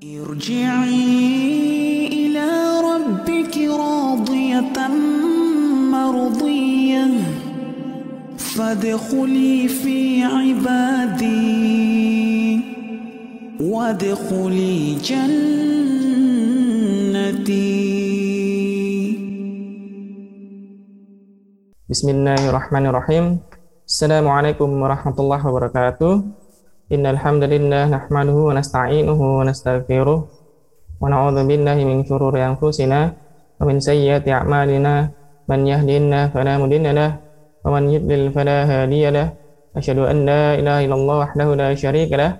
ارجعي 0.00 0.96
إلى 2.08 2.48
ربك 2.80 3.56
راضية 3.58 4.88
مرضية. 5.92 7.06
فادخلي 8.36 9.68
في 9.68 10.22
عبادي. 10.22 11.40
وادخلي 13.60 14.94
جنتي. 14.94 15.60
بسم 21.90 22.08
الله 22.08 22.48
الرحمن 22.48 22.86
الرحيم. 22.86 23.38
السلام 23.88 24.28
عليكم 24.28 24.82
ورحمة 24.82 25.20
الله 25.20 25.46
وبركاته. 25.46 26.39
Wa 28.50 28.52
nasta'inuhu 28.58 29.40
wa 29.40 29.46
nastaghfiruh 29.46 30.18
wa 30.98 31.06
na'udzu 31.06 31.46
billahi 31.46 31.86
min 31.86 32.02
shururi 32.02 32.42
anfusina 32.42 33.14
wa 33.56 33.62
min 33.62 33.78
sayyiati 33.78 34.34
a'malina. 34.34 35.14
Man 35.50 35.66
yahdihillahu 35.66 36.30
fala 36.30 36.62
mudilla 36.62 36.90
lahu 36.94 37.18
wa 37.66 37.68
man 37.74 37.90
yudlil 37.90 38.30
fala 38.30 38.66
hadiya 38.66 39.10
lahu. 39.10 39.34
Asyhadu 39.70 40.06
an 40.06 40.26
la 40.26 40.58
ilaha 40.58 40.80
illallah 40.82 41.16
wahdahu 41.26 41.50
la 41.54 41.70
syarika 41.78 42.14
lahu 42.18 42.34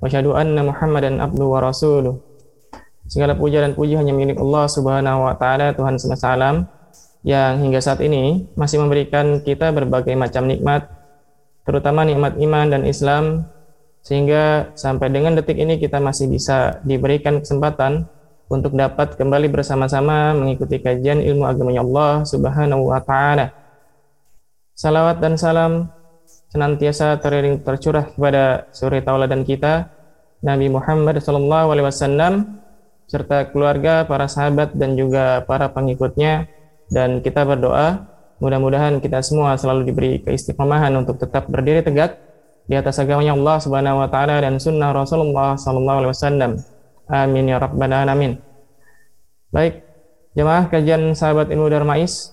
wa 0.00 0.04
asyhadu 0.04 0.30
anna 0.36 0.60
Muhammadan 0.64 1.20
abduhu 1.20 1.56
wa. 1.56 2.12
Segala 3.04 3.36
puja 3.36 3.60
dan 3.60 3.76
puji 3.76 4.00
hanya 4.00 4.16
milik 4.16 4.40
Allah 4.40 4.64
Subhanahu 4.64 5.28
wa 5.28 5.36
taala 5.36 5.76
Tuhan 5.76 6.00
semesta 6.00 6.32
alam 6.32 6.64
yang 7.20 7.60
hingga 7.60 7.80
saat 7.80 8.00
ini 8.00 8.48
masih 8.56 8.80
memberikan 8.80 9.44
kita 9.44 9.72
berbagai 9.72 10.12
macam 10.16 10.48
nikmat, 10.48 10.88
terutama 11.68 12.04
nikmat 12.04 12.36
iman 12.40 12.66
dan 12.68 12.82
Islam, 12.88 13.48
sehingga 14.04 14.68
sampai 14.76 15.08
dengan 15.08 15.32
detik 15.32 15.56
ini 15.56 15.80
kita 15.80 15.96
masih 15.96 16.28
bisa 16.28 16.78
diberikan 16.84 17.40
kesempatan 17.40 18.04
untuk 18.52 18.76
dapat 18.76 19.16
kembali 19.16 19.48
bersama-sama 19.48 20.36
mengikuti 20.36 20.76
kajian 20.76 21.24
ilmu 21.24 21.48
agamanya 21.48 21.80
Allah 21.80 22.12
Subhanahu 22.28 22.92
wa 22.92 23.00
taala. 23.00 23.56
Salawat 24.76 25.24
dan 25.24 25.40
salam 25.40 25.88
senantiasa 26.52 27.16
teriring 27.18 27.64
tercurah 27.64 28.12
kepada 28.12 28.68
suri 28.76 29.00
tauladan 29.00 29.42
kita 29.42 29.88
Nabi 30.44 30.68
Muhammad 30.68 31.24
sallallahu 31.24 31.72
alaihi 31.72 31.88
wasallam 31.88 32.60
serta 33.08 33.48
keluarga, 33.52 34.04
para 34.04 34.28
sahabat 34.28 34.76
dan 34.76 34.96
juga 34.96 35.40
para 35.48 35.72
pengikutnya 35.72 36.44
dan 36.92 37.24
kita 37.24 37.44
berdoa 37.48 38.04
mudah-mudahan 38.44 39.00
kita 39.00 39.24
semua 39.24 39.56
selalu 39.56 39.88
diberi 39.88 40.12
keistiqomahan 40.20 40.92
untuk 40.92 41.16
tetap 41.16 41.48
berdiri 41.48 41.80
tegak 41.80 42.20
di 42.64 42.74
atas 42.74 42.96
agamanya 42.96 43.36
Allah 43.36 43.56
Subhanahu 43.60 44.00
wa 44.00 44.08
taala 44.08 44.40
dan 44.40 44.56
sunnah 44.56 44.90
Rasulullah 44.96 45.56
sallallahu 45.56 45.98
alaihi 46.04 46.12
wasallam. 46.12 46.52
Amin 47.08 47.44
ya 47.52 47.60
rabbal 47.60 47.92
alamin. 47.92 48.40
Baik, 49.52 49.84
jemaah 50.32 50.66
kajian 50.72 51.12
sahabat 51.12 51.52
ilmu 51.52 51.68
Darmais, 51.68 52.32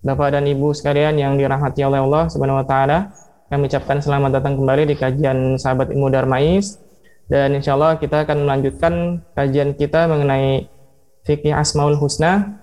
Bapak 0.00 0.38
dan 0.38 0.46
Ibu 0.46 0.70
sekalian 0.72 1.18
yang 1.18 1.34
dirahmati 1.34 1.82
oleh 1.82 1.98
Allah 1.98 2.30
Subhanahu 2.30 2.62
wa 2.62 2.66
taala, 2.66 3.10
kami 3.50 3.66
ucapkan 3.66 3.98
selamat 3.98 4.38
datang 4.38 4.54
kembali 4.60 4.92
di 4.92 4.94
kajian 4.94 5.58
sahabat 5.58 5.90
ilmu 5.90 6.12
Darmais 6.12 6.78
dan 7.28 7.52
insya 7.56 7.76
Allah 7.76 8.00
kita 8.00 8.24
akan 8.24 8.44
melanjutkan 8.44 9.24
kajian 9.36 9.76
kita 9.76 10.08
mengenai 10.08 10.68
fikih 11.28 11.52
Asmaul 11.52 11.96
Husna 12.00 12.60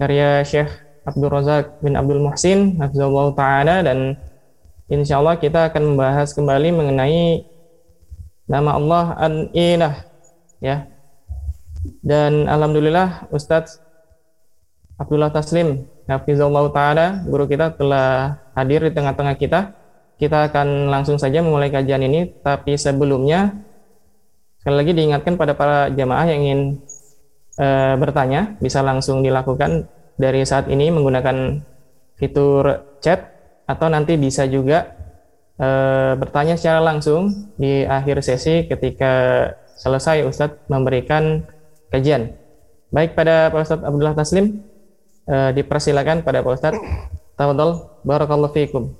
karya 0.00 0.40
Syekh 0.40 0.72
Abdul 1.04 1.28
Razak 1.28 1.84
bin 1.84 1.96
Abdul 1.96 2.20
Muhsin 2.24 2.80
Hafizullah 2.80 3.32
Ta'ala 3.36 3.76
dan 3.84 4.16
insya 4.90 5.22
Allah 5.22 5.38
kita 5.38 5.70
akan 5.70 5.94
membahas 5.94 6.34
kembali 6.34 6.74
mengenai 6.74 7.46
nama 8.50 8.74
Allah 8.74 9.04
An-Ilah 9.22 9.94
ya. 10.58 10.90
Dan 12.04 12.50
Alhamdulillah 12.50 13.30
Ustadz 13.32 13.80
Abdullah 15.00 15.32
Taslim 15.32 15.88
Hafizullah 16.04 16.68
Ta'ala 16.74 17.24
guru 17.24 17.46
kita 17.46 17.72
telah 17.78 18.36
hadir 18.52 18.84
di 18.84 18.92
tengah-tengah 18.92 19.38
kita. 19.38 19.60
Kita 20.20 20.52
akan 20.52 20.92
langsung 20.92 21.16
saja 21.16 21.40
memulai 21.40 21.72
kajian 21.72 22.04
ini 22.04 22.28
tapi 22.44 22.76
sebelumnya 22.76 23.56
sekali 24.60 24.76
lagi 24.76 24.92
diingatkan 24.92 25.40
pada 25.40 25.56
para 25.56 25.88
jamaah 25.88 26.28
yang 26.28 26.40
ingin 26.44 26.60
e, 27.56 27.66
bertanya 27.96 28.60
bisa 28.60 28.84
langsung 28.84 29.24
dilakukan 29.24 29.88
dari 30.20 30.44
saat 30.44 30.68
ini 30.68 30.92
menggunakan 30.92 31.64
fitur 32.20 32.84
chat 33.00 33.39
atau 33.70 33.86
nanti 33.86 34.18
bisa 34.18 34.50
juga 34.50 34.98
e, 35.54 35.68
bertanya 36.18 36.58
secara 36.58 36.82
langsung 36.82 37.54
di 37.54 37.86
akhir 37.86 38.18
sesi 38.26 38.66
ketika 38.66 39.46
selesai 39.78 40.26
Ustadz 40.26 40.66
memberikan 40.66 41.46
kajian. 41.94 42.34
Baik 42.90 43.14
pada 43.14 43.54
Pak 43.54 43.62
Ustadz 43.62 43.86
Abdullah 43.86 44.18
Taslim, 44.18 44.66
e, 45.30 45.36
dipersilakan 45.54 46.26
pada 46.26 46.42
Pak 46.42 46.52
Ustadz. 46.58 46.82
Tafadhol, 47.38 48.02
barakallahu 48.02 48.50
fiikum. 48.50 48.90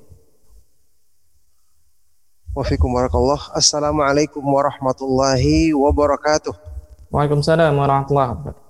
Wafikum 2.54 2.94
warakallah. 2.94 3.50
Assalamualaikum 3.58 4.42
warahmatullahi 4.42 5.74
wabarakatuh. 5.74 6.54
Waalaikumsalam 7.10 7.74
warahmatullahi 7.74 8.30
wabarakatuh. 8.38 8.68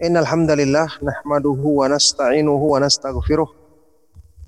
Innal 0.00 0.24
hamdalillah 0.24 0.88
nahmaduhu 1.04 1.84
wa 1.84 1.92
nasta'inuhu 1.92 2.72
wa 2.72 2.80
nastaghfiruh 2.80 3.59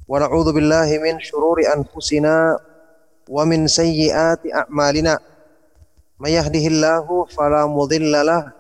wa 0.07 0.19
na'udzu 0.19 0.51
billahi 0.53 0.99
min 0.99 1.19
shururi 1.23 1.67
anfusina 1.67 2.59
wa 3.29 3.43
min 3.47 3.71
sayyiati 3.71 4.51
a'malina. 4.51 5.19
May 6.23 6.39
yahdihillahu 6.39 7.27
fala 7.35 7.67
mudilla 7.67 8.23
lah 8.23 8.55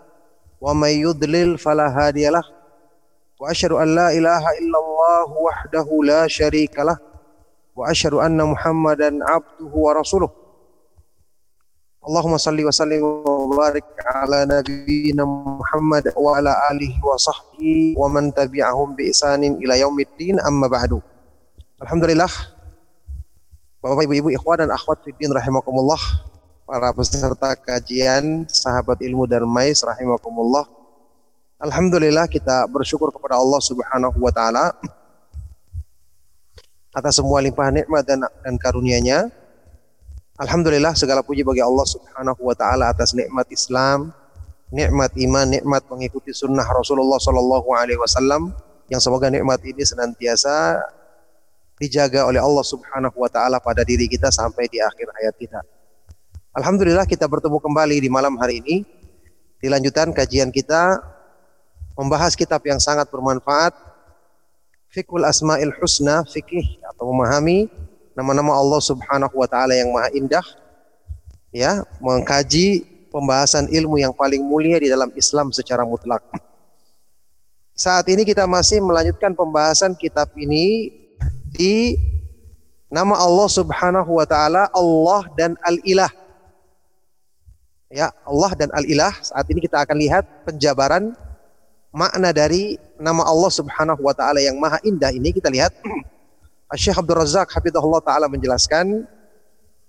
wa 0.58 0.74
may 0.74 0.98
yudlil 1.02 1.58
fala 1.58 1.90
hadiyalah. 1.90 2.42
Wa 3.38 3.50
asyhadu 3.50 3.78
an 3.82 3.94
la 3.94 4.14
ilaha 4.14 4.54
illallah 4.58 5.26
wahdahu 5.30 6.06
la 6.06 6.30
syarika 6.30 6.86
lah 6.86 6.98
wa 7.74 7.90
asyhadu 7.90 8.22
anna 8.22 8.46
Muhammadan 8.46 9.18
abduhu 9.22 9.90
wa 9.90 9.98
rasuluh. 9.98 10.30
Allahumma 12.02 12.34
salli 12.34 12.66
wa 12.66 12.74
sallim 12.74 12.98
wa 13.02 13.46
barik 13.54 13.86
ala 14.10 14.42
nabiyyina 14.42 15.22
Muhammad 15.22 16.10
wa 16.18 16.34
ala 16.34 16.50
alihi 16.74 16.98
wa 16.98 17.14
sahbihi 17.14 17.94
wa 17.94 18.10
Alhamdulillah 21.82 22.30
Bapak 23.82 24.06
Ibu 24.06 24.14
Ibu 24.22 24.28
ikhwan 24.38 24.62
dan 24.62 24.70
akhwat 24.70 25.02
fiddin 25.02 25.34
rahimakumullah 25.34 25.98
para 26.62 26.94
peserta 26.94 27.58
kajian 27.58 28.46
sahabat 28.46 29.02
ilmu 29.02 29.26
Darmais 29.26 29.82
rahimakumullah. 29.82 30.62
Alhamdulillah 31.58 32.30
kita 32.30 32.70
bersyukur 32.70 33.10
kepada 33.10 33.34
Allah 33.34 33.58
Subhanahu 33.58 34.14
wa 34.22 34.30
taala 34.30 34.70
atas 36.94 37.18
semua 37.18 37.42
limpahan 37.42 37.82
nikmat 37.82 38.06
dan, 38.06 38.22
dan 38.46 38.54
karunia-Nya 38.54 39.26
Alhamdulillah 40.38 40.94
segala 40.94 41.26
puji 41.26 41.42
bagi 41.42 41.66
Allah 41.66 41.82
Subhanahu 41.82 42.46
wa 42.46 42.54
taala 42.54 42.94
atas 42.94 43.10
nikmat 43.10 43.50
Islam, 43.50 44.14
nikmat 44.70 45.10
iman, 45.18 45.50
nikmat 45.50 45.82
mengikuti 45.90 46.30
sunnah 46.30 46.64
Rasulullah 46.70 47.18
Shallallahu 47.18 47.66
alaihi 47.74 47.98
wasallam 47.98 48.54
yang 48.86 49.02
semoga 49.02 49.26
nikmat 49.26 49.58
ini 49.66 49.82
senantiasa 49.82 50.78
dijaga 51.82 52.30
oleh 52.30 52.38
Allah 52.38 52.62
Subhanahu 52.62 53.18
wa 53.18 53.26
taala 53.26 53.58
pada 53.58 53.82
diri 53.82 54.06
kita 54.06 54.30
sampai 54.30 54.70
di 54.70 54.78
akhir 54.78 55.10
hayat 55.18 55.34
kita. 55.34 55.60
Alhamdulillah 56.54 57.02
kita 57.10 57.26
bertemu 57.26 57.58
kembali 57.58 57.98
di 57.98 58.06
malam 58.06 58.38
hari 58.38 58.62
ini. 58.62 58.86
Dilanjutkan 59.58 60.14
kajian 60.14 60.54
kita 60.54 61.02
membahas 61.98 62.38
kitab 62.38 62.62
yang 62.62 62.78
sangat 62.78 63.10
bermanfaat 63.10 63.74
Fikul 64.92 65.24
Asmaul 65.24 65.72
Husna, 65.80 66.20
fikih 66.28 66.78
atau 66.84 67.08
memahami 67.10 67.66
nama-nama 68.12 68.52
Allah 68.52 68.80
Subhanahu 68.84 69.32
wa 69.32 69.48
taala 69.48 69.72
yang 69.72 69.88
maha 69.88 70.12
indah 70.12 70.44
ya 71.48 71.80
mengkaji 71.98 72.84
pembahasan 73.08 73.72
ilmu 73.72 73.96
yang 74.00 74.12
paling 74.12 74.44
mulia 74.44 74.76
di 74.76 74.92
dalam 74.92 75.08
Islam 75.16 75.48
secara 75.48 75.88
mutlak. 75.88 76.20
Saat 77.72 78.04
ini 78.12 78.28
kita 78.28 78.44
masih 78.44 78.84
melanjutkan 78.84 79.32
pembahasan 79.32 79.96
kitab 79.96 80.28
ini 80.36 80.92
di 81.52 82.00
nama 82.88 83.20
Allah 83.20 83.48
Subhanahu 83.52 84.16
wa 84.16 84.24
taala 84.24 84.72
Allah 84.72 85.22
dan 85.36 85.52
Al-Ilah. 85.60 86.08
Ya, 87.92 88.08
Allah 88.24 88.52
dan 88.56 88.72
Al-Ilah. 88.72 89.12
Saat 89.20 89.52
ini 89.52 89.60
kita 89.60 89.84
akan 89.84 89.96
lihat 90.00 90.24
penjabaran 90.48 91.12
makna 91.92 92.32
dari 92.32 92.80
nama 92.96 93.20
Allah 93.28 93.52
Subhanahu 93.52 94.00
wa 94.00 94.16
taala 94.16 94.40
yang 94.40 94.56
maha 94.56 94.80
indah 94.80 95.12
ini 95.12 95.28
kita 95.28 95.52
lihat 95.52 95.76
Syekh 96.72 96.96
Abdul 96.96 97.20
Razak 97.20 97.52
hafizahullah 97.52 98.00
taala 98.00 98.32
menjelaskan 98.32 99.04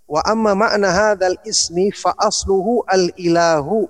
wa 0.04 0.19
amma 0.27 0.51
ma'na 0.51 0.92
hadzal 0.92 1.39
ismi 1.48 1.95
fa 1.95 2.12
asluhu 2.19 2.83
al 2.92 3.07
ilahu 3.15 3.88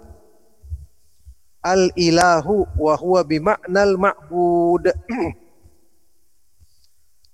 al 1.66 1.90
ilahu 1.98 2.70
wa 2.78 2.94
huwa 2.94 3.26
bi 3.26 3.42
ma'nal 3.42 3.98
ma'bud 3.98 4.94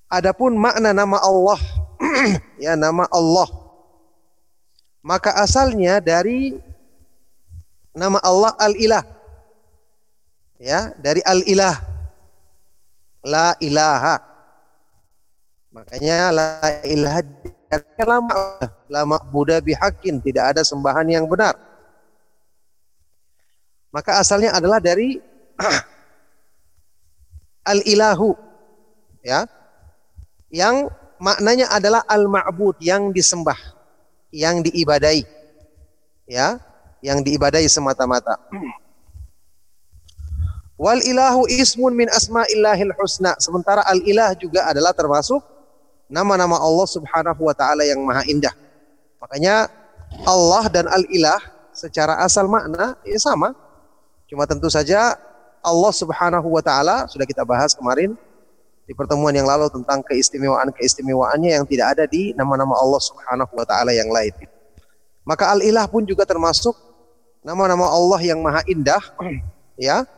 Adapun 0.10 0.58
makna 0.58 0.90
nama 0.90 1.22
Allah 1.22 1.62
ya 2.66 2.74
nama 2.74 3.06
Allah 3.14 3.60
maka 5.00 5.32
asalnya 5.40 6.04
dari 6.04 6.60
nama 7.96 8.20
Allah 8.20 8.52
Al-Ilah. 8.60 9.04
Ya, 10.60 10.92
dari 11.00 11.24
Al-Ilah. 11.24 11.76
La 13.24 13.56
ilaha. 13.60 14.20
Makanya 15.70 16.34
la 16.34 16.48
ilaha 16.88 17.22
lama 18.02 18.34
lama 18.90 19.18
Buddha 19.30 19.62
bihakin 19.62 20.18
tidak 20.24 20.56
ada 20.56 20.62
sembahan 20.66 21.06
yang 21.06 21.30
benar. 21.30 21.54
Maka 23.94 24.24
asalnya 24.24 24.56
adalah 24.56 24.82
dari 24.82 25.20
al-ilahu 27.72 28.34
ya 29.22 29.46
yang 30.50 30.90
maknanya 31.22 31.70
adalah 31.70 32.02
al-ma'bud 32.10 32.82
yang 32.82 33.14
disembah 33.14 33.58
yang 34.34 34.62
diibadai. 34.62 35.26
Ya 36.30 36.62
yang 37.00 37.24
diibadai 37.24 37.66
semata-mata. 37.66 38.38
Wal 40.80 41.04
ilahu 41.04 41.48
ismun 41.48 41.96
min 41.96 42.08
asma'illahil 42.08 42.96
husna. 42.96 43.36
Sementara 43.40 43.84
al 43.84 44.00
ilah 44.04 44.32
juga 44.36 44.68
adalah 44.68 44.96
termasuk 44.96 45.44
nama-nama 46.08 46.56
Allah 46.60 46.88
Subhanahu 46.88 47.42
wa 47.44 47.56
taala 47.56 47.84
yang 47.84 48.00
maha 48.04 48.24
indah. 48.28 48.52
Makanya 49.20 49.68
Allah 50.24 50.64
dan 50.72 50.88
al 50.88 51.04
ilah 51.12 51.40
secara 51.76 52.20
asal 52.24 52.48
makna 52.48 52.96
ya 53.04 53.20
sama. 53.20 53.56
Cuma 54.30 54.48
tentu 54.48 54.72
saja 54.72 55.20
Allah 55.60 55.92
Subhanahu 55.92 56.48
wa 56.48 56.64
taala 56.64 57.08
sudah 57.12 57.28
kita 57.28 57.44
bahas 57.44 57.76
kemarin 57.76 58.16
di 58.90 58.98
pertemuan 58.98 59.30
yang 59.30 59.46
lalu 59.46 59.70
tentang 59.70 60.02
keistimewaan-keistimewaannya 60.02 61.62
yang 61.62 61.66
tidak 61.70 61.94
ada 61.94 62.10
di 62.10 62.34
nama-nama 62.34 62.74
Allah 62.74 62.98
Subhanahu 62.98 63.54
wa 63.54 63.62
taala 63.62 63.94
yang 63.94 64.10
lain. 64.10 64.34
Maka 65.22 65.54
Al-Ilah 65.54 65.86
pun 65.86 66.10
juga 66.10 66.26
termasuk 66.26 66.74
nama-nama 67.46 67.86
Allah 67.86 68.18
yang 68.26 68.42
maha 68.42 68.66
indah 68.66 68.98
ya. 69.78 70.10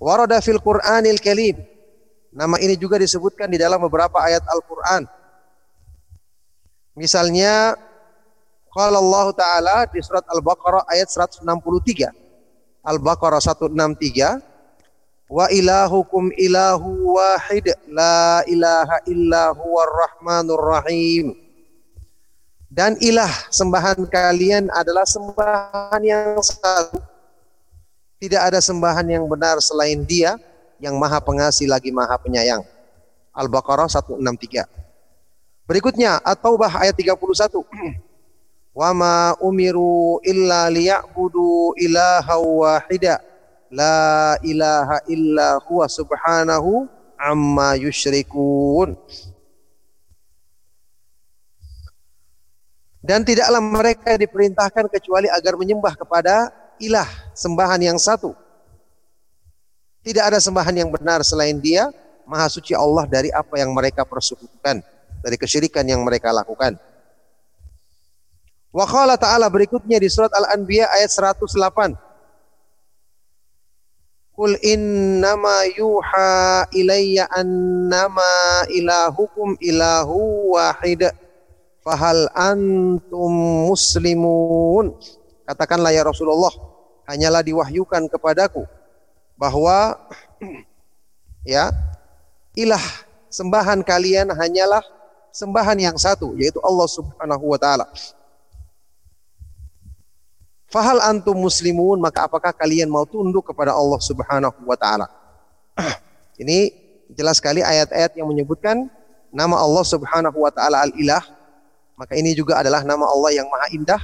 Warada 0.00 0.40
fil 0.40 0.56
Qur'anil 0.56 1.20
Karim. 1.20 1.60
Nama 2.32 2.56
ini 2.64 2.80
juga 2.80 2.96
disebutkan 2.96 3.52
di 3.52 3.60
dalam 3.60 3.84
beberapa 3.84 4.16
ayat 4.16 4.48
Al-Qur'an. 4.48 5.04
Misalnya 6.96 7.76
kalau 8.72 9.04
Allah 9.04 9.28
taala 9.36 9.76
di 9.92 10.00
surat 10.00 10.24
Al-Baqarah 10.24 10.88
ayat 10.88 11.12
163. 11.12 11.44
Al-Baqarah 12.80 13.44
163 13.44 14.55
wa 15.26 15.46
ilahukum 15.50 16.30
ilahu 16.38 17.18
wahid 17.18 17.70
la 17.90 18.42
ilaha 18.46 19.02
illa 19.10 19.54
huwar 19.54 19.90
rahmanur 19.90 20.62
rahim. 20.78 21.34
Dan 22.66 22.98
ilah 23.00 23.30
sembahan 23.48 24.04
kalian 24.10 24.68
adalah 24.74 25.06
sembahan 25.06 26.02
yang 26.02 26.38
satu. 26.42 27.00
Tidak 28.16 28.42
ada 28.42 28.60
sembahan 28.60 29.06
yang 29.06 29.24
benar 29.28 29.60
selain 29.60 30.02
dia 30.04 30.36
yang 30.80 30.96
maha 30.96 31.20
pengasih 31.20 31.68
lagi 31.68 31.88
maha 31.92 32.16
penyayang. 32.20 32.64
Al-Baqarah 33.36 33.84
163 33.92 34.64
berikutnya 35.68 36.22
At-Taubah 36.24 36.72
ayat 36.80 36.96
31 36.96 37.20
wa 38.80 38.90
ma 38.96 39.16
umiru 39.44 40.22
illa 40.24 40.72
liya'budu 40.72 41.76
ilaha 41.76 42.40
wahida 42.40 43.20
La 43.70 44.38
ilaha 44.46 45.02
illa 45.10 45.58
huwa 45.66 45.90
subhanahu 45.90 46.86
amma 47.18 47.74
yusyrikun. 47.74 48.94
Dan 53.06 53.22
tidaklah 53.22 53.62
mereka 53.62 54.18
diperintahkan 54.18 54.90
kecuali 54.90 55.30
agar 55.30 55.54
menyembah 55.54 55.94
kepada 55.94 56.50
ilah, 56.82 57.06
sembahan 57.38 57.78
yang 57.78 57.98
satu. 58.02 58.34
Tidak 60.02 60.22
ada 60.22 60.38
sembahan 60.42 60.74
yang 60.74 60.90
benar 60.90 61.22
selain 61.22 61.58
dia, 61.62 61.90
maha 62.26 62.50
suci 62.50 62.74
Allah 62.74 63.06
dari 63.06 63.30
apa 63.30 63.58
yang 63.62 63.70
mereka 63.70 64.02
persekutukan, 64.02 64.82
dari 65.22 65.36
kesyirikan 65.38 65.86
yang 65.86 66.02
mereka 66.02 66.34
lakukan. 66.34 66.74
Wa 68.74 68.84
ta'ala 69.16 69.48
berikutnya 69.48 69.96
di 69.96 70.10
surat 70.10 70.34
Al-Anbiya 70.34 70.90
ayat 70.90 71.08
108. 71.08 72.05
Qul 74.36 74.60
innama 74.60 75.64
yuha 75.72 76.68
ilayya 76.76 77.24
annama 77.32 78.68
ilahukum 78.68 79.56
ilahu 79.64 80.52
wahid. 80.52 81.08
Fahal 81.80 82.28
antum 82.36 83.32
muslimun. 83.72 84.92
Katakanlah 85.48 85.88
ya 85.94 86.04
Rasulullah, 86.04 86.52
hanyalah 87.08 87.40
diwahyukan 87.40 88.12
kepadaku 88.12 88.68
bahwa 89.40 89.96
ya 91.46 91.72
ilah 92.52 92.82
sembahan 93.32 93.80
kalian 93.86 94.36
hanyalah 94.36 94.84
sembahan 95.32 95.76
yang 95.76 95.96
satu 95.96 96.32
yaitu 96.36 96.60
Allah 96.60 96.88
Subhanahu 96.88 97.44
wa 97.52 97.58
taala. 97.60 97.86
Fahal 100.66 100.98
antum 100.98 101.38
muslimun 101.38 102.02
maka 102.02 102.26
apakah 102.26 102.50
kalian 102.50 102.90
mau 102.90 103.06
tunduk 103.06 103.46
kepada 103.46 103.70
Allah 103.70 104.02
Subhanahu 104.02 104.66
wa 104.66 104.74
taala? 104.74 105.06
Ini 106.42 106.74
jelas 107.14 107.38
sekali 107.38 107.62
ayat-ayat 107.62 108.18
yang 108.18 108.26
menyebutkan 108.26 108.90
nama 109.30 109.62
Allah 109.62 109.84
Subhanahu 109.86 110.42
wa 110.42 110.50
taala 110.50 110.82
Al-Ilah. 110.82 111.22
Maka 111.96 112.12
ini 112.12 112.36
juga 112.36 112.60
adalah 112.60 112.84
nama 112.84 113.08
Allah 113.08 113.40
yang 113.40 113.48
maha 113.48 113.72
indah 113.72 114.02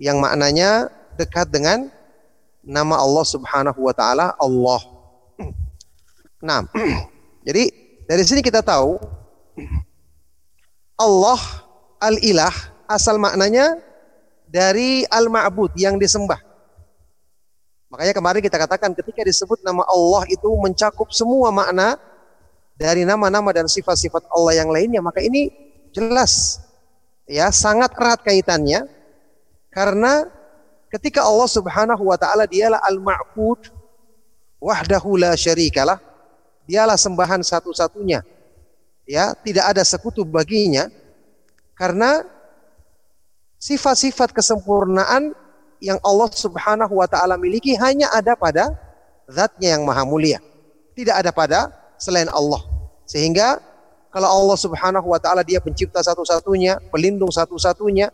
yang 0.00 0.16
maknanya 0.16 0.88
dekat 1.20 1.52
dengan 1.52 1.92
nama 2.64 2.96
Allah 2.96 3.24
Subhanahu 3.28 3.76
wa 3.76 3.92
taala 3.92 4.32
Allah. 4.38 4.80
Nah, 6.40 6.64
jadi 7.46 7.68
dari 8.08 8.24
sini 8.24 8.40
kita 8.40 8.64
tahu 8.64 8.96
Allah 10.96 11.40
Al-Ilah 12.00 12.54
asal 12.88 13.20
maknanya 13.20 13.76
dari 14.50 15.06
al-ma'bud 15.06 15.78
yang 15.78 15.94
disembah. 15.94 16.42
Makanya 17.90 18.14
kemarin 18.14 18.42
kita 18.42 18.58
katakan 18.58 18.90
ketika 18.98 19.22
disebut 19.22 19.62
nama 19.62 19.86
Allah 19.86 20.26
itu 20.26 20.46
mencakup 20.58 21.10
semua 21.14 21.54
makna 21.54 21.98
dari 22.74 23.06
nama-nama 23.06 23.50
dan 23.54 23.70
sifat-sifat 23.70 24.26
Allah 24.30 24.62
yang 24.62 24.70
lainnya, 24.70 24.98
maka 24.98 25.22
ini 25.22 25.50
jelas 25.94 26.58
ya 27.30 27.50
sangat 27.54 27.94
erat 27.94 28.22
kaitannya 28.26 28.86
karena 29.70 30.26
ketika 30.90 31.22
Allah 31.22 31.46
Subhanahu 31.46 32.02
wa 32.10 32.18
taala 32.18 32.46
dialah 32.46 32.82
al-ma'bud 32.90 33.70
wahdahu 34.58 35.18
la 35.18 35.34
syarikalah, 35.38 35.98
dialah 36.66 36.98
sembahan 36.98 37.42
satu-satunya. 37.42 38.22
Ya, 39.10 39.34
tidak 39.34 39.74
ada 39.74 39.82
sekutu 39.82 40.22
baginya 40.22 40.86
karena 41.74 42.22
sifat-sifat 43.60 44.32
kesempurnaan 44.32 45.36
yang 45.84 46.00
Allah 46.00 46.28
Subhanahu 46.32 46.96
wa 46.96 47.06
taala 47.06 47.36
miliki 47.36 47.76
hanya 47.76 48.08
ada 48.10 48.32
pada 48.32 48.72
zatnya 49.28 49.76
yang 49.76 49.84
maha 49.84 50.02
mulia. 50.08 50.40
Tidak 50.96 51.12
ada 51.12 51.30
pada 51.30 51.70
selain 52.00 52.26
Allah. 52.32 52.64
Sehingga 53.04 53.60
kalau 54.08 54.26
Allah 54.26 54.58
Subhanahu 54.58 55.06
wa 55.12 55.20
taala 55.20 55.44
dia 55.44 55.60
pencipta 55.60 56.00
satu-satunya, 56.00 56.80
pelindung 56.88 57.30
satu-satunya, 57.30 58.10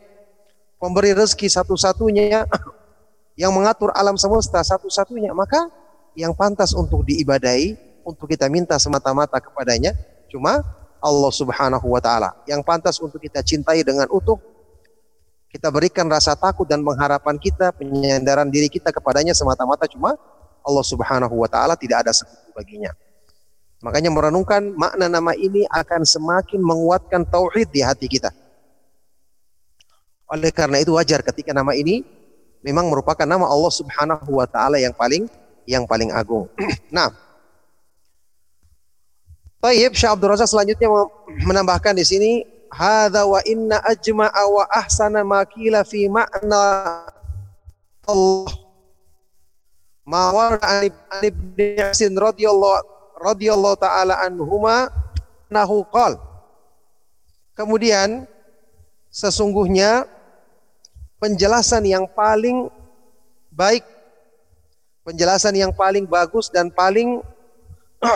pemberi 0.83 1.15
rezeki 1.15 1.47
satu-satunya, 1.49 2.45
yang 3.41 3.55
mengatur 3.55 3.95
alam 3.95 4.19
semesta 4.19 4.61
satu-satunya, 4.61 5.31
maka 5.33 5.71
yang 6.19 6.35
pantas 6.35 6.75
untuk 6.75 7.07
diibadai, 7.07 7.79
untuk 8.03 8.31
kita 8.31 8.51
minta 8.51 8.79
semata-mata 8.79 9.39
kepadanya 9.43 9.95
cuma 10.31 10.63
Allah 11.03 11.33
Subhanahu 11.33 11.87
wa 11.87 12.01
taala. 12.03 12.35
Yang 12.51 12.61
pantas 12.67 12.97
untuk 12.99 13.19
kita 13.23 13.43
cintai 13.43 13.83
dengan 13.83 14.07
utuh 14.11 14.39
kita 15.57 15.73
berikan 15.73 16.05
rasa 16.13 16.37
takut 16.37 16.69
dan 16.69 16.85
pengharapan 16.85 17.41
kita, 17.41 17.73
penyandaran 17.73 18.53
diri 18.53 18.69
kita 18.69 18.93
kepadanya 18.93 19.33
semata-mata 19.33 19.89
cuma 19.89 20.13
Allah 20.61 20.85
Subhanahu 20.85 21.33
wa 21.33 21.49
taala 21.49 21.73
tidak 21.81 22.05
ada 22.05 22.13
sekutu 22.13 22.53
baginya. 22.53 22.93
Makanya 23.81 24.13
merenungkan 24.13 24.77
makna 24.77 25.09
nama 25.09 25.33
ini 25.33 25.65
akan 25.65 26.05
semakin 26.05 26.61
menguatkan 26.61 27.25
tauhid 27.25 27.73
di 27.73 27.81
hati 27.81 28.05
kita. 28.05 28.29
Oleh 30.29 30.53
karena 30.53 30.77
itu 30.77 30.93
wajar 30.93 31.25
ketika 31.25 31.57
nama 31.57 31.73
ini 31.73 32.05
memang 32.61 32.93
merupakan 32.93 33.25
nama 33.25 33.49
Allah 33.49 33.73
Subhanahu 33.73 34.37
wa 34.37 34.45
taala 34.45 34.77
yang 34.77 34.93
paling 34.93 35.25
yang 35.65 35.89
paling 35.89 36.13
agung. 36.13 36.53
nah, 36.93 37.09
Tayyib 39.65 39.97
Syekh 39.97 40.13
Abdul 40.13 40.37
selanjutnya 40.37 40.93
menambahkan 41.49 41.97
di 41.97 42.05
sini 42.05 42.56
hadza 42.77 43.25
wa 43.25 43.41
inna 43.49 43.81
ajma'a 43.81 44.43
wa 44.53 44.69
ahsana 44.69 45.25
ma 45.25 45.41
qila 45.49 45.81
fi 45.89 46.13
ma'na 46.13 46.63
Allah. 48.05 48.53
Ma 50.07 50.31
warada 50.31 50.87
an 50.87 51.25
ibn 51.25 51.57
Yasin 51.59 52.15
radhiyallahu 52.15 52.85
radhiyallahu 53.19 53.81
taala 53.81 54.21
anhuma 54.23 54.93
nahu 55.49 55.83
qal. 55.89 56.21
Kemudian 57.57 58.29
sesungguhnya 59.09 60.05
penjelasan 61.17 61.83
yang 61.89 62.05
paling 62.13 62.69
baik 63.49 63.83
penjelasan 65.07 65.57
yang 65.57 65.73
paling 65.73 66.05
bagus 66.05 66.53
dan 66.53 66.69
paling 66.69 67.25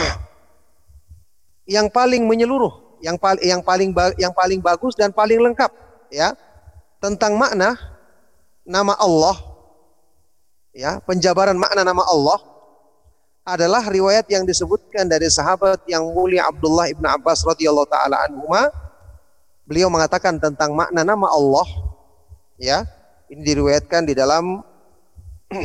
yang 1.75 1.87
paling 1.87 2.27
menyeluruh, 2.27 2.75
yang 3.01 3.17
paling 3.17 3.43
yang 3.45 3.61
paling 3.65 3.91
yang 4.21 4.33
paling 4.33 4.61
bagus 4.61 4.95
dan 4.97 5.13
paling 5.13 5.41
lengkap 5.41 5.73
ya. 6.13 6.37
Tentang 7.01 7.33
makna 7.41 7.81
nama 8.61 8.93
Allah 9.01 9.37
ya 10.77 11.01
penjabaran 11.03 11.57
makna 11.57 11.81
nama 11.81 12.05
Allah 12.05 12.39
adalah 13.45 13.83
riwayat 13.89 14.29
yang 14.29 14.45
disebutkan 14.45 15.09
dari 15.09 15.27
sahabat 15.33 15.83
yang 15.89 16.05
mulia 16.13 16.47
Abdullah 16.47 16.93
ibn 16.93 17.03
Abbas 17.03 17.43
radhiyallahu 17.43 17.89
taala 17.89 18.21
anhuma. 18.29 18.69
Beliau 19.65 19.89
mengatakan 19.89 20.37
tentang 20.37 20.77
makna 20.77 21.03
nama 21.07 21.31
Allah 21.31 21.67
ya. 22.61 22.85
Ini 23.31 23.47
diriwayatkan 23.47 24.11
di 24.11 24.15
dalam 24.19 24.59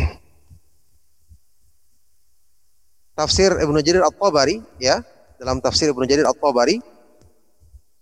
tafsir 3.18 3.58
Ibnu 3.58 3.82
Jarir 3.82 4.06
At-Tabari 4.06 4.62
ya, 4.78 5.02
dalam 5.42 5.58
tafsir 5.58 5.90
Ibnu 5.90 6.06
Jarir 6.06 6.30
At-Tabari 6.30 6.78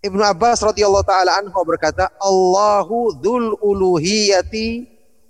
Ibnu 0.04 0.20
Abbas 0.20 0.60
radhiyallahu 0.60 1.08
taala 1.08 1.40
anhu 1.40 1.56
berkata, 1.64 2.12
"Allahu 2.20 3.16
dzul 3.24 3.56
uluhiyati 3.64 4.84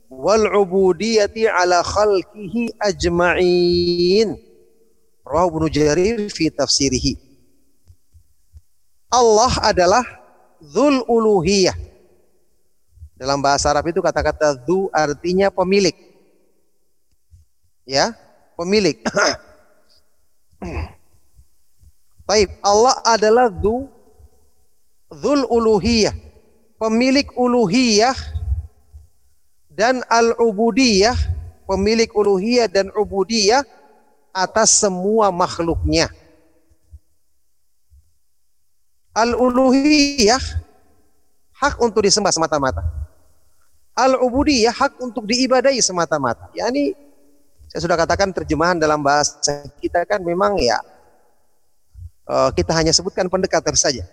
wal 0.10 0.50
ubudiyati 0.50 1.46
ala 1.46 1.86
khalqihi 1.86 2.82
ajma'in." 2.82 4.34
Rawahu 5.22 5.62
Ibnu 5.62 5.68
Jarir 5.70 6.26
fi 6.34 6.50
tafsirihi. 6.50 7.22
Allah 9.14 9.54
adalah 9.62 10.02
dzul 10.58 11.06
uluhiyah. 11.06 11.78
Dalam 13.14 13.46
bahasa 13.46 13.70
Arab 13.70 13.86
itu 13.94 14.02
kata-kata 14.02 14.58
dzu 14.58 14.90
artinya 14.90 15.54
pemilik. 15.54 15.94
Ya, 17.86 18.18
pemilik. 18.58 18.98
Baik, 22.28 22.58
Allah 22.66 22.98
adalah 23.06 23.54
dzu 23.54 23.93
dzul 25.16 25.46
uluhiyah, 25.48 26.14
pemilik 26.82 27.30
uluhiyah 27.38 28.18
dan 29.74 30.06
al-ubudiyah, 30.10 31.18
pemilik 31.66 32.10
uluhiyah 32.14 32.70
dan 32.70 32.90
ubudiyah 32.94 33.66
atas 34.34 34.82
semua 34.82 35.30
makhluknya. 35.30 36.10
Al-uluhiyah 39.14 40.42
hak 41.54 41.78
untuk 41.78 42.02
disembah 42.02 42.34
semata-mata. 42.34 42.82
Al-ubudiyah 43.94 44.74
hak 44.74 44.98
untuk 44.98 45.30
diibadahi 45.30 45.78
semata-mata. 45.78 46.50
Yani 46.58 46.98
saya 47.70 47.86
sudah 47.86 47.98
katakan 47.98 48.34
terjemahan 48.34 48.78
dalam 48.78 49.06
bahasa 49.06 49.66
kita 49.78 50.06
kan 50.06 50.22
memang 50.22 50.58
ya 50.58 50.82
uh, 52.30 52.50
kita 52.54 52.74
hanya 52.74 52.90
sebutkan 52.90 53.30
pendekatan 53.30 53.78
saja. 53.78 54.06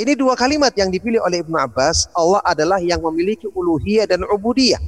Ini 0.00 0.16
dua 0.16 0.32
kalimat 0.32 0.72
yang 0.80 0.88
dipilih 0.88 1.20
oleh 1.20 1.44
Ibnu 1.44 1.60
Abbas, 1.60 2.08
Allah 2.16 2.40
adalah 2.40 2.80
yang 2.80 3.04
memiliki 3.04 3.44
uluhiyah 3.52 4.08
dan 4.08 4.24
ubudiyah. 4.24 4.80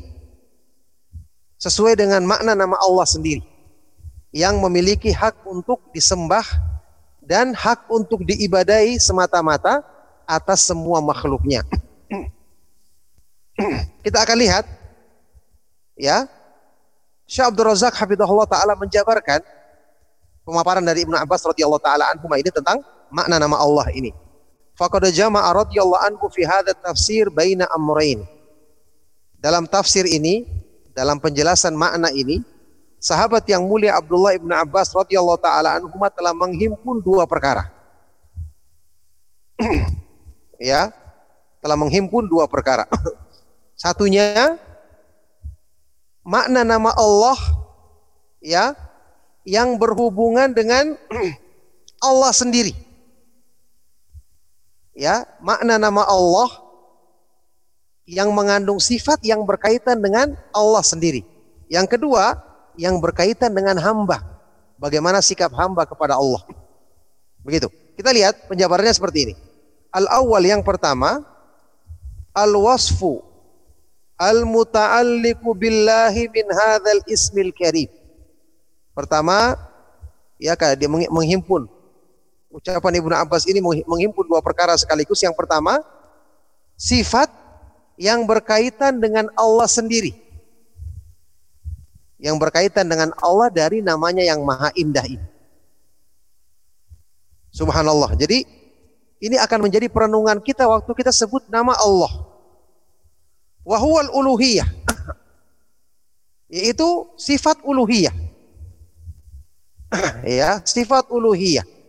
Sesuai 1.60 2.00
dengan 2.00 2.24
makna 2.24 2.56
nama 2.56 2.80
Allah 2.80 3.04
sendiri. 3.04 3.44
Yang 4.32 4.56
memiliki 4.64 5.12
hak 5.12 5.44
untuk 5.44 5.84
disembah 5.92 6.40
dan 7.20 7.52
hak 7.52 7.92
untuk 7.92 8.24
diibadahi 8.24 8.96
semata-mata 8.96 9.84
atas 10.24 10.64
semua 10.64 11.04
makhluknya. 11.04 11.60
Kita 14.08 14.24
akan 14.24 14.36
lihat 14.40 14.64
ya 15.92 16.24
Syekh 17.28 17.52
Abdul 17.52 17.68
Razak 17.68 17.92
Hafidhullah 18.00 18.48
taala 18.48 18.72
menjabarkan 18.80 19.44
pemaparan 20.40 20.80
dari 20.80 21.04
Ibnu 21.04 21.20
Abbas 21.20 21.44
radhiyallahu 21.44 21.84
taala 21.84 22.08
anhu 22.16 22.32
ini 22.32 22.48
tentang 22.48 22.80
makna 23.12 23.36
nama 23.36 23.60
Allah 23.60 23.92
ini. 23.92 24.31
Faqad 24.82 25.14
jama'a 25.14 25.46
radhiyallahu 25.54 26.02
anhu 26.10 26.26
fi 26.26 26.42
hadha 26.42 26.74
tafsir 26.74 27.30
baina 27.30 27.70
amrayn. 27.70 28.26
Dalam 29.38 29.70
tafsir 29.70 30.02
ini, 30.10 30.42
dalam 30.90 31.22
penjelasan 31.22 31.70
makna 31.78 32.10
ini, 32.10 32.42
sahabat 32.98 33.46
yang 33.46 33.62
mulia 33.62 33.94
Abdullah 33.94 34.34
ibnu 34.34 34.50
Abbas 34.50 34.90
radhiyallahu 34.90 35.38
taala 35.38 35.78
anhu 35.78 35.94
telah 36.10 36.34
menghimpun 36.34 36.98
dua 36.98 37.30
perkara. 37.30 37.70
ya, 40.58 40.90
telah 41.62 41.78
menghimpun 41.78 42.26
dua 42.26 42.50
perkara. 42.50 42.90
Satunya 43.78 44.58
makna 46.26 46.66
nama 46.66 46.90
Allah 46.98 47.38
ya 48.42 48.74
yang 49.46 49.78
berhubungan 49.78 50.50
dengan 50.50 50.98
Allah 52.10 52.34
sendiri. 52.34 52.91
Ya, 54.92 55.24
makna 55.40 55.80
nama 55.80 56.04
Allah 56.04 56.52
yang 58.04 58.28
mengandung 58.36 58.76
sifat 58.76 59.24
yang 59.24 59.44
berkaitan 59.48 60.00
dengan 60.04 60.36
Allah 60.52 60.84
sendiri. 60.84 61.24
Yang 61.72 61.96
kedua, 61.96 62.36
yang 62.76 63.00
berkaitan 63.00 63.56
dengan 63.56 63.80
hamba. 63.80 64.20
Bagaimana 64.76 65.24
sikap 65.24 65.54
hamba 65.56 65.88
kepada 65.88 66.18
Allah. 66.18 66.44
Begitu. 67.40 67.70
Kita 67.96 68.10
lihat 68.12 68.50
penjabarannya 68.50 68.92
seperti 68.92 69.18
ini. 69.30 69.34
Al-awwal 69.92 70.44
yang 70.44 70.64
pertama, 70.64 71.24
al-wasfu 72.32 73.32
al-muta'alliqu 74.22 75.50
billahi 75.56 76.30
min 76.30 76.46
hadzal 76.52 77.02
ismil 77.10 77.50
karim. 77.50 77.90
Pertama, 78.92 79.56
ya 80.36 80.54
dia 80.76 80.88
menghimpun 80.88 81.66
ucapan 82.52 83.00
Ibnu 83.00 83.14
Abbas 83.16 83.48
ini 83.48 83.58
menghimpun 83.64 84.28
dua 84.28 84.44
perkara 84.44 84.76
sekaligus. 84.76 85.24
Yang 85.24 85.34
pertama, 85.34 85.80
sifat 86.76 87.32
yang 87.96 88.28
berkaitan 88.28 89.00
dengan 89.00 89.32
Allah 89.34 89.66
sendiri. 89.66 90.12
Yang 92.22 92.36
berkaitan 92.38 92.86
dengan 92.86 93.10
Allah 93.18 93.50
dari 93.50 93.82
namanya 93.82 94.22
yang 94.22 94.44
maha 94.46 94.70
indah 94.78 95.02
ini. 95.02 95.26
Subhanallah. 97.50 98.14
Jadi 98.14 98.46
ini 99.22 99.36
akan 99.36 99.68
menjadi 99.68 99.90
perenungan 99.90 100.38
kita 100.38 100.64
waktu 100.70 100.88
kita 100.94 101.10
sebut 101.10 101.50
nama 101.50 101.74
Allah. 101.76 102.12
Wahual 103.66 104.10
uluhiyah. 104.14 104.66
Yaitu 106.52 107.10
sifat 107.16 107.64
uluhiyah. 107.64 108.14
ya, 110.40 110.62
sifat 110.62 111.10
uluhiyah. 111.10 111.81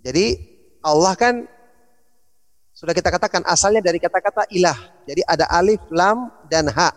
Jadi 0.00 0.36
Allah 0.80 1.12
kan 1.12 1.44
sudah 2.72 2.96
kita 2.96 3.12
katakan 3.12 3.44
asalnya 3.44 3.84
dari 3.84 4.00
kata-kata 4.00 4.48
ilah. 4.56 4.76
Jadi 5.04 5.20
ada 5.28 5.44
alif, 5.52 5.84
lam, 5.92 6.32
dan 6.48 6.72
ha. 6.72 6.88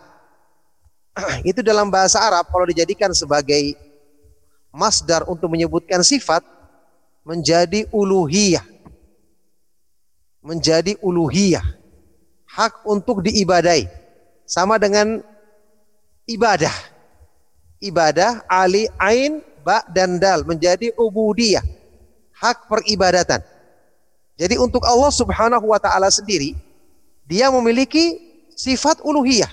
Itu 1.49 1.59
dalam 1.59 1.91
bahasa 1.91 2.23
Arab 2.23 2.47
kalau 2.47 2.63
dijadikan 2.63 3.11
sebagai 3.11 3.75
masdar 4.71 5.27
untuk 5.27 5.51
menyebutkan 5.51 5.99
sifat 5.99 6.39
menjadi 7.27 7.83
uluhiyah. 7.91 8.63
Menjadi 10.39 10.95
uluhiyah. 11.03 11.63
Hak 12.47 12.87
untuk 12.87 13.19
diibadai. 13.19 13.83
Sama 14.47 14.79
dengan 14.79 15.19
ibadah. 16.23 16.71
Ibadah 17.83 18.47
ali 18.47 18.87
ain 18.95 19.43
ba 19.67 19.83
dan 19.91 20.15
dal 20.15 20.47
menjadi 20.47 20.95
ubudiyah 20.95 21.82
hak 22.43 22.67
peribadatan. 22.67 23.39
Jadi 24.35 24.59
untuk 24.59 24.83
Allah 24.83 25.07
Subhanahu 25.15 25.71
wa 25.71 25.79
taala 25.79 26.11
sendiri 26.11 26.59
dia 27.23 27.47
memiliki 27.47 28.19
sifat 28.51 28.99
uluhiyah. 28.99 29.47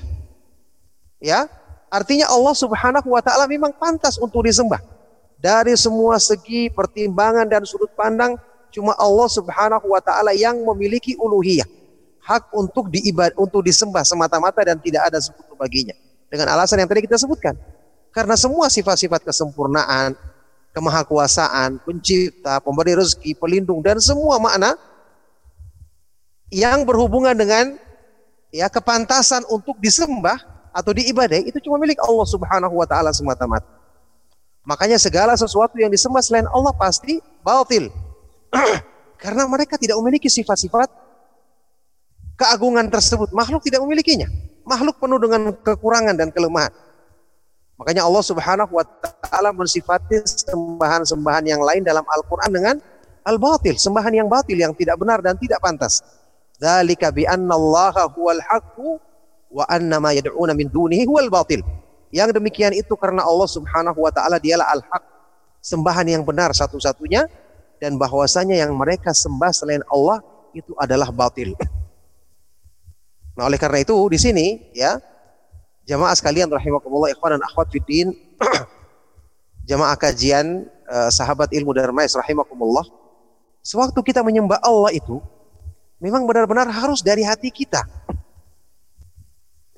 Ya, 1.23 1.47
artinya 1.93 2.27
Allah 2.27 2.55
Subhanahu 2.59 3.15
wa 3.15 3.23
taala 3.23 3.47
memang 3.47 3.71
pantas 3.71 4.19
untuk 4.19 4.43
disembah. 4.43 4.83
Dari 5.41 5.73
semua 5.79 6.19
segi 6.21 6.69
pertimbangan 6.69 7.47
dan 7.49 7.63
sudut 7.65 7.89
pandang 7.95 8.37
cuma 8.75 8.93
Allah 8.99 9.29
Subhanahu 9.31 9.87
wa 9.87 10.03
taala 10.03 10.35
yang 10.35 10.59
memiliki 10.67 11.15
uluhiyah. 11.15 11.69
Hak 12.21 12.53
untuk 12.53 12.93
diibad 12.93 13.33
untuk 13.41 13.65
disembah 13.65 14.05
semata-mata 14.05 14.61
dan 14.61 14.77
tidak 14.77 15.09
ada 15.09 15.19
sekutu 15.23 15.57
baginya. 15.57 15.97
Dengan 16.29 16.53
alasan 16.53 16.85
yang 16.85 16.89
tadi 16.91 17.09
kita 17.09 17.17
sebutkan. 17.17 17.57
Karena 18.11 18.37
semua 18.37 18.69
sifat-sifat 18.69 19.23
kesempurnaan, 19.25 20.15
kemahakuasaan, 20.71 21.83
pencipta, 21.83 22.63
pemberi 22.63 22.95
rezeki, 22.95 23.35
pelindung 23.35 23.83
dan 23.83 23.99
semua 23.99 24.39
makna 24.39 24.79
yang 26.51 26.83
berhubungan 26.83 27.35
dengan 27.35 27.79
ya 28.51 28.67
kepantasan 28.67 29.47
untuk 29.51 29.79
disembah 29.79 30.39
atau 30.71 30.95
diibadai 30.95 31.47
itu 31.47 31.59
cuma 31.63 31.79
milik 31.79 31.99
Allah 32.03 32.27
Subhanahu 32.27 32.75
wa 32.79 32.87
taala 32.87 33.11
semata-mata. 33.11 33.67
Makanya 34.67 35.01
segala 35.01 35.35
sesuatu 35.35 35.75
yang 35.81 35.91
disembah 35.91 36.23
selain 36.23 36.47
Allah 36.51 36.71
pasti 36.77 37.19
batil. 37.43 37.91
Karena 39.23 39.49
mereka 39.49 39.75
tidak 39.81 39.99
memiliki 39.99 40.31
sifat-sifat 40.31 40.91
keagungan 42.39 42.87
tersebut. 42.89 43.33
Makhluk 43.33 43.65
tidak 43.65 43.83
memilikinya. 43.83 44.29
Makhluk 44.65 45.01
penuh 45.01 45.19
dengan 45.19 45.51
kekurangan 45.57 46.15
dan 46.15 46.29
kelemahan. 46.31 46.73
Makanya 47.81 48.05
Allah 48.05 48.21
Subhanahu 48.21 48.77
wa 48.77 48.85
taala 48.85 49.57
mensifati 49.57 50.21
sembahan-sembahan 50.21 51.45
yang 51.49 51.65
lain 51.65 51.81
dalam 51.81 52.05
Al-Qur'an 52.05 52.53
dengan 52.53 52.77
al-batil, 53.25 53.81
sembahan 53.81 54.13
yang 54.21 54.29
batil 54.29 54.61
yang 54.61 54.77
tidak 54.77 55.01
benar 55.01 55.25
dan 55.25 55.41
tidak 55.41 55.65
pantas. 55.65 56.05
Dzalika 56.61 57.09
bi 57.09 57.25
huwal 57.25 58.41
wa 59.51 59.65
anna 59.65 59.97
ma 59.97 60.13
yad'una 60.13 60.53
min 60.53 60.69
dunihi 60.69 61.09
huwal 61.09 61.33
batil. 61.33 61.65
Yang 62.13 62.37
demikian 62.37 62.77
itu 62.77 62.93
karena 63.01 63.25
Allah 63.25 63.49
Subhanahu 63.49 63.97
wa 63.97 64.13
taala 64.13 64.37
dialah 64.37 64.69
al-haq, 64.77 65.05
sembahan 65.65 66.05
yang 66.05 66.23
benar 66.29 66.53
satu-satunya 66.53 67.25
dan 67.81 67.97
bahwasanya 67.97 68.61
yang 68.61 68.77
mereka 68.77 69.17
sembah 69.17 69.57
selain 69.57 69.81
Allah 69.89 70.21
itu 70.53 70.77
adalah 70.77 71.09
batil. 71.09 71.57
Nah, 73.41 73.49
oleh 73.49 73.57
karena 73.57 73.81
itu 73.81 73.97
di 74.13 74.21
sini 74.21 74.47
ya 74.77 75.01
jamaah 75.89 76.15
sekalian 76.17 76.49
rahimakumullah 76.51 77.13
ikhwan 77.13 77.39
dan 77.39 77.43
akhwat 77.45 77.69
fiddin. 77.73 78.13
Jamaah 79.71 79.95
kajian 79.95 80.67
uh, 80.91 81.11
sahabat 81.15 81.55
ilmu 81.55 81.71
darmais 81.71 82.11
rahimakumullah. 82.11 82.83
Sewaktu 83.63 84.03
kita 84.03 84.25
menyembah 84.25 84.59
Allah 84.67 84.91
itu 84.91 85.23
memang 86.03 86.27
benar-benar 86.27 86.67
harus 86.73 87.05
dari 87.05 87.23
hati 87.23 87.55
kita. 87.55 87.87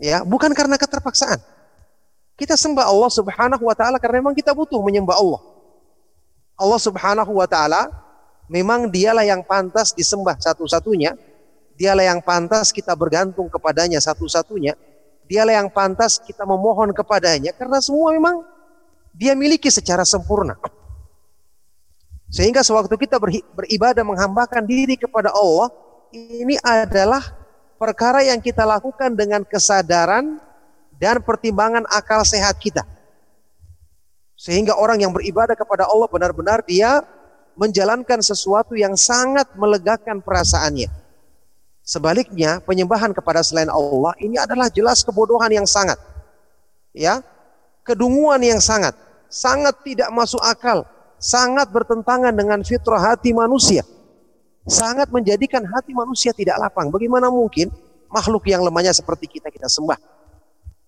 Ya 0.01 0.25
bukan 0.25 0.55
karena 0.57 0.81
keterpaksaan. 0.81 1.37
Kita 2.41 2.57
sembah 2.57 2.89
Allah 2.89 3.11
subhanahu 3.13 3.63
wa 3.69 3.77
ta'ala 3.77 4.01
karena 4.01 4.25
memang 4.25 4.35
kita 4.35 4.57
butuh 4.57 4.81
menyembah 4.81 5.15
Allah. 5.15 5.43
Allah 6.57 6.81
subhanahu 6.81 7.33
wa 7.37 7.47
ta'ala 7.47 7.93
memang 8.49 8.89
dialah 8.89 9.23
yang 9.23 9.45
pantas 9.45 9.93
disembah 9.93 10.41
satu-satunya. 10.41 11.15
Dialah 11.77 12.05
yang 12.09 12.21
pantas 12.25 12.73
kita 12.73 12.97
bergantung 12.97 13.47
kepadanya 13.53 14.01
satu-satunya. 14.01 14.75
Dialah 15.33 15.65
yang 15.65 15.73
pantas 15.73 16.21
kita 16.21 16.45
memohon 16.45 16.93
kepadanya 16.93 17.57
karena 17.57 17.81
semua 17.81 18.13
memang 18.13 18.45
dia 19.17 19.33
miliki 19.33 19.73
secara 19.73 20.05
sempurna. 20.05 20.61
Sehingga 22.29 22.61
sewaktu 22.61 23.01
kita 23.01 23.17
beribadah 23.57 24.05
menghambakan 24.05 24.69
diri 24.69 25.01
kepada 25.01 25.33
Allah, 25.33 25.73
ini 26.13 26.61
adalah 26.61 27.33
perkara 27.81 28.21
yang 28.21 28.45
kita 28.45 28.69
lakukan 28.69 29.17
dengan 29.17 29.41
kesadaran 29.41 30.37
dan 31.01 31.25
pertimbangan 31.25 31.89
akal 31.89 32.29
sehat 32.29 32.61
kita. 32.61 32.85
Sehingga 34.37 34.77
orang 34.77 35.01
yang 35.01 35.17
beribadah 35.17 35.57
kepada 35.57 35.89
Allah 35.89 36.13
benar-benar 36.13 36.61
dia 36.61 37.01
menjalankan 37.57 38.21
sesuatu 38.21 38.77
yang 38.77 39.01
sangat 39.01 39.49
melegakan 39.57 40.21
perasaannya. 40.21 41.02
Sebaliknya, 41.93 42.57
penyembahan 42.65 43.13
kepada 43.13 43.45
selain 43.45 43.69
Allah 43.69 44.17
ini 44.17 44.41
adalah 44.41 44.73
jelas 44.73 45.05
kebodohan 45.05 45.53
yang 45.53 45.69
sangat. 45.69 46.01
Ya, 46.97 47.21
kedunguan 47.85 48.41
yang 48.41 48.65
sangat, 48.65 48.97
sangat 49.29 49.77
tidak 49.85 50.09
masuk 50.09 50.41
akal, 50.41 50.89
sangat 51.21 51.69
bertentangan 51.69 52.33
dengan 52.33 52.65
fitrah 52.65 53.13
hati 53.13 53.37
manusia. 53.37 53.85
Sangat 54.65 55.13
menjadikan 55.13 55.61
hati 55.69 55.93
manusia 55.93 56.33
tidak 56.33 56.57
lapang. 56.65 56.89
Bagaimana 56.89 57.29
mungkin 57.29 57.69
makhluk 58.09 58.49
yang 58.49 58.65
lemahnya 58.65 58.97
seperti 58.97 59.29
kita 59.29 59.53
kita 59.53 59.69
sembah? 59.69 60.01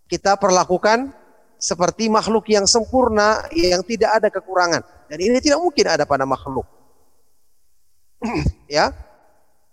Kita 0.08 0.40
perlakukan 0.40 1.12
seperti 1.60 2.08
makhluk 2.08 2.48
yang 2.48 2.64
sempurna 2.64 3.44
yang 3.52 3.84
tidak 3.84 4.24
ada 4.24 4.28
kekurangan. 4.32 4.80
Dan 5.12 5.18
ini 5.20 5.36
tidak 5.44 5.60
mungkin 5.60 5.84
ada 5.84 6.08
pada 6.08 6.24
makhluk. 6.24 6.64
ya, 8.72 8.88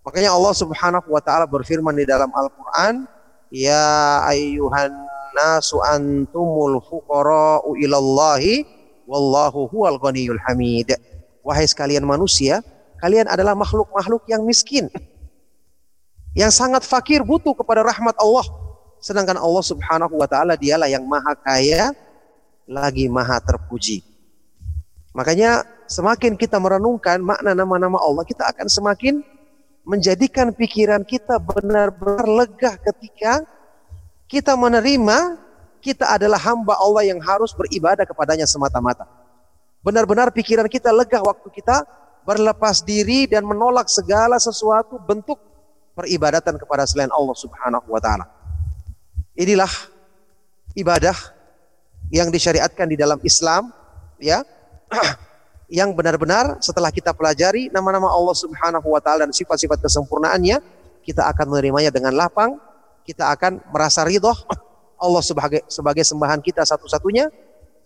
Makanya 0.01 0.33
Allah 0.33 0.53
Subhanahu 0.57 1.07
wa 1.13 1.21
taala 1.21 1.45
berfirman 1.45 1.93
di 1.93 2.09
dalam 2.09 2.33
Al-Qur'an, 2.33 3.05
"Ya 3.53 4.25
ayyuhan 4.25 4.89
nasu 5.37 5.77
antumul 5.85 6.81
fuqara'u 6.81 7.77
ilallahi 7.77 8.65
wallahu 9.05 9.69
huwal 9.69 10.01
ghaniyul 10.01 10.41
hamid." 10.49 10.97
Wahai 11.45 11.69
sekalian 11.69 12.01
manusia, 12.05 12.65
kalian 12.97 13.29
adalah 13.29 13.53
makhluk-makhluk 13.53 14.25
yang 14.25 14.41
miskin. 14.41 14.89
Yang 16.33 16.57
sangat 16.57 16.81
fakir 16.81 17.21
butuh 17.21 17.53
kepada 17.53 17.85
rahmat 17.85 18.17
Allah. 18.17 18.45
Sedangkan 19.01 19.37
Allah 19.37 19.65
Subhanahu 19.65 20.17
wa 20.17 20.25
taala 20.25 20.57
dialah 20.57 20.89
yang 20.89 21.05
maha 21.05 21.37
kaya 21.37 21.93
lagi 22.65 23.05
maha 23.05 23.37
terpuji. 23.41 24.01
Makanya 25.13 25.67
semakin 25.85 26.39
kita 26.39 26.57
merenungkan 26.57 27.19
makna 27.21 27.51
nama-nama 27.51 27.99
Allah, 27.99 28.23
kita 28.23 28.47
akan 28.47 28.65
semakin 28.65 29.21
menjadikan 29.81 30.53
pikiran 30.53 31.01
kita 31.01 31.41
benar-benar 31.41 32.25
lega 32.25 32.77
ketika 32.77 33.41
kita 34.29 34.53
menerima 34.53 35.41
kita 35.81 36.05
adalah 36.13 36.37
hamba 36.37 36.77
Allah 36.77 37.09
yang 37.09 37.17
harus 37.17 37.51
beribadah 37.57 38.05
kepadanya 38.05 38.45
semata-mata. 38.45 39.09
Benar-benar 39.81 40.29
pikiran 40.29 40.69
kita 40.69 40.93
lega 40.93 41.17
waktu 41.25 41.49
kita 41.49 41.81
berlepas 42.21 42.85
diri 42.85 43.25
dan 43.25 43.41
menolak 43.41 43.89
segala 43.89 44.37
sesuatu 44.37 45.01
bentuk 45.01 45.41
peribadatan 45.97 46.55
kepada 46.61 46.85
selain 46.85 47.09
Allah 47.09 47.33
Subhanahu 47.33 47.89
wa 47.89 47.97
taala. 47.97 48.29
Inilah 49.33 49.73
ibadah 50.77 51.17
yang 52.13 52.29
disyariatkan 52.29 52.85
di 52.85 52.95
dalam 52.95 53.17
Islam 53.25 53.73
ya. 54.21 54.45
yang 55.71 55.95
benar-benar 55.95 56.59
setelah 56.59 56.91
kita 56.91 57.15
pelajari 57.15 57.71
nama-nama 57.71 58.11
Allah 58.11 58.35
Subhanahu 58.35 58.91
wa 58.91 58.99
taala 58.99 59.23
dan 59.23 59.31
sifat-sifat 59.31 59.79
kesempurnaannya, 59.79 60.59
kita 61.07 61.31
akan 61.31 61.55
menerimanya 61.55 61.87
dengan 61.87 62.11
lapang, 62.11 62.59
kita 63.07 63.31
akan 63.31 63.63
merasa 63.71 64.03
ridho 64.03 64.35
Allah 65.01 65.23
sebagai 65.23 65.63
sebagai 65.71 66.03
sembahan 66.03 66.43
kita 66.43 66.67
satu-satunya 66.67 67.31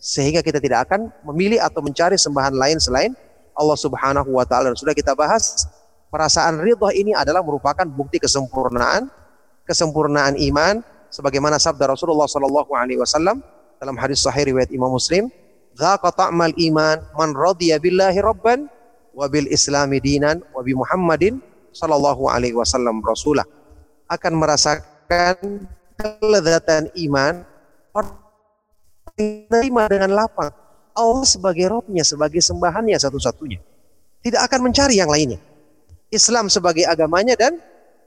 sehingga 0.02 0.42
kita 0.42 0.58
tidak 0.58 0.90
akan 0.90 1.14
memilih 1.30 1.62
atau 1.62 1.80
mencari 1.86 2.18
sembahan 2.18 2.58
lain 2.58 2.82
selain 2.82 3.14
Allah 3.54 3.78
Subhanahu 3.78 4.34
wa 4.34 4.44
taala. 4.50 4.74
Sudah 4.74 4.98
kita 4.98 5.14
bahas 5.14 5.70
perasaan 6.10 6.60
ridho 6.66 6.90
ini 6.90 7.14
adalah 7.14 7.46
merupakan 7.46 7.86
bukti 7.86 8.18
kesempurnaan, 8.18 9.14
kesempurnaan 9.70 10.42
iman 10.42 10.82
sebagaimana 11.14 11.62
sabda 11.62 11.94
Rasulullah 11.94 12.26
sallallahu 12.26 12.74
alaihi 12.74 12.98
wasallam 12.98 13.46
dalam 13.78 13.96
hadis 14.02 14.26
sahih 14.26 14.52
riwayat 14.52 14.74
Imam 14.74 14.90
Muslim, 14.90 15.30
Dzaqa 15.76 16.16
ta'mal 16.16 16.56
iman 16.56 16.98
man 17.20 17.36
radiya 17.36 17.84
billahi 17.84 18.24
rabban 18.24 18.72
wa 19.12 19.28
bil 19.28 19.48
islami 19.52 20.00
dinan 20.00 20.40
wa 20.56 20.64
bi 20.64 20.72
Muhammadin 20.72 21.44
sallallahu 21.76 22.32
alaihi 22.32 22.56
wasallam 22.56 23.04
rasulah. 23.04 23.44
Akan 24.08 24.40
merasakan 24.40 25.68
kelezatan 26.00 26.88
iman 27.10 27.44
menerima 29.16 29.84
dengan 29.92 30.12
lapang 30.12 30.52
Allah 30.96 31.28
sebagai 31.28 31.68
robnya, 31.68 32.08
sebagai 32.08 32.40
sembahannya 32.40 32.96
satu-satunya. 32.96 33.60
Tidak 34.24 34.40
akan 34.40 34.72
mencari 34.72 34.96
yang 34.96 35.12
lainnya. 35.12 35.38
Islam 36.08 36.48
sebagai 36.48 36.88
agamanya 36.88 37.36
dan 37.36 37.60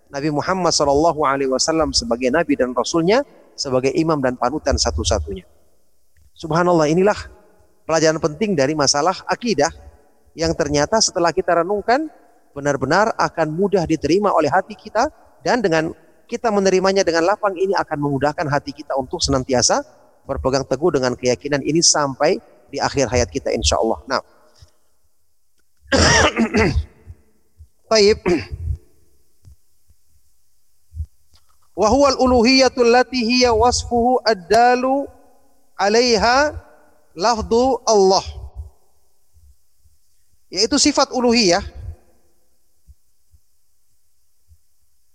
Nabi 0.08 0.32
Muhammad 0.32 0.72
Sallallahu 0.72 1.20
Alaihi 1.20 1.52
Wasallam 1.52 1.92
sebagai 1.92 2.32
Nabi 2.32 2.56
dan 2.56 2.72
Rasulnya 2.72 3.20
sebagai 3.52 3.92
imam 3.92 4.24
dan 4.24 4.40
panutan 4.40 4.80
satu-satunya. 4.80 5.44
Subhanallah 6.32 6.88
inilah 6.88 7.18
pelajaran 7.88 8.20
penting 8.20 8.52
dari 8.52 8.76
masalah 8.76 9.16
akidah 9.24 9.72
yang 10.36 10.52
ternyata 10.52 11.00
setelah 11.00 11.32
kita 11.32 11.64
renungkan 11.64 12.12
benar-benar 12.52 13.16
akan 13.16 13.48
mudah 13.48 13.88
diterima 13.88 14.28
oleh 14.36 14.52
hati 14.52 14.76
kita 14.76 15.08
dan 15.40 15.64
dengan 15.64 15.96
kita 16.28 16.52
menerimanya 16.52 17.00
dengan 17.00 17.24
lapang 17.24 17.56
ini 17.56 17.72
akan 17.72 17.96
memudahkan 17.96 18.44
hati 18.52 18.76
kita 18.76 18.92
untuk 19.00 19.24
senantiasa 19.24 19.80
berpegang 20.28 20.68
teguh 20.68 21.00
dengan 21.00 21.16
keyakinan 21.16 21.64
ini 21.64 21.80
sampai 21.80 22.36
di 22.68 22.76
akhir 22.76 23.08
hayat 23.08 23.32
kita 23.32 23.48
insya 23.48 23.80
Allah. 23.80 23.96
Nah, 24.04 24.20
Taib. 27.88 28.20
Wa 31.72 31.88
huwa 31.88 32.12
al-uluhiyatul 32.12 32.92
lati 32.92 33.24
hiya 33.24 33.56
wasfuhu 33.56 34.20
ad-dalu 34.20 35.08
'alaiha 35.80 36.67
lafdu 37.18 37.82
Allah. 37.82 38.22
Yaitu 40.54 40.78
sifat 40.78 41.10
uluhiyah. 41.10 41.60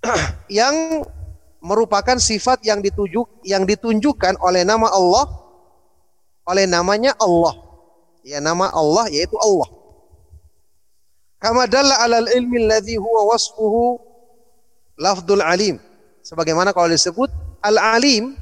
Yang 0.60 1.08
merupakan 1.64 2.20
sifat 2.20 2.60
yang 2.68 2.84
ditunjuk 2.84 3.40
yang 3.48 3.64
ditunjukkan 3.64 4.36
oleh 4.44 4.68
nama 4.68 4.92
Allah. 4.92 5.32
Oleh 6.44 6.68
namanya 6.68 7.16
Allah. 7.24 7.56
Ya 8.28 8.44
nama 8.44 8.68
Allah 8.68 9.08
yaitu 9.08 9.40
Allah. 9.40 9.72
Kama 11.40 11.68
dalla 11.72 12.04
alal 12.04 12.28
ilmi 12.28 12.68
alladhi 12.68 13.00
huwa 13.00 13.32
wasfuhu 13.32 14.00
lafdul 15.00 15.40
alim. 15.40 15.80
Sebagaimana 16.20 16.76
kalau 16.76 16.92
disebut 16.92 17.32
al 17.64 17.80
alim 17.80 18.36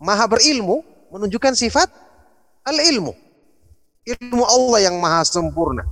maha 0.00 0.24
berilmu 0.24 0.80
menunjukkan 1.12 1.52
sifat 1.52 1.88
Al-ilmu. 2.66 3.12
Ilmu 4.04 4.44
Allah 4.44 4.78
yang 4.90 4.96
maha 4.98 5.22
sempurna. 5.24 5.84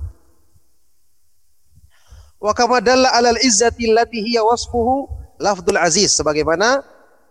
Wa 2.39 2.55
kama 2.55 2.79
dalla 2.79 3.11
alal 3.11 3.37
izzati 3.43 3.91
allati 3.91 4.23
hiya 4.23 4.41
wasfuhu 4.47 5.11
lafdul 5.39 5.75
aziz 5.75 6.15
sebagaimana 6.15 6.83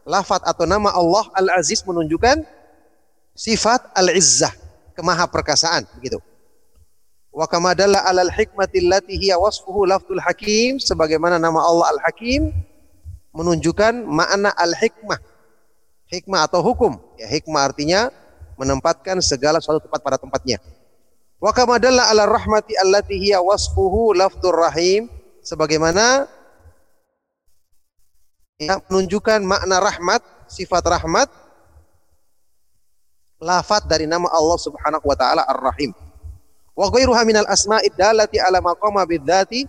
lafat 0.08 0.44
atau 0.44 0.64
nama 0.64 0.92
Allah 0.92 1.28
Al-Aziz 1.36 1.84
menunjukkan 1.84 2.44
sifat 3.36 3.92
al-izzah, 3.92 4.52
kemahaperkasaan 4.96 5.84
begitu. 6.00 6.20
Wa 7.28 7.44
kama 7.44 7.76
dalla 7.76 8.02
'alal 8.02 8.32
hikmati 8.32 8.82
allati 8.82 9.14
hiya 9.14 9.36
wasfuhu 9.36 9.84
lafzul 9.84 10.18
hakim 10.18 10.80
sebagaimana 10.80 11.36
nama 11.36 11.60
Allah 11.60 11.94
Al-Hakim 11.94 12.50
menunjukkan 13.36 14.02
makna 14.08 14.50
al-hikmah. 14.56 15.20
Hikmah 16.08 16.48
atau 16.48 16.64
hukum. 16.64 16.96
Ya, 17.20 17.28
hikmah 17.28 17.68
artinya 17.68 18.08
menempatkan 18.58 19.22
segala 19.22 19.62
sesuatu 19.62 19.86
tepat 19.86 20.02
pada 20.02 20.18
tempatnya. 20.18 20.58
Wa 21.38 21.54
kama 21.54 21.78
dalla 21.78 22.10
'ala 22.10 22.26
rahmati 22.26 22.74
allati 22.74 23.14
hiya 23.14 23.38
wasfuhu 23.38 24.10
lafzur 24.12 24.58
rahim 24.58 25.06
sebagaimana 25.46 26.26
ya, 28.58 28.82
menunjukkan 28.90 29.46
makna 29.46 29.78
rahmat, 29.78 30.20
sifat 30.50 30.82
rahmat 30.82 31.30
lafat 33.38 33.86
dari 33.86 34.10
nama 34.10 34.26
Allah 34.34 34.58
Subhanahu 34.58 35.06
wa 35.06 35.14
taala 35.14 35.46
Ar-Rahim 35.46 35.94
wa 36.74 36.86
ghairuha 36.90 37.22
minal 37.22 37.46
asma'id 37.46 37.94
dalati 37.94 38.42
ala 38.42 38.58
maqama 38.58 39.06
bidzati 39.06 39.62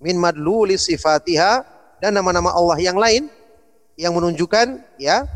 min 0.00 0.16
madluli 0.16 0.80
sifatiha 0.80 1.60
dan 2.00 2.16
nama-nama 2.16 2.56
Allah 2.56 2.80
yang 2.80 2.96
lain 2.96 3.28
yang 4.00 4.16
menunjukkan 4.16 4.80
ya 4.96 5.28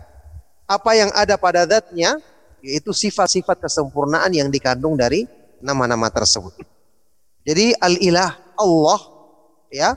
apa 0.67 0.91
yang 0.99 1.11
ada 1.15 1.39
pada 1.39 1.63
zatnya 1.65 2.19
yaitu 2.61 2.91
sifat-sifat 2.91 3.63
kesempurnaan 3.63 4.31
yang 4.35 4.51
dikandung 4.51 4.99
dari 4.99 5.25
nama-nama 5.63 6.11
tersebut. 6.11 6.59
Jadi 7.47 7.79
al-ilah 7.79 8.35
Allah 8.59 9.01
ya 9.71 9.95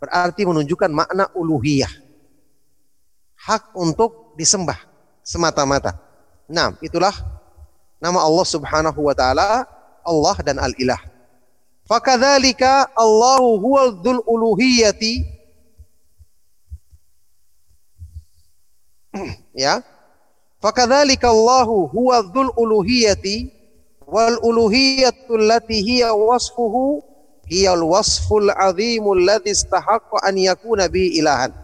berarti 0.00 0.48
menunjukkan 0.48 0.90
makna 0.92 1.28
uluhiyah. 1.36 1.92
Hak 3.36 3.76
untuk 3.76 4.32
disembah 4.34 4.80
semata-mata. 5.20 5.94
Nah, 6.48 6.74
itulah 6.80 7.12
nama 8.00 8.24
Allah 8.24 8.46
Subhanahu 8.48 9.00
wa 9.06 9.14
taala 9.14 9.66
Allah 10.06 10.36
dan 10.46 10.62
Al-Ilah. 10.62 10.98
Fakadzalika 11.86 12.90
Allahu 12.94 13.62
huwal 13.62 14.02
dzul 14.02 14.18
uluhiyati 14.26 15.22
ya. 19.66 19.82
Fakadzalika 20.66 21.30
Allahu 21.30 21.86
huwa 21.94 22.26
dzul 22.26 22.50
uluhiyati 22.58 23.54
wal 24.02 24.34
uluhiyatu 24.42 25.38
allati 25.38 25.78
hiya 25.78 26.10
wasfuhu 26.10 27.06
hiya 27.46 27.78
al 27.78 27.86
wasful 27.86 28.50
azimul 28.50 29.14
ladzi 29.14 29.54
istahaqqa 29.54 30.26
an 30.26 30.34
yakuna 30.34 30.90
bi 30.90 31.22
ilahan. 31.22 31.54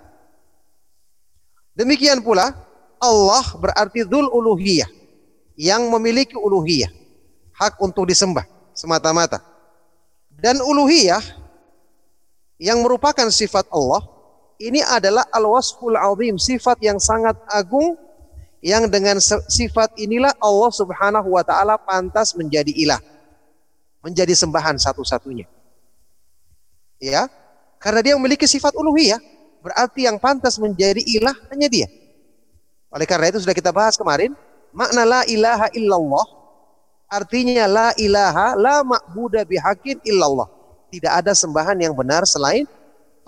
Demikian 1.75 2.23
pula 2.23 2.55
Allah 3.03 3.43
berarti 3.59 4.07
dzul 4.07 4.31
uluhiyah 4.31 4.87
yang 5.59 5.91
memiliki 5.91 6.39
uluhiyah 6.39 6.95
hak 7.59 7.83
untuk 7.83 8.07
disembah 8.07 8.47
semata-mata. 8.71 9.43
Dan 10.31 10.63
uluhiyah 10.63 11.27
yang 12.63 12.79
merupakan 12.87 13.27
sifat 13.35 13.67
Allah 13.75 14.07
ini 14.63 14.79
adalah 14.79 15.27
al-wasful 15.35 15.99
azim, 15.99 16.39
sifat 16.39 16.79
yang 16.87 17.03
sangat 17.03 17.35
agung 17.51 17.99
yang 18.63 18.87
dengan 18.87 19.19
sifat 19.51 19.99
inilah 19.99 20.33
Allah 20.39 20.71
Subhanahu 20.71 21.35
wa 21.35 21.43
taala 21.43 21.77
pantas 21.77 22.33
menjadi 22.39 22.71
ilah. 22.73 23.03
Menjadi 24.03 24.33
sembahan 24.33 24.79
satu-satunya. 24.79 25.47
Ya. 27.03 27.27
Karena 27.83 28.01
dia 28.01 28.15
memiliki 28.15 28.47
sifat 28.47 28.79
uluhiyah, 28.79 29.19
berarti 29.59 30.07
yang 30.07 30.23
pantas 30.23 30.57
menjadi 30.63 31.03
ilah 31.03 31.35
hanya 31.51 31.67
dia. 31.67 31.91
Oleh 32.95 33.07
karena 33.11 33.35
itu 33.35 33.43
sudah 33.43 33.55
kita 33.55 33.75
bahas 33.75 33.99
kemarin, 33.99 34.39
makna 34.71 35.03
la 35.03 35.21
ilaha 35.27 35.67
illallah 35.75 36.43
Artinya 37.13 37.69
la 37.69 37.89
ilaha 38.01 38.57
la 38.57 38.81
ma'buda 38.81 39.45
bihakin 39.45 40.01
illallah. 40.01 40.49
Tidak 40.89 41.13
ada 41.13 41.37
sembahan 41.37 41.77
yang 41.77 41.93
benar 41.93 42.25
selain 42.25 42.65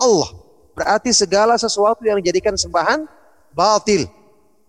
Allah. 0.01 0.33
Berarti 0.73 1.13
segala 1.13 1.53
sesuatu 1.53 2.01
yang 2.01 2.17
dijadikan 2.17 2.57
sembahan 2.57 3.05
batil, 3.53 4.09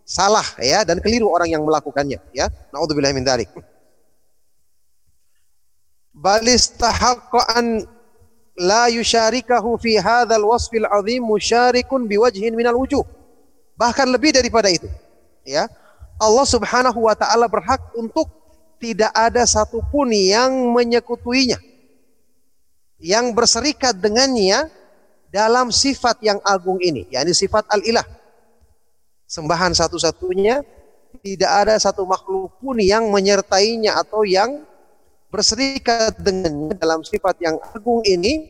salah 0.07 0.47
ya 0.63 0.87
dan 0.87 1.03
keliru 1.03 1.27
orang 1.27 1.51
yang 1.51 1.67
melakukannya 1.67 2.23
ya. 2.31 2.47
Nauzubillah 2.71 3.11
min 3.11 3.27
dzalik. 3.27 3.51
Bal 6.15 6.47
istahaqqa 6.47 7.59
an 7.59 7.85
la 8.57 8.89
yusyarikahu 8.89 9.77
fi 9.83 9.99
hadzal 9.99 10.47
wasfil 10.47 10.87
azim 10.87 11.21
musyarikun 11.27 12.07
biwajhin 12.07 12.55
minal 12.55 12.79
wujuh. 12.79 13.03
Bahkan 13.77 14.09
lebih 14.09 14.33
daripada 14.33 14.71
itu. 14.73 14.89
Ya. 15.45 15.69
Allah 16.17 16.47
Subhanahu 16.49 17.05
wa 17.05 17.13
taala 17.13 17.45
berhak 17.45 17.93
untuk 17.93 18.33
tidak 18.81 19.13
ada 19.13 19.45
satupun 19.45 20.09
yang 20.13 20.53
menyekutuinya, 20.73 21.61
yang 22.97 23.37
berserikat 23.37 23.97
dengannya 24.01 24.69
dalam 25.29 25.69
sifat 25.69 26.17
yang 26.25 26.41
agung 26.41 26.81
ini, 26.81 27.05
yakni 27.13 27.37
sifat 27.37 27.69
al-ilah. 27.69 28.05
Sembahan 29.37 29.77
satu-satunya, 29.77 30.65
tidak 31.21 31.53
ada 31.53 31.77
satu 31.77 32.09
makhluk 32.09 32.57
pun 32.57 32.81
yang 32.81 33.13
menyertainya 33.13 34.01
atau 34.01 34.25
yang 34.25 34.65
berserikat 35.29 36.17
dengannya 36.17 36.73
dalam 36.81 37.05
sifat 37.05 37.37
yang 37.45 37.61
agung 37.77 38.01
ini 38.09 38.49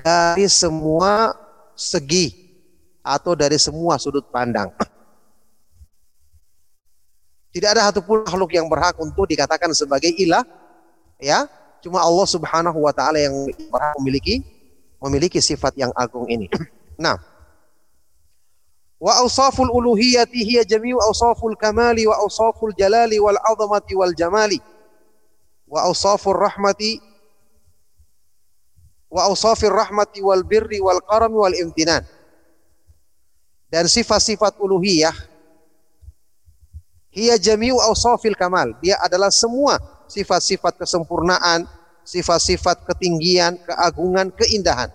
dari 0.00 0.48
semua 0.48 1.36
segi 1.76 2.32
atau 3.04 3.36
dari 3.36 3.60
semua 3.60 4.00
sudut 4.00 4.24
pandang. 4.32 4.72
Tidak 7.52 7.68
ada 7.68 7.92
satupun 7.92 8.24
makhluk 8.24 8.56
yang 8.56 8.72
berhak 8.72 8.96
untuk 8.96 9.28
dikatakan 9.28 9.68
sebagai 9.76 10.16
ilah, 10.16 10.48
ya. 11.20 11.44
Cuma 11.84 12.00
Allah 12.00 12.24
Subhanahu 12.24 12.88
wa 12.88 12.92
taala 12.96 13.20
yang 13.20 13.36
memiliki 14.00 14.40
memiliki 14.96 15.44
sifat 15.44 15.76
yang 15.76 15.92
agung 15.92 16.24
ini. 16.24 16.48
nah, 17.04 17.20
wa 19.00 19.16
awsaful 19.16 19.72
uluhiyati 19.72 20.44
hiya 20.44 20.64
jami'u 20.64 21.00
awsaful 21.00 21.56
kamali 21.56 22.04
wa 22.04 22.20
awsaful 22.20 22.76
jalali 22.76 23.16
wal 23.16 23.40
azamati 23.40 23.96
wal 23.96 24.12
jamali 24.12 24.60
wa 25.64 25.88
awsafur 25.88 26.36
rahmati 26.36 27.00
wa 29.08 29.24
awsafir 29.24 29.72
rahmati 29.72 30.20
wal 30.20 30.44
birri 30.44 30.78
wal 30.84 31.00
karami 31.00 31.40
wal 31.40 31.56
imtinan 31.56 32.04
dan 33.72 33.88
sifat-sifat 33.88 34.60
uluhiyah 34.60 35.14
Hiya 37.10 37.42
jami'u 37.42 37.82
awsafil 37.82 38.38
kamal. 38.38 38.70
Dia 38.78 38.94
adalah 39.02 39.34
semua 39.34 39.82
sifat-sifat 40.06 40.78
kesempurnaan, 40.78 41.66
sifat-sifat 42.06 42.86
ketinggian, 42.86 43.58
keagungan, 43.66 44.30
keindahan. 44.30 44.94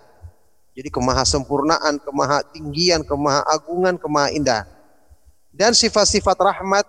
Jadi 0.76 0.92
kemahasempurnaan, 0.92 2.04
kemahatinggian, 2.04 3.00
kemahaagungan, 3.08 3.96
kemahaindahan. 3.96 4.68
Dan 5.48 5.72
sifat-sifat 5.72 6.36
rahmat, 6.36 6.84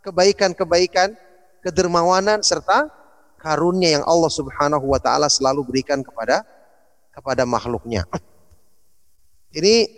kebaikan-kebaikan, 0.00 1.12
kedermawanan 1.60 2.40
serta 2.40 2.88
karunia 3.36 4.00
yang 4.00 4.04
Allah 4.08 4.32
Subhanahu 4.32 4.88
wa 4.88 4.96
taala 4.96 5.28
selalu 5.28 5.60
berikan 5.68 6.00
kepada 6.00 6.40
kepada 7.12 7.44
makhluknya. 7.44 8.08
Ini 9.58 9.92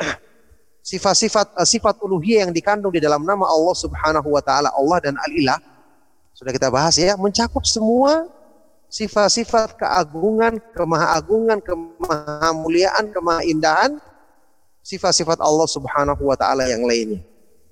sifat-sifat 0.82 1.54
uh, 1.54 1.66
sifat 1.66 2.02
uluhiyah 2.02 2.48
yang 2.48 2.52
dikandung 2.54 2.90
di 2.90 2.98
dalam 2.98 3.22
nama 3.22 3.46
Allah 3.46 3.76
Subhanahu 3.78 4.28
wa 4.34 4.42
taala 4.42 4.74
Allah 4.74 4.98
dan 4.98 5.14
Al-Ilah 5.14 5.58
sudah 6.34 6.50
kita 6.50 6.72
bahas 6.72 6.96
ya 6.96 7.14
mencakup 7.14 7.62
semua 7.62 8.26
sifat-sifat 8.90 9.78
keagungan, 9.78 10.58
kemahaagungan, 10.74 11.62
kemahamuliaan, 11.62 13.14
kemahaindahan 13.14 14.02
sifat-sifat 14.82 15.38
Allah 15.38 15.68
Subhanahu 15.70 16.26
wa 16.26 16.34
taala 16.34 16.66
yang 16.66 16.82
lainnya. 16.82 17.22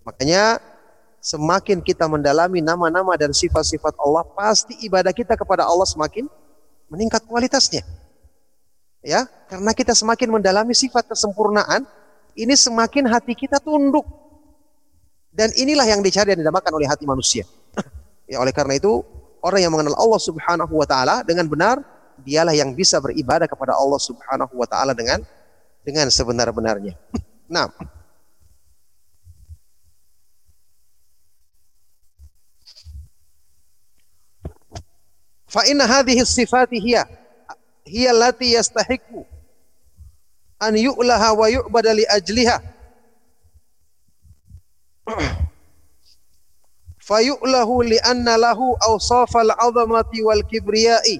Makanya 0.06 0.62
semakin 1.18 1.82
kita 1.82 2.06
mendalami 2.06 2.62
nama-nama 2.62 3.18
dan 3.18 3.34
sifat-sifat 3.34 3.98
Allah, 3.98 4.22
pasti 4.32 4.78
ibadah 4.86 5.10
kita 5.10 5.34
kepada 5.34 5.66
Allah 5.66 5.84
semakin 5.84 6.30
meningkat 6.86 7.26
kualitasnya. 7.26 7.82
Ya, 9.02 9.26
karena 9.50 9.74
kita 9.74 9.94
semakin 9.94 10.38
mendalami 10.38 10.74
sifat 10.74 11.10
kesempurnaan, 11.10 11.86
ini 12.38 12.54
semakin 12.54 13.10
hati 13.10 13.34
kita 13.34 13.58
tunduk. 13.58 14.06
Dan 15.34 15.54
inilah 15.54 15.86
yang 15.86 16.02
dicari 16.02 16.34
dan 16.34 16.42
didamakan 16.42 16.72
oleh 16.78 16.88
hati 16.90 17.06
manusia. 17.06 17.46
ya 18.30 18.42
oleh 18.42 18.50
karena 18.50 18.74
itu 18.74 19.06
orang 19.42 19.60
yang 19.62 19.72
mengenal 19.74 19.94
Allah 19.98 20.20
Subhanahu 20.20 20.72
wa 20.72 20.86
taala 20.86 21.22
dengan 21.22 21.46
benar 21.46 21.80
dialah 22.22 22.54
yang 22.54 22.74
bisa 22.74 22.98
beribadah 22.98 23.46
kepada 23.46 23.74
Allah 23.78 24.00
Subhanahu 24.00 24.52
wa 24.58 24.66
taala 24.66 24.94
dengan 24.94 25.22
dengan 25.86 26.10
sebenar-benarnya. 26.10 26.94
Nah, 27.48 27.64
fa 35.48 35.64
inna 35.64 35.88
hadhihi 35.88 36.20
sifati 36.28 36.76
hiya 36.76 37.08
hiya 37.88 38.12
allati 38.12 38.52
yastahiqu 38.52 39.24
an 40.60 40.76
yu'laha 40.76 41.32
wa 41.32 41.48
yu'bada 41.48 41.96
li 41.96 42.04
ajliha. 42.04 42.60
fayu'lahu 47.08 47.88
li'anna 47.88 48.36
lahu 48.36 48.76
awsafal 48.84 49.48
'azamati 49.48 50.20
wal 50.20 50.44
kibriyai. 50.44 51.16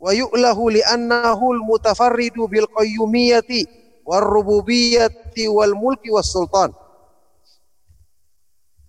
Wa 0.00 0.16
yu'lahu 0.16 0.72
li'annahu 0.72 1.60
al-mutafarridu 1.60 2.48
bil 2.48 2.64
qayyumiyyati 2.72 3.68
war 4.08 4.24
rububiyyati 4.24 5.44
wal 5.52 5.76
mulki 5.76 6.08
was 6.08 6.32
sultan 6.32 6.72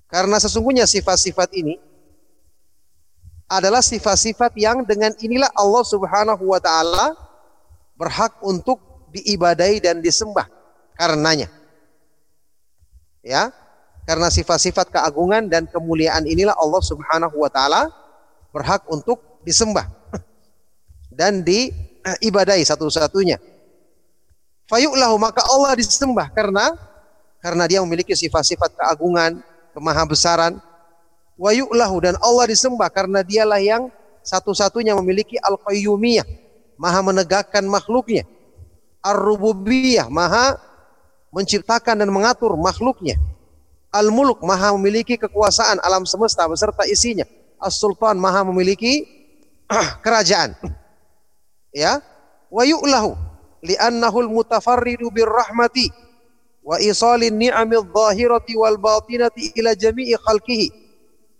karena 0.09 0.41
sesungguhnya 0.41 0.89
sifat-sifat 0.89 1.53
ini 1.53 1.77
adalah 3.45 3.85
sifat-sifat 3.85 4.57
yang 4.57 4.81
dengan 4.81 5.13
inilah 5.21 5.53
Allah 5.53 5.85
Subhanahu 5.85 6.49
wa 6.49 6.57
taala 6.57 7.13
berhak 7.93 8.41
untuk 8.41 8.81
diibadai 9.13 9.77
dan 9.81 10.01
disembah 10.01 10.49
karenanya. 10.97 11.49
Ya, 13.21 13.53
karena 14.09 14.33
sifat-sifat 14.33 14.89
keagungan 14.89 15.45
dan 15.45 15.69
kemuliaan 15.69 16.25
inilah 16.25 16.57
Allah 16.57 16.81
Subhanahu 16.81 17.45
wa 17.45 17.49
taala 17.53 17.93
berhak 18.49 18.81
untuk 18.89 19.21
disembah 19.45 19.85
dan 21.19 21.45
diibadai 21.45 22.65
satu-satunya. 22.65 23.37
Fayu'lahu 24.65 25.13
maka 25.21 25.45
Allah 25.45 25.77
disembah 25.77 26.25
karena 26.33 26.73
karena 27.37 27.69
dia 27.69 27.85
memiliki 27.85 28.17
sifat-sifat 28.17 28.73
keagungan, 28.81 29.45
kemahabesaran, 29.77 30.57
wa 31.37 31.51
yu'lahu 31.53 32.01
dan 32.01 32.17
Allah 32.17 32.49
disembah 32.49 32.89
karena 32.89 33.21
dialah 33.21 33.61
yang 33.61 33.93
satu-satunya 34.25 34.97
memiliki 34.97 35.37
al-qayyumiyah, 35.37 36.25
maha 36.81 37.05
menegakkan 37.05 37.61
makhluknya. 37.69 38.25
Ar-rububiyah, 39.05 40.09
maha 40.09 40.57
menciptakan 41.29 42.01
dan 42.01 42.09
mengatur 42.09 42.57
makhluknya. 42.57 43.28
Al-muluk, 43.89 44.45
maha 44.45 44.69
memiliki 44.77 45.17
kekuasaan 45.17 45.81
alam 45.81 46.05
semesta 46.05 46.45
beserta 46.45 46.85
isinya. 46.85 47.25
As-sultan, 47.57 48.21
maha 48.21 48.45
memiliki 48.45 49.05
kerajaan. 50.05 50.53
Ya, 51.73 52.01
wa 52.49 52.65
yu'lahu 52.65 53.13
li'annahu 53.63 54.25
al-mutafarridu 54.25 55.11
birrahmati 55.13 55.91
wa 56.63 56.77
isalin 56.81 57.35
ni'amil 57.35 57.87
zahirati 57.87 58.53
wal 58.55 58.77
batinati 58.77 59.53
ila 59.59 59.75
jami'i 59.75 60.15
khalqihi 60.17 60.67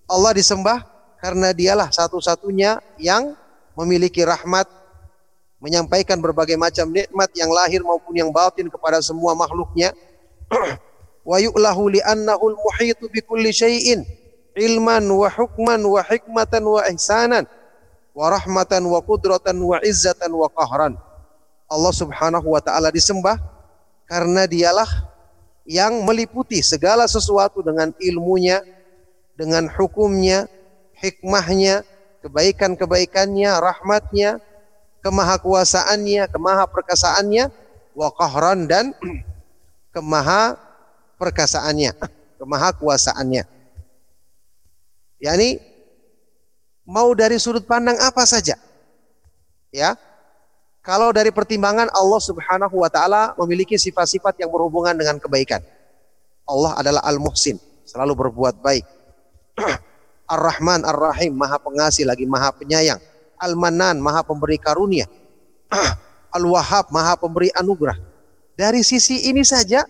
Allah 0.10 0.34
disembah 0.34 0.80
karena 1.20 1.54
dialah 1.54 1.92
satu-satunya 1.92 2.80
yang 2.98 3.36
memiliki 3.78 4.24
rahmat 4.24 4.66
menyampaikan 5.60 6.18
berbagai 6.24 6.56
macam 6.56 6.88
nikmat 6.90 7.30
yang 7.36 7.52
lahir 7.52 7.84
maupun 7.84 8.16
yang 8.16 8.32
batin 8.32 8.72
kepada 8.72 9.04
semua 9.04 9.36
makhluknya 9.36 9.92
wa 11.30 11.38
yu'lahu 11.38 11.94
li'annahu 11.94 12.58
al-muhitu 12.58 13.06
bi 13.14 13.22
kulli 13.22 13.54
syai'in 13.54 14.02
ilman 14.58 15.06
wa 15.06 15.30
hukman 15.30 15.78
wa 15.86 16.02
hikmatan 16.02 16.66
wa 16.66 16.82
ihsanan 16.90 17.46
wa 18.18 18.34
rahmatan 18.34 18.82
wa 18.90 18.98
qudratan 19.06 19.54
wa 19.62 19.78
izzatan 19.86 20.34
wa 20.34 20.50
qahran. 20.50 20.98
Allah 21.70 21.94
Subhanahu 21.94 22.50
wa 22.50 22.58
taala 22.58 22.90
disembah 22.90 23.38
karena 24.10 24.50
dialah 24.50 24.90
yang 25.70 26.02
meliputi 26.02 26.66
segala 26.66 27.06
sesuatu 27.06 27.62
dengan 27.62 27.94
ilmunya, 28.02 28.66
dengan 29.38 29.70
hukumnya, 29.70 30.50
hikmahnya, 30.98 31.86
kebaikan-kebaikannya, 32.26 33.54
rahmatnya, 33.62 34.42
kemahakuasaannya, 35.06 36.26
kemahaperkasaannya, 36.34 37.54
wa 37.94 38.10
qahran 38.18 38.66
dan 38.66 38.98
kemaha 39.96 40.58
perkasaannya, 41.20 41.92
kemahakuasaannya. 42.40 43.44
Yani 45.20 45.60
mau 46.88 47.12
dari 47.12 47.36
sudut 47.36 47.68
pandang 47.68 48.00
apa 48.00 48.24
saja. 48.24 48.56
Ya. 49.70 50.00
Kalau 50.80 51.12
dari 51.12 51.30
pertimbangan 51.30 51.92
Allah 51.92 52.22
Subhanahu 52.24 52.82
wa 52.82 52.90
taala 52.90 53.36
memiliki 53.36 53.76
sifat-sifat 53.76 54.40
yang 54.40 54.50
berhubungan 54.50 54.96
dengan 54.96 55.20
kebaikan. 55.20 55.60
Allah 56.50 56.82
adalah 56.82 57.04
Al-Muhsin, 57.06 57.60
selalu 57.86 58.16
berbuat 58.26 58.64
baik. 58.64 58.88
Ar-Rahman 60.34 60.82
Ar-Rahim, 60.88 61.36
Maha 61.36 61.62
Pengasih 61.62 62.10
lagi 62.10 62.26
Maha 62.26 62.50
Penyayang. 62.56 62.98
Al-Manan, 63.38 64.02
Maha 64.02 64.26
Pemberi 64.26 64.58
Karunia. 64.58 65.06
Al-Wahhab, 66.38 66.90
Maha 66.90 67.20
Pemberi 67.22 67.54
Anugerah. 67.54 67.98
Dari 68.58 68.82
sisi 68.82 69.30
ini 69.30 69.46
saja, 69.46 69.86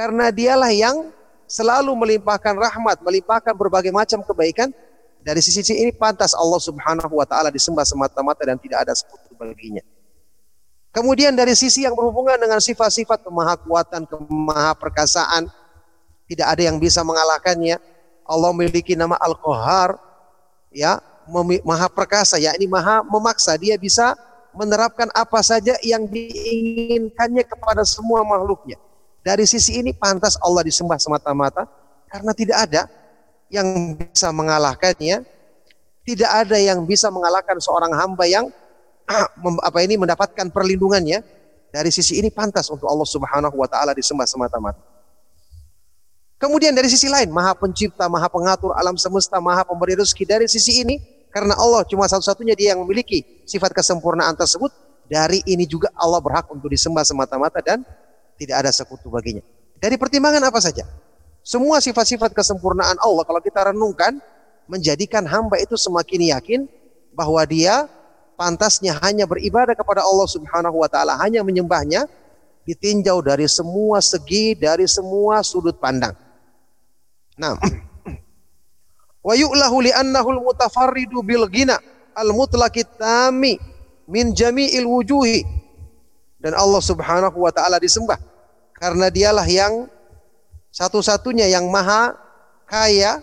karena 0.00 0.32
dialah 0.32 0.72
yang 0.72 1.12
selalu 1.44 1.92
melimpahkan 1.92 2.56
rahmat, 2.56 3.04
melimpahkan 3.04 3.52
berbagai 3.52 3.92
macam 3.92 4.24
kebaikan, 4.24 4.72
dari 5.20 5.44
sisi 5.44 5.60
ini 5.76 5.92
pantas 5.92 6.32
Allah 6.32 6.56
Subhanahu 6.56 7.20
wa 7.20 7.28
taala 7.28 7.52
disembah 7.52 7.84
semata-mata 7.84 8.40
dan 8.48 8.56
tidak 8.56 8.88
ada 8.88 8.96
sekutu 8.96 9.36
baginya. 9.36 9.84
Kemudian 10.88 11.36
dari 11.36 11.52
sisi 11.52 11.84
yang 11.84 11.92
berhubungan 11.92 12.40
dengan 12.40 12.64
sifat-sifat 12.64 13.28
kemahakuatan, 13.28 14.08
kemahaperkasaan, 14.08 15.52
tidak 16.32 16.46
ada 16.48 16.62
yang 16.64 16.80
bisa 16.80 17.04
mengalahkannya. 17.04 17.76
Allah 18.24 18.50
memiliki 18.56 18.96
nama 18.96 19.20
Al-Qahar 19.20 20.00
ya, 20.72 20.96
maha 21.60 21.92
perkasa 21.92 22.40
ya 22.40 22.56
ini 22.56 22.64
maha 22.64 23.04
memaksa 23.04 23.60
dia 23.60 23.76
bisa 23.76 24.16
menerapkan 24.56 25.12
apa 25.12 25.44
saja 25.44 25.76
yang 25.84 26.08
diinginkannya 26.08 27.44
kepada 27.44 27.84
semua 27.84 28.24
makhluknya. 28.24 28.80
Dari 29.20 29.44
sisi 29.44 29.76
ini 29.76 29.92
pantas 29.92 30.40
Allah 30.40 30.64
disembah 30.64 30.96
semata-mata 30.96 31.68
karena 32.08 32.32
tidak 32.32 32.58
ada 32.68 32.82
yang 33.52 33.98
bisa 33.98 34.32
mengalahkannya. 34.32 35.26
Tidak 36.00 36.30
ada 36.30 36.56
yang 36.56 36.88
bisa 36.88 37.12
mengalahkan 37.12 37.60
seorang 37.60 37.92
hamba 37.92 38.24
yang 38.24 38.48
apa 39.60 39.78
ini 39.84 40.00
mendapatkan 40.00 40.48
perlindungannya. 40.48 41.20
Dari 41.70 41.90
sisi 41.92 42.18
ini 42.18 42.34
pantas 42.34 42.66
untuk 42.72 42.90
Allah 42.90 43.06
Subhanahu 43.06 43.54
wa 43.54 43.68
taala 43.70 43.94
disembah 43.94 44.26
semata-mata. 44.26 44.80
Kemudian 46.40 46.72
dari 46.72 46.88
sisi 46.88 47.06
lain, 47.06 47.28
maha 47.28 47.52
pencipta, 47.52 48.08
maha 48.08 48.26
pengatur 48.32 48.72
alam 48.72 48.96
semesta, 48.96 49.36
maha 49.44 49.60
pemberi 49.60 49.92
rezeki. 50.00 50.24
Dari 50.24 50.46
sisi 50.48 50.80
ini, 50.80 50.96
karena 51.28 51.52
Allah 51.52 51.84
cuma 51.84 52.08
satu-satunya 52.08 52.56
dia 52.56 52.72
yang 52.72 52.80
memiliki 52.82 53.44
sifat 53.44 53.76
kesempurnaan 53.76 54.32
tersebut, 54.34 54.72
dari 55.04 55.44
ini 55.44 55.68
juga 55.68 55.92
Allah 55.94 56.18
berhak 56.18 56.48
untuk 56.48 56.72
disembah 56.72 57.04
semata-mata 57.04 57.60
dan 57.60 57.84
tidak 58.40 58.64
ada 58.64 58.72
sekutu 58.72 59.12
baginya. 59.12 59.44
Dari 59.76 60.00
pertimbangan 60.00 60.40
apa 60.48 60.64
saja? 60.64 60.88
Semua 61.44 61.80
sifat-sifat 61.80 62.32
kesempurnaan 62.32 62.96
Allah 63.00 63.24
kalau 63.28 63.40
kita 63.44 63.68
renungkan, 63.68 64.16
menjadikan 64.64 65.28
hamba 65.28 65.60
itu 65.60 65.76
semakin 65.76 66.32
yakin 66.36 66.60
bahwa 67.12 67.44
dia 67.44 67.84
pantasnya 68.40 68.96
hanya 69.04 69.28
beribadah 69.28 69.76
kepada 69.76 70.00
Allah 70.00 70.28
Subhanahu 70.28 70.80
wa 70.80 70.88
taala, 70.88 71.20
hanya 71.20 71.44
menyembahnya 71.44 72.08
ditinjau 72.64 73.20
dari 73.20 73.44
semua 73.48 74.00
segi, 74.00 74.56
dari 74.56 74.88
semua 74.88 75.44
sudut 75.44 75.76
pandang. 75.76 76.16
Nah, 77.40 77.56
wa 79.26 79.34
yu'lahu 79.36 79.76
li'annahu 79.84 80.28
al-mutafarridu 80.40 81.24
bil 81.24 81.48
ghina 81.48 81.80
al-mutlaqit 82.16 83.00
tami 83.00 83.56
min 84.08 84.32
jami'il 84.36 84.84
wujuhi. 84.84 85.40
Dan 86.40 86.56
Allah 86.56 86.80
Subhanahu 86.80 87.36
wa 87.36 87.52
taala 87.52 87.76
disembah 87.76 88.29
karena 88.80 89.12
dialah 89.12 89.44
yang 89.44 89.86
satu-satunya 90.72 91.52
yang 91.52 91.68
maha 91.68 92.16
kaya 92.64 93.20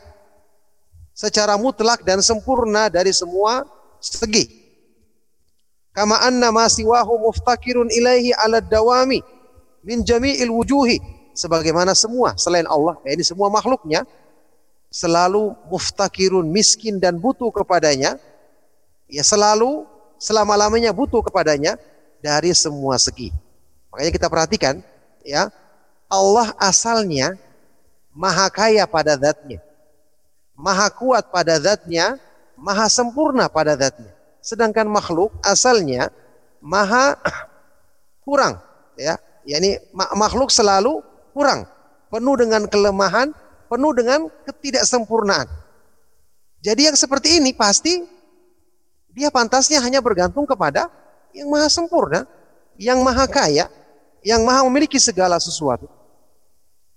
secara 1.18 1.58
mutlak 1.58 2.06
dan 2.06 2.22
sempurna 2.22 2.94
dari 2.94 3.10
semua 3.10 3.66
segi. 3.98 4.46
Kama 5.98 6.22
anna 6.22 6.54
ma 6.54 6.70
siwahu 6.70 7.26
muftakirun 7.26 7.90
ilaihi 7.90 8.38
ala 8.38 8.62
dawami 8.62 9.18
min 9.82 10.06
jami'il 10.06 10.54
wujuhi 10.54 11.02
sebagaimana 11.34 11.98
semua 11.98 12.38
selain 12.38 12.70
Allah, 12.70 13.02
ya 13.02 13.18
ini 13.18 13.26
semua 13.26 13.50
makhluknya 13.50 14.06
selalu 14.94 15.58
muftakirun, 15.74 16.46
miskin 16.48 17.02
dan 17.02 17.18
butuh 17.18 17.50
kepadanya, 17.50 18.22
ya 19.10 19.24
selalu 19.26 19.90
selama-lamanya 20.22 20.94
butuh 20.94 21.26
kepadanya 21.26 21.82
dari 22.22 22.54
semua 22.54 22.98
segi. 23.02 23.34
Makanya 23.90 24.12
kita 24.14 24.28
perhatikan, 24.30 24.86
ya 25.28 25.52
Allah 26.08 26.56
asalnya 26.56 27.36
maha 28.16 28.48
kaya 28.50 28.88
pada 28.88 29.14
zatnya, 29.20 29.60
maha 30.56 30.88
kuat 30.90 31.30
pada 31.30 31.60
zatnya, 31.62 32.16
maha 32.56 32.88
sempurna 32.88 33.52
pada 33.52 33.76
zatnya. 33.76 34.10
Sedangkan 34.40 34.88
makhluk 34.88 35.36
asalnya 35.44 36.10
maha 36.64 37.20
kurang, 38.26 38.58
ya. 38.96 39.20
Yani 39.48 39.80
makhluk 39.94 40.52
selalu 40.52 41.00
kurang, 41.32 41.68
penuh 42.12 42.36
dengan 42.36 42.68
kelemahan, 42.68 43.32
penuh 43.72 43.96
dengan 43.96 44.28
ketidaksempurnaan. 44.44 45.48
Jadi 46.60 46.92
yang 46.92 46.98
seperti 47.00 47.40
ini 47.40 47.56
pasti 47.56 48.04
dia 49.16 49.32
pantasnya 49.32 49.80
hanya 49.80 50.04
bergantung 50.04 50.44
kepada 50.44 50.92
yang 51.32 51.48
maha 51.48 51.72
sempurna, 51.72 52.28
yang 52.76 53.00
maha 53.08 53.24
kaya, 53.24 53.72
yang 54.26 54.42
maha 54.46 54.66
memiliki 54.66 54.98
segala 54.98 55.38
sesuatu. 55.38 55.90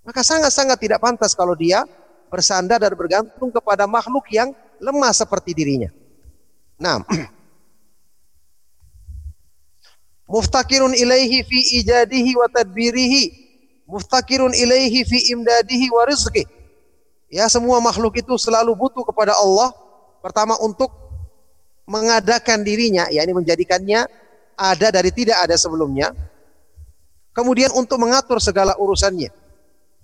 Maka 0.04 0.24
sangat-sangat 0.24 0.80
tidak 0.80 0.98
pantas 0.98 1.36
kalau 1.36 1.52
dia 1.52 1.84
bersandar 2.32 2.80
dan 2.80 2.94
bergantung 2.94 3.50
kepada 3.50 3.84
makhluk 3.84 4.24
yang 4.32 4.54
lemah 4.80 5.12
seperti 5.12 5.52
dirinya. 5.52 5.90
Nah, 6.80 7.04
muftakirun 10.32 10.96
ilaihi 10.96 11.44
fi 11.44 11.58
ijadihi 11.82 12.32
wa 12.38 12.46
tadbirihi, 12.48 13.22
muftakirun 13.90 14.56
ilaihi 14.56 15.04
fi 15.04 15.18
imdadihi 15.36 15.86
wa 15.92 16.06
rizqi. 16.08 16.46
Ya, 17.30 17.46
semua 17.46 17.78
makhluk 17.78 18.18
itu 18.18 18.34
selalu 18.40 18.74
butuh 18.74 19.06
kepada 19.06 19.36
Allah 19.38 19.70
pertama 20.18 20.58
untuk 20.58 20.90
mengadakan 21.86 22.62
dirinya, 22.62 23.06
yakni 23.10 23.34
menjadikannya 23.34 24.06
ada 24.54 24.88
dari 24.90 25.10
tidak 25.10 25.42
ada 25.42 25.54
sebelumnya. 25.58 26.14
Kemudian 27.40 27.72
untuk 27.72 27.96
mengatur 27.96 28.36
segala 28.36 28.76
urusannya. 28.76 29.32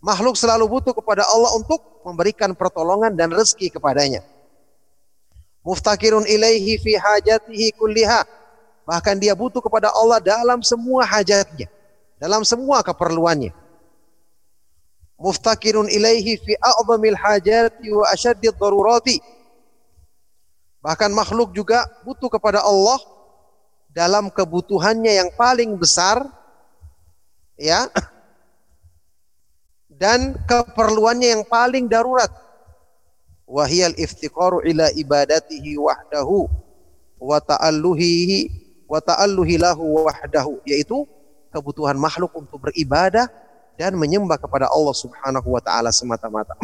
Makhluk 0.01 0.41
selalu 0.41 0.65
butuh 0.73 0.97
kepada 0.97 1.29
Allah 1.29 1.53
untuk 1.53 2.01
memberikan 2.01 2.57
pertolongan 2.57 3.13
dan 3.13 3.29
rezeki 3.29 3.77
kepadanya. 3.77 4.25
Muftakirun 5.61 6.25
ilaihi 6.25 6.81
fi 6.81 6.97
hajatihi 6.97 7.77
kulliha. 7.77 8.25
Bahkan 8.89 9.21
dia 9.21 9.37
butuh 9.37 9.61
kepada 9.61 9.93
Allah 9.93 10.17
dalam 10.17 10.65
semua 10.65 11.05
hajatnya. 11.05 11.69
Dalam 12.17 12.41
semua 12.41 12.81
keperluannya. 12.81 13.53
Muftakirun 15.21 15.93
ilaihi 15.93 16.41
fi 16.41 16.57
a'zamil 16.57 17.21
hajati 17.21 17.93
wa 17.93 18.09
asyaddid 18.17 18.57
darurati. 18.57 19.21
Bahkan 20.81 21.13
makhluk 21.13 21.53
juga 21.53 21.85
butuh 22.01 22.33
kepada 22.33 22.65
Allah 22.65 22.97
dalam 23.93 24.33
kebutuhannya 24.33 25.21
yang 25.21 25.29
paling 25.37 25.77
besar 25.77 26.25
ya 27.57 27.89
dan 29.97 30.37
keperluannya 30.45 31.41
yang 31.41 31.45
paling 31.49 31.89
darurat 31.89 32.29
wahiyal 33.49 33.97
iftiqaru 33.97 34.61
ila 34.69 34.93
ibadatihi 34.93 35.81
wahdahu 35.81 36.47
wa 37.17 37.41
ta'alluhihi 37.41 38.39
wa 38.85 39.01
ta'alluhi 39.01 39.57
lahu 39.57 40.05
wahdahu 40.05 40.61
yaitu 40.69 41.09
kebutuhan 41.51 41.97
makhluk 41.97 42.37
untuk 42.37 42.69
beribadah 42.69 43.33
dan 43.81 43.97
menyembah 43.97 44.37
kepada 44.37 44.69
Allah 44.69 44.93
Subhanahu 44.93 45.49
wa 45.53 45.61
taala 45.65 45.89
semata-mata. 45.89 46.57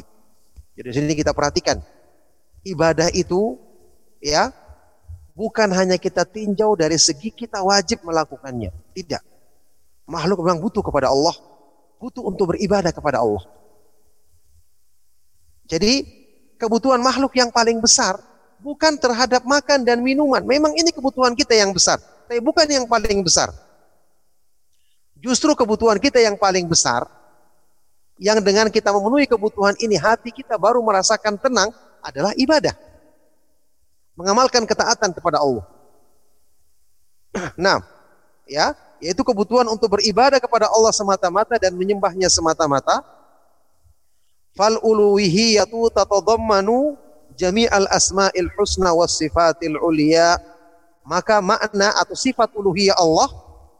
Jadi 0.76 0.88
di 0.88 0.92
sini 0.92 1.12
kita 1.16 1.32
perhatikan 1.36 1.80
ibadah 2.64 3.08
itu 3.12 3.56
ya 4.20 4.52
bukan 5.32 5.72
hanya 5.72 5.96
kita 5.96 6.24
tinjau 6.28 6.76
dari 6.76 6.96
segi 7.00 7.32
kita 7.32 7.60
wajib 7.64 8.04
melakukannya, 8.04 8.72
tidak. 8.96 9.24
Makhluk 10.12 10.44
memang 10.44 10.60
butuh 10.60 10.84
kepada 10.84 11.08
Allah 11.08 11.32
butuh 12.02 12.26
untuk 12.26 12.50
beribadah 12.50 12.90
kepada 12.90 13.22
Allah. 13.22 13.46
Jadi 15.70 16.02
kebutuhan 16.58 16.98
makhluk 16.98 17.38
yang 17.38 17.54
paling 17.54 17.78
besar 17.78 18.18
bukan 18.58 18.98
terhadap 18.98 19.46
makan 19.46 19.86
dan 19.86 20.02
minuman. 20.02 20.42
Memang 20.42 20.74
ini 20.74 20.90
kebutuhan 20.90 21.38
kita 21.38 21.54
yang 21.54 21.70
besar, 21.70 22.02
tapi 22.26 22.42
bukan 22.42 22.66
yang 22.66 22.90
paling 22.90 23.22
besar. 23.22 23.54
Justru 25.22 25.54
kebutuhan 25.54 26.02
kita 26.02 26.18
yang 26.18 26.34
paling 26.34 26.66
besar 26.66 27.06
yang 28.18 28.42
dengan 28.42 28.66
kita 28.66 28.90
memenuhi 28.90 29.30
kebutuhan 29.30 29.78
ini 29.78 29.94
hati 29.94 30.34
kita 30.34 30.58
baru 30.58 30.82
merasakan 30.82 31.38
tenang 31.38 31.70
adalah 32.02 32.34
ibadah. 32.34 32.74
Mengamalkan 34.18 34.66
ketaatan 34.66 35.14
kepada 35.14 35.38
Allah. 35.38 35.62
Nah, 37.56 37.80
ya, 38.44 38.76
yaitu 39.02 39.26
kebutuhan 39.26 39.66
untuk 39.66 39.98
beribadah 39.98 40.38
kepada 40.38 40.70
Allah 40.70 40.94
semata-mata 40.94 41.58
dan 41.58 41.74
menyembahnya 41.74 42.30
semata-mata. 42.30 43.02
Fal 44.54 44.78
uluhiyatu 44.78 45.90
tatadammanu 45.90 46.94
jami'al 47.34 47.90
asma'il 47.90 48.46
husna 48.54 48.94
was 48.94 49.18
sifatil 49.18 49.74
ulia. 49.82 50.38
Maka 51.02 51.42
makna 51.42 51.90
atau 51.98 52.14
sifat 52.14 52.54
uluhiyah 52.54 52.94
Allah 52.94 53.26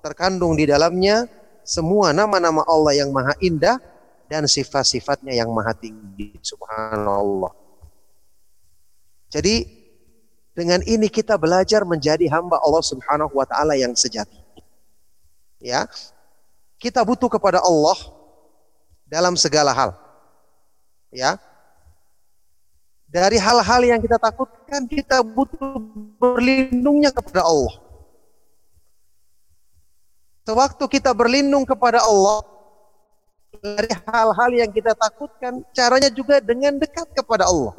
terkandung 0.03 0.59
di 0.59 0.67
dalamnya 0.67 1.31
semua 1.63 2.11
nama-nama 2.11 2.67
Allah 2.67 2.99
yang 2.99 3.15
maha 3.15 3.39
indah 3.39 3.79
dan 4.27 4.51
sifat-sifatnya 4.51 5.31
yang 5.31 5.47
maha 5.55 5.71
tinggi. 5.71 6.35
Subhanallah. 6.43 7.55
Jadi 9.31 9.71
dengan 10.51 10.83
ini 10.83 11.07
kita 11.07 11.39
belajar 11.39 11.87
menjadi 11.87 12.27
hamba 12.27 12.59
Allah 12.59 12.83
Subhanahu 12.83 13.39
wa 13.39 13.47
taala 13.47 13.79
yang 13.79 13.95
sejati 13.95 14.42
ya. 15.63 15.87
Kita 16.83 17.07
butuh 17.07 17.31
kepada 17.31 17.63
Allah 17.63 17.95
dalam 19.07 19.39
segala 19.39 19.71
hal. 19.71 19.91
Ya. 21.15 21.39
Dari 23.07 23.39
hal-hal 23.39 23.81
yang 23.87 24.01
kita 24.03 24.19
takutkan 24.19 24.89
kita 24.91 25.23
butuh 25.23 25.79
berlindungnya 26.19 27.15
kepada 27.15 27.47
Allah. 27.47 27.79
Sewaktu 30.43 30.85
kita 30.91 31.15
berlindung 31.15 31.63
kepada 31.63 32.03
Allah 32.03 32.43
dari 33.63 33.95
hal-hal 34.11 34.51
yang 34.59 34.71
kita 34.75 34.91
takutkan 34.97 35.63
caranya 35.71 36.11
juga 36.11 36.43
dengan 36.43 36.75
dekat 36.83 37.15
kepada 37.15 37.47
Allah. 37.47 37.79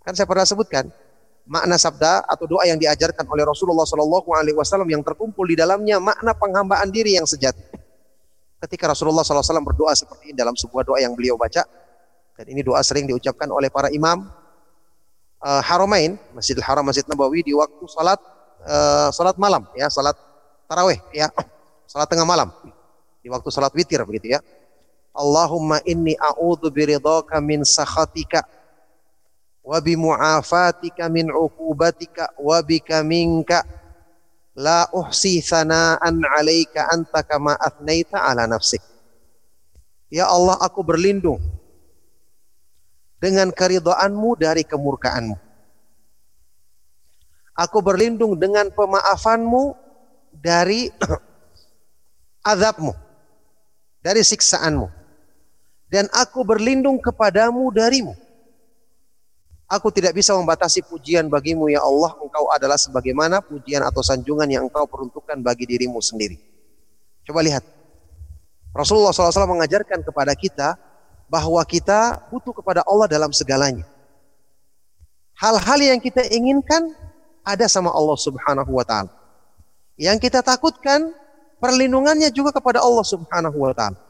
Kan 0.00 0.16
saya 0.16 0.24
pernah 0.24 0.48
sebutkan 0.48 0.88
makna 1.44 1.76
sabda 1.76 2.24
atau 2.24 2.48
doa 2.48 2.64
yang 2.64 2.80
diajarkan 2.80 3.28
oleh 3.28 3.44
Rasulullah 3.44 3.84
Shallallahu 3.84 4.32
Alaihi 4.32 4.56
Wasallam 4.56 4.88
yang 4.88 5.04
terkumpul 5.04 5.44
di 5.44 5.56
dalamnya 5.56 6.00
makna 6.00 6.32
penghambaan 6.32 6.88
diri 6.88 7.20
yang 7.20 7.28
sejati. 7.28 7.60
Ketika 8.64 8.88
Rasulullah 8.88 9.20
SAW 9.20 9.60
berdoa 9.60 9.92
seperti 9.92 10.32
ini 10.32 10.36
dalam 10.40 10.56
sebuah 10.56 10.88
doa 10.88 10.96
yang 10.96 11.12
beliau 11.12 11.36
baca, 11.36 11.68
dan 12.32 12.46
ini 12.48 12.64
doa 12.64 12.80
sering 12.80 13.04
diucapkan 13.04 13.44
oleh 13.52 13.68
para 13.68 13.92
imam 13.92 14.24
uh, 15.44 15.60
Haramain, 15.60 16.16
Masjidil 16.32 16.64
Haram, 16.64 16.80
Masjid 16.80 17.04
Nabawi 17.04 17.44
di 17.44 17.52
waktu 17.52 17.84
salat 17.92 18.16
uh, 18.64 19.12
salat 19.12 19.36
malam, 19.36 19.68
ya 19.76 19.92
salat 19.92 20.16
taraweh, 20.64 20.96
ya 21.12 21.28
salat 21.84 22.08
tengah 22.08 22.24
malam, 22.24 22.48
di 23.20 23.28
waktu 23.28 23.52
salat 23.52 23.68
witir 23.76 24.00
begitu 24.08 24.32
ya. 24.32 24.40
Allahumma 25.12 25.84
inni 25.84 26.16
a'udzu 26.16 26.72
biridhaka 26.72 27.38
min 27.44 27.68
sakhatika 27.68 28.48
wa 29.64 29.80
bi 29.80 29.96
mu'afatika 29.96 31.08
min 31.08 31.32
uqubatika 31.32 32.36
wa 32.36 32.60
bika 32.60 33.00
minka. 33.00 33.64
La 34.54 34.86
uhsi 34.94 35.42
sana'an 35.42 36.22
'alaika 36.22 36.86
anta 36.92 37.26
kama 37.26 37.58
athnaita 37.58 38.22
'ala 38.22 38.46
nafsik. 38.46 38.78
Ya 40.14 40.30
Allah 40.30 40.54
aku 40.62 40.86
berlindung 40.86 41.42
dengan 43.18 43.50
keridhaanmu 43.50 44.38
dari 44.38 44.62
kemurkaanmu. 44.62 45.34
Aku 47.58 47.82
berlindung 47.82 48.38
dengan 48.38 48.70
pemaafanmu 48.70 49.74
dari 50.38 50.86
azabmu 52.54 52.94
dari 53.98 54.22
siksaanmu. 54.22 54.86
Dan 55.90 56.06
aku 56.14 56.46
berlindung 56.46 57.02
kepadamu 57.02 57.74
darimu 57.74 58.14
Aku 59.64 59.88
tidak 59.88 60.12
bisa 60.12 60.36
membatasi 60.36 60.84
pujian 60.84 61.26
bagimu 61.32 61.72
ya 61.72 61.80
Allah. 61.80 62.12
Engkau 62.20 62.52
adalah 62.52 62.76
sebagaimana 62.76 63.40
pujian 63.40 63.80
atau 63.80 64.04
sanjungan 64.04 64.44
yang 64.44 64.68
engkau 64.68 64.84
peruntukkan 64.84 65.40
bagi 65.40 65.64
dirimu 65.64 66.04
sendiri. 66.04 66.36
Coba 67.24 67.40
lihat. 67.40 67.64
Rasulullah 68.76 69.14
SAW 69.14 69.48
mengajarkan 69.48 70.04
kepada 70.04 70.34
kita 70.36 70.76
bahwa 71.30 71.62
kita 71.64 72.28
butuh 72.28 72.52
kepada 72.52 72.84
Allah 72.84 73.08
dalam 73.08 73.32
segalanya. 73.32 73.86
Hal-hal 75.40 75.80
yang 75.80 76.00
kita 76.02 76.26
inginkan 76.28 76.92
ada 77.40 77.64
sama 77.70 77.88
Allah 77.88 78.18
Subhanahu 78.20 78.68
wa 78.68 78.84
taala. 78.84 79.12
Yang 79.96 80.28
kita 80.28 80.44
takutkan 80.44 81.14
perlindungannya 81.62 82.28
juga 82.28 82.52
kepada 82.52 82.84
Allah 82.84 83.06
Subhanahu 83.06 83.56
wa 83.56 83.72
taala. 83.72 84.03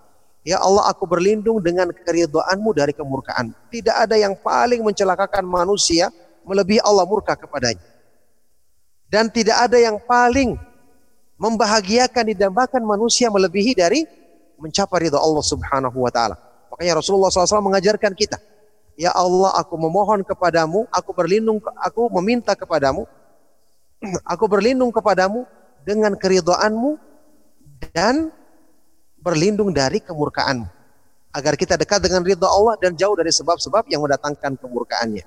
Ya 0.44 0.60
Allah 0.60 0.92
aku 0.92 1.08
berlindung 1.08 1.56
dengan 1.64 1.88
keridhaanmu 1.88 2.70
dari 2.76 2.92
kemurkaan. 2.92 3.56
Tidak 3.72 3.96
ada 3.96 4.12
yang 4.20 4.36
paling 4.36 4.84
mencelakakan 4.84 5.40
manusia 5.40 6.12
melebihi 6.44 6.84
Allah 6.84 7.08
murka 7.08 7.32
kepadanya. 7.32 7.80
Dan 9.08 9.32
tidak 9.32 9.56
ada 9.56 9.80
yang 9.80 9.96
paling 10.04 10.60
membahagiakan 11.40 12.36
didambakan 12.36 12.84
manusia 12.84 13.32
melebihi 13.32 13.72
dari 13.72 14.04
mencapai 14.60 15.08
ridha 15.08 15.16
Allah 15.16 15.44
Subhanahu 15.44 15.96
wa 15.96 16.12
taala. 16.12 16.36
Makanya 16.68 17.00
Rasulullah 17.00 17.32
SAW 17.32 17.64
mengajarkan 17.64 18.12
kita, 18.12 18.36
Ya 18.94 19.10
Allah, 19.10 19.50
aku 19.58 19.74
memohon 19.74 20.22
kepadamu, 20.22 20.86
aku 20.90 21.10
berlindung, 21.10 21.58
aku 21.80 22.06
meminta 22.20 22.54
kepadamu, 22.54 23.08
aku 24.32 24.44
berlindung 24.46 24.92
kepadamu 24.94 25.48
dengan 25.82 26.14
keridhaanmu 26.14 26.98
dan 27.94 28.30
berlindung 29.24 29.72
dari 29.72 30.04
kemurkaan 30.04 30.68
agar 31.32 31.56
kita 31.56 31.80
dekat 31.80 32.04
dengan 32.04 32.20
ridha 32.20 32.44
Allah 32.44 32.76
dan 32.76 32.92
jauh 32.92 33.16
dari 33.16 33.32
sebab-sebab 33.32 33.88
yang 33.88 34.04
mendatangkan 34.04 34.60
kemurkaannya. 34.60 35.24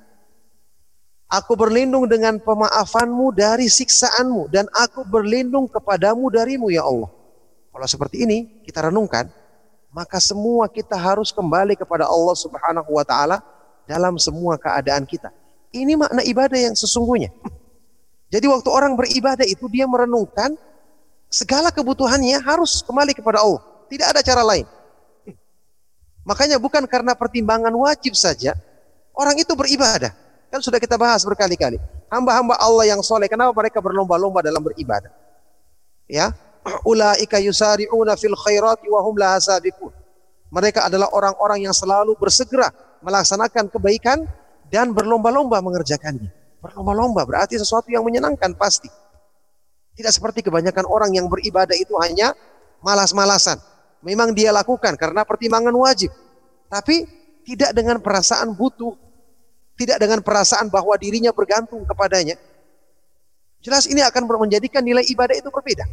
Aku 1.28 1.60
berlindung 1.60 2.08
dengan 2.08 2.40
pemaafanmu 2.40 3.36
dari 3.36 3.68
siksaanmu 3.68 4.48
dan 4.48 4.70
aku 4.72 5.04
berlindung 5.04 5.68
kepadamu 5.68 6.32
darimu 6.32 6.72
ya 6.72 6.88
Allah. 6.88 7.12
Kalau 7.74 7.88
seperti 7.90 8.24
ini 8.24 8.64
kita 8.64 8.88
renungkan, 8.88 9.28
maka 9.92 10.24
semua 10.24 10.72
kita 10.72 10.96
harus 10.96 11.36
kembali 11.36 11.76
kepada 11.76 12.08
Allah 12.08 12.38
Subhanahu 12.38 12.96
wa 12.96 13.04
taala 13.04 13.44
dalam 13.84 14.16
semua 14.16 14.56
keadaan 14.56 15.04
kita. 15.04 15.36
Ini 15.76 16.00
makna 16.00 16.24
ibadah 16.24 16.56
yang 16.56 16.76
sesungguhnya. 16.80 17.36
Jadi 18.34 18.48
waktu 18.48 18.70
orang 18.72 18.96
beribadah 18.96 19.44
itu 19.44 19.68
dia 19.68 19.84
merenungkan 19.84 20.56
segala 21.28 21.76
kebutuhannya 21.76 22.40
harus 22.40 22.80
kembali 22.88 23.12
kepada 23.12 23.44
Allah. 23.44 23.77
Tidak 23.88 24.08
ada 24.12 24.22
cara 24.24 24.44
lain. 24.44 24.68
Makanya 26.28 26.60
bukan 26.60 26.84
karena 26.86 27.16
pertimbangan 27.16 27.72
wajib 27.72 28.12
saja 28.12 28.52
orang 29.16 29.40
itu 29.40 29.56
beribadah. 29.56 30.12
Kan 30.52 30.60
sudah 30.64 30.80
kita 30.80 30.96
bahas 30.96 31.24
berkali-kali. 31.24 31.80
Hamba-hamba 32.08 32.56
Allah 32.60 32.88
yang 32.88 33.04
soleh, 33.04 33.28
kenapa 33.28 33.52
mereka 33.52 33.84
berlomba-lomba 33.84 34.40
dalam 34.40 34.64
beribadah? 34.64 35.12
Ya, 36.08 36.32
ulaika 36.88 37.36
yusari'una 37.40 38.16
fil 38.16 38.36
khairati 38.36 38.88
wa 38.88 39.04
hum 39.04 39.16
laha. 39.20 39.60
Mereka 40.48 40.88
adalah 40.88 41.12
orang-orang 41.12 41.68
yang 41.68 41.76
selalu 41.76 42.16
bersegera 42.16 42.72
melaksanakan 43.04 43.68
kebaikan 43.68 44.24
dan 44.72 44.96
berlomba-lomba 44.96 45.60
mengerjakannya. 45.60 46.32
Berlomba-lomba 46.64 47.28
berarti 47.28 47.60
sesuatu 47.60 47.92
yang 47.92 48.08
menyenangkan 48.08 48.56
pasti. 48.56 48.88
Tidak 50.00 50.14
seperti 50.14 50.48
kebanyakan 50.48 50.88
orang 50.88 51.12
yang 51.12 51.28
beribadah 51.28 51.76
itu 51.76 51.92
hanya 52.00 52.32
malas-malasan. 52.80 53.60
Memang 54.06 54.34
dia 54.34 54.54
lakukan 54.54 54.94
karena 54.96 55.26
pertimbangan 55.26 55.74
wajib. 55.74 56.14
Tapi 56.70 57.08
tidak 57.48 57.72
dengan 57.74 57.98
perasaan 58.04 58.54
butuh. 58.54 58.94
Tidak 59.78 59.98
dengan 60.02 60.26
perasaan 60.26 60.74
bahwa 60.74 60.98
dirinya 60.98 61.30
bergantung 61.30 61.86
kepadanya. 61.86 62.34
Jelas 63.62 63.86
ini 63.90 64.02
akan 64.02 64.26
menjadikan 64.26 64.82
nilai 64.82 65.06
ibadah 65.06 65.38
itu 65.38 65.50
berbeda. 65.50 65.86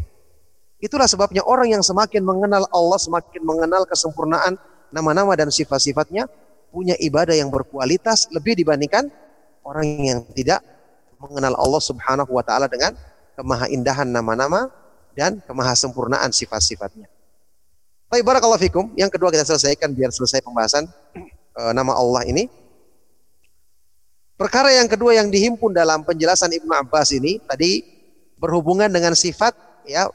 Itulah 0.81 1.09
sebabnya 1.09 1.41
orang 1.45 1.73
yang 1.73 1.83
semakin 1.85 2.21
mengenal 2.21 2.69
Allah, 2.69 3.01
semakin 3.01 3.41
mengenal 3.41 3.89
kesempurnaan 3.89 4.61
nama-nama 4.93 5.33
dan 5.33 5.49
sifat-sifatnya, 5.49 6.29
punya 6.75 6.99
ibadah 6.99 7.33
yang 7.33 7.49
berkualitas 7.49 8.29
lebih 8.35 8.59
dibandingkan 8.59 9.09
orang 9.65 9.87
yang 10.03 10.21
tidak 10.35 10.61
mengenal 11.23 11.57
Allah 11.57 11.83
Subhanahu 11.83 12.31
wa 12.35 12.45
taala 12.45 12.69
dengan 12.69 12.93
kemahaindahan 13.39 14.11
nama-nama 14.11 14.69
dan 15.15 15.41
kemahasempurnaan 15.47 16.35
sifat-sifatnya. 16.35 17.14
Baik 18.15 18.31
barakallahu 18.31 18.63
fikum. 18.63 18.95
Yang 18.95 19.19
kedua 19.19 19.35
kita 19.35 19.43
selesaikan 19.43 19.91
biar 19.91 20.07
selesai 20.15 20.39
pembahasan 20.39 20.87
e, 21.51 21.63
nama 21.75 21.99
Allah 21.99 22.23
ini. 22.31 22.47
Perkara 24.39 24.71
yang 24.71 24.87
kedua 24.87 25.19
yang 25.19 25.35
dihimpun 25.35 25.75
dalam 25.75 26.07
penjelasan 26.07 26.55
Ibnu 26.55 26.71
Abbas 26.79 27.11
ini 27.11 27.43
tadi 27.43 27.83
berhubungan 28.39 28.87
dengan 28.87 29.19
sifat 29.19 29.59
ya 29.83 30.07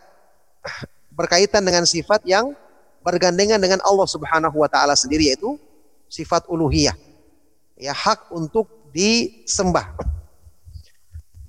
berkaitan 1.20 1.60
dengan 1.60 1.84
sifat 1.84 2.24
yang 2.24 2.56
bergandengan 3.04 3.60
dengan 3.60 3.84
Allah 3.84 4.08
Subhanahu 4.08 4.64
wa 4.64 4.72
taala 4.72 4.95
sendiri 4.95 5.36
yaitu 5.36 5.60
sifat 6.08 6.47
uluhiyah. 6.47 6.95
Ya 7.76 7.91
hak 7.91 8.32
untuk 8.32 8.95
disembah. 8.95 9.91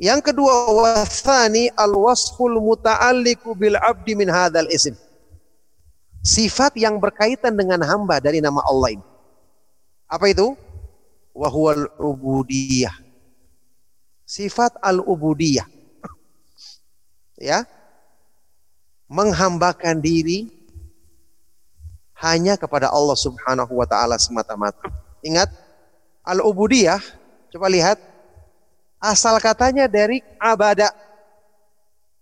Yang 0.03 0.35
kedua 0.35 0.67
wasani 0.67 1.71
al-wasful 1.79 2.59
muta'alliqu 2.59 3.55
bil 3.55 3.79
abdi 3.79 4.19
min 4.19 4.27
hadzal 4.27 4.67
ism. 4.67 4.99
Sifat 6.21 6.77
yang 6.77 7.01
berkaitan 7.01 7.57
dengan 7.57 7.81
hamba 7.81 8.21
dari 8.21 8.45
nama 8.45 8.61
Allah 8.69 9.01
ini. 9.01 9.07
Apa 10.05 10.29
itu? 10.29 10.53
Wahual 11.33 11.89
ubudiyah. 11.97 12.93
Sifat 14.29 14.77
al-ubudiyah. 14.85 15.67
Ya. 17.41 17.65
Menghambakan 19.11 19.99
diri 19.99 20.53
hanya 22.21 22.61
kepada 22.61 22.93
Allah 22.93 23.17
Subhanahu 23.17 23.73
wa 23.75 23.87
taala 23.89 24.21
semata-mata. 24.21 24.87
Ingat, 25.25 25.49
al-ubudiyah, 26.23 27.01
coba 27.51 27.67
lihat 27.73 27.99
asal 29.01 29.41
katanya 29.41 29.89
dari 29.89 30.21
abada. 30.37 30.93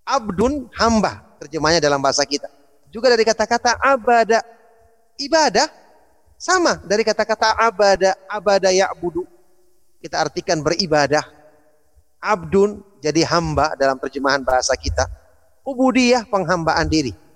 Abdun 0.08 0.72
hamba, 0.80 1.20
terjemahnya 1.42 1.84
dalam 1.84 2.00
bahasa 2.00 2.24
kita. 2.24 2.48
Juga 2.88 3.12
dari 3.12 3.24
kata-kata 3.24 3.76
abada, 3.80 4.40
ibadah 5.20 5.68
sama 6.38 6.80
dari 6.86 7.04
kata-kata 7.04 7.56
abada, 7.58 8.16
abada 8.28 8.72
ya'budu. 8.72 9.26
Kita 9.98 10.22
artikan 10.22 10.62
beribadah. 10.62 11.26
Abdun 12.18 12.82
jadi 12.98 13.22
hamba 13.28 13.78
dalam 13.78 13.98
terjemahan 13.98 14.42
bahasa 14.42 14.74
kita. 14.74 15.06
Ubudiyah 15.62 16.26
penghambaan 16.26 16.88
diri 16.90 17.28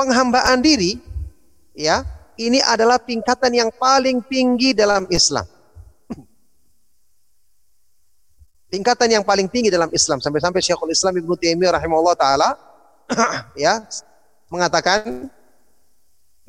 penghambaan 0.00 0.64
diri 0.64 0.96
ya 1.76 2.00
ini 2.40 2.64
adalah 2.64 2.96
tingkatan 2.96 3.52
yang 3.52 3.70
paling 3.76 4.24
tinggi 4.24 4.72
dalam 4.72 5.04
Islam. 5.12 5.44
Tingkatan 8.70 9.10
yang 9.10 9.26
paling 9.26 9.50
tinggi 9.50 9.66
dalam 9.66 9.90
Islam 9.90 10.22
sampai-sampai 10.22 10.62
Syekhul 10.62 10.94
Islam 10.94 11.18
Ibnu 11.18 11.34
Taimiyah 11.34 11.74
rahimahullah 11.74 12.14
taala 12.14 12.54
ya 13.58 13.84
mengatakan 14.50 15.30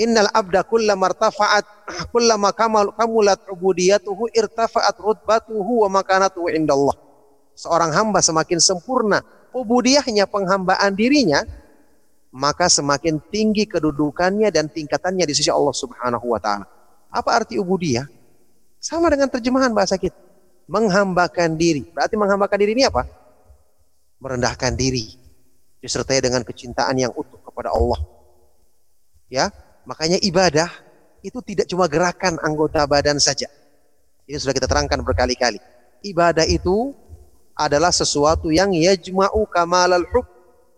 innal 0.01 0.29
abda 0.33 0.65
kullama 0.65 1.09
martafa'at 1.09 1.65
kullama 2.09 2.49
kamal 2.53 2.89
kamulat 2.95 3.41
ubudiyatuhu 3.49 4.33
irtafa'at 4.33 4.97
rutbatuhu 4.97 5.85
wa 5.85 6.01
makanatuhu 6.01 6.49
indallah. 6.53 6.97
Seorang 7.53 7.93
hamba 7.93 8.23
semakin 8.23 8.57
sempurna 8.57 9.21
ubudiyahnya 9.53 10.25
penghambaan 10.25 10.97
dirinya 10.97 11.45
maka 12.31 12.71
semakin 12.71 13.19
tinggi 13.27 13.67
kedudukannya 13.67 14.47
dan 14.49 14.71
tingkatannya 14.71 15.27
di 15.27 15.35
sisi 15.35 15.51
Allah 15.51 15.75
Subhanahu 15.75 16.31
wa 16.31 16.39
taala. 16.39 16.65
Apa 17.11 17.43
arti 17.43 17.59
ubudiyah? 17.59 18.07
Sama 18.81 19.11
dengan 19.11 19.27
terjemahan 19.29 19.69
bahasa 19.75 19.99
kita. 19.99 20.17
Menghambakan 20.71 21.59
diri. 21.59 21.85
Berarti 21.91 22.15
menghambakan 22.15 22.57
diri 22.57 22.71
ini 22.73 22.87
apa? 22.87 23.03
Merendahkan 24.23 24.73
diri. 24.79 25.20
Disertai 25.81 26.21
dengan 26.21 26.45
kecintaan 26.45 26.93
yang 26.95 27.11
utuh 27.11 27.41
kepada 27.41 27.73
Allah. 27.73 27.97
Ya, 29.27 29.49
makanya 29.89 30.21
ibadah 30.21 30.69
itu 31.25 31.41
tidak 31.41 31.65
cuma 31.65 31.89
gerakan 31.89 32.37
anggota 32.45 32.85
badan 32.85 33.17
saja. 33.17 33.49
Ini 34.29 34.37
sudah 34.37 34.53
kita 34.53 34.69
terangkan 34.69 35.01
berkali-kali. 35.01 35.57
Ibadah 36.05 36.45
itu 36.45 36.93
adalah 37.57 37.89
sesuatu 37.89 38.53
yang 38.53 38.73
yajma'u 38.73 39.45
kamalal 39.49 40.05
hub 40.13 40.25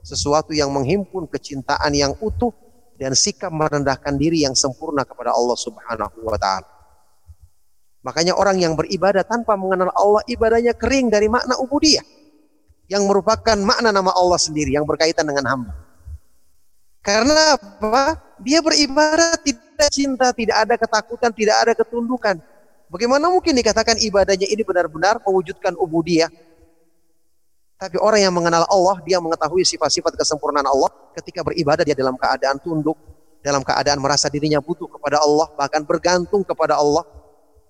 sesuatu 0.03 0.51
yang 0.51 0.67
menghimpun 0.67 1.31
kecintaan 1.31 1.95
yang 1.95 2.11
utuh 2.19 2.51
dan 2.99 3.15
sikap 3.15 3.49
merendahkan 3.49 4.19
diri 4.19 4.43
yang 4.43 4.53
sempurna 4.53 5.07
kepada 5.07 5.31
Allah 5.31 5.55
Subhanahu 5.55 6.27
wa 6.27 6.35
taala. 6.35 6.67
Makanya 8.03 8.35
orang 8.35 8.59
yang 8.59 8.75
beribadah 8.75 9.23
tanpa 9.23 9.55
mengenal 9.55 9.95
Allah 9.95 10.23
ibadahnya 10.27 10.75
kering 10.75 11.07
dari 11.07 11.31
makna 11.31 11.55
ubudiyah 11.55 12.03
yang 12.93 13.09
merupakan 13.09 13.57
makna 13.57 13.89
nama 13.89 14.13
Allah 14.13 14.37
sendiri 14.37 14.77
yang 14.77 14.85
berkaitan 14.85 15.25
dengan 15.25 15.49
hamba. 15.49 15.73
Karena 17.01 17.57
apa? 17.57 18.21
Dia 18.37 18.61
beribadah 18.61 19.33
tidak 19.41 19.89
cinta, 19.89 20.29
tidak 20.29 20.57
ada 20.61 20.75
ketakutan, 20.77 21.31
tidak 21.33 21.57
ada 21.57 21.73
ketundukan. 21.73 22.37
Bagaimana 22.93 23.33
mungkin 23.33 23.57
dikatakan 23.57 23.97
ibadahnya 23.97 24.45
ini 24.45 24.61
benar-benar 24.61 25.17
mewujudkan 25.25 25.73
ubudiyah? 25.73 26.29
Tapi 27.81 27.97
orang 27.97 28.21
yang 28.21 28.31
mengenal 28.37 28.63
Allah, 28.69 29.01
dia 29.03 29.17
mengetahui 29.17 29.65
sifat-sifat 29.65 30.13
kesempurnaan 30.13 30.69
Allah 30.69 30.93
ketika 31.17 31.41
beribadah 31.41 31.81
dia 31.81 31.97
dalam 31.97 32.15
keadaan 32.15 32.61
tunduk, 32.61 32.95
dalam 33.43 33.65
keadaan 33.65 33.97
merasa 33.99 34.29
dirinya 34.29 34.61
butuh 34.61 34.87
kepada 34.87 35.19
Allah, 35.19 35.49
bahkan 35.57 35.83
bergantung 35.83 36.45
kepada 36.45 36.79
Allah, 36.79 37.03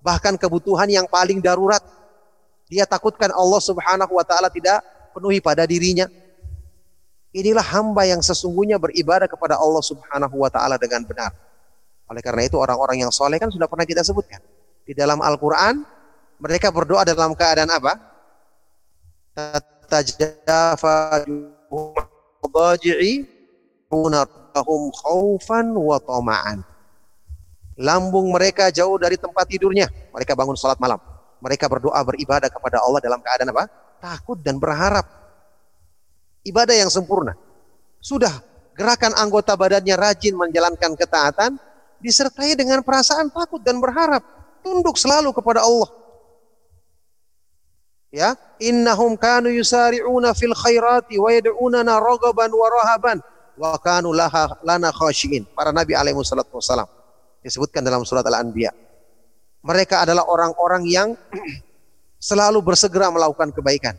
bahkan 0.04 0.36
kebutuhan 0.36 0.86
yang 0.86 1.08
paling 1.08 1.40
darurat. 1.40 1.82
Dia 2.70 2.86
takutkan 2.86 3.34
Allah 3.34 3.58
Subhanahu 3.58 4.12
wa 4.14 4.22
taala 4.22 4.52
tidak 4.52 4.93
penuhi 5.14 5.38
pada 5.38 5.62
dirinya. 5.62 6.10
Inilah 7.34 7.62
hamba 7.62 8.06
yang 8.06 8.22
sesungguhnya 8.22 8.78
beribadah 8.78 9.30
kepada 9.30 9.58
Allah 9.58 9.82
Subhanahu 9.82 10.42
wa 10.42 10.50
taala 10.50 10.74
dengan 10.78 11.06
benar. 11.06 11.30
Oleh 12.10 12.22
karena 12.22 12.46
itu 12.46 12.58
orang-orang 12.58 13.06
yang 13.06 13.10
soleh 13.14 13.38
kan 13.38 13.50
sudah 13.50 13.70
pernah 13.70 13.86
kita 13.86 14.02
sebutkan. 14.02 14.42
Di 14.84 14.92
dalam 14.92 15.22
Al-Quran 15.22 15.82
mereka 16.42 16.74
berdoa 16.74 17.06
dalam 17.06 17.32
keadaan 17.38 17.70
apa? 17.70 18.14
tatajafa 19.34 21.26
khaufan 24.94 25.66
wa. 25.74 25.98
Lambung 27.74 28.30
mereka 28.30 28.70
jauh 28.70 28.94
dari 28.94 29.18
tempat 29.18 29.50
tidurnya. 29.50 29.90
Mereka 30.14 30.38
bangun 30.38 30.54
sholat 30.54 30.78
malam. 30.78 31.02
Mereka 31.42 31.66
berdoa 31.66 31.98
beribadah 32.06 32.46
kepada 32.46 32.78
Allah 32.78 33.02
dalam 33.02 33.18
keadaan 33.18 33.50
apa? 33.50 33.66
Takut 34.04 34.36
dan 34.44 34.60
berharap. 34.60 35.08
Ibadah 36.44 36.76
yang 36.76 36.92
sempurna. 36.92 37.32
Sudah 38.04 38.44
gerakan 38.76 39.16
anggota 39.16 39.56
badannya 39.56 39.96
rajin 39.96 40.36
menjalankan 40.36 40.92
ketaatan. 40.92 41.56
Disertai 42.04 42.52
dengan 42.52 42.84
perasaan 42.84 43.32
takut 43.32 43.64
dan 43.64 43.80
berharap. 43.80 44.20
Tunduk 44.60 45.00
selalu 45.00 45.32
kepada 45.32 45.64
Allah 45.64 46.04
ya 48.14 48.38
innahum 48.62 49.18
kanu 49.18 49.50
yusari'una 49.50 50.38
fil 50.38 50.54
khairati 50.54 51.18
wa 51.18 51.34
yad'unana 51.34 51.98
ragaban 51.98 52.46
wa 52.54 52.66
rahaban 52.70 53.18
wa 53.58 53.74
kanu 53.82 54.14
laha 54.14 54.54
lana 54.62 54.94
khashiin. 54.94 55.42
Para 55.50 55.74
nabi 55.74 55.98
alaihi 55.98 56.14
wassalam 56.14 56.86
disebutkan 57.42 57.82
dalam 57.82 58.06
surat 58.06 58.22
Al-Anbiya. 58.22 58.70
Mereka 59.66 60.06
adalah 60.06 60.30
orang-orang 60.30 60.86
yang 60.86 61.08
selalu 62.24 62.64
bersegera 62.64 63.12
melakukan 63.12 63.52
kebaikan 63.52 63.92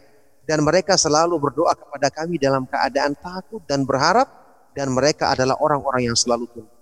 dan 0.49 0.65
mereka 0.65 0.97
selalu 0.97 1.37
berdoa 1.37 1.77
kepada 1.77 2.09
kami 2.09 2.41
dalam 2.41 2.65
keadaan 2.65 3.13
takut 3.13 3.61
dan 3.69 3.85
berharap 3.85 4.25
dan 4.73 4.89
mereka 4.89 5.29
adalah 5.29 5.53
orang-orang 5.61 6.09
yang 6.09 6.17
selalu 6.17 6.49
tunduk. 6.49 6.73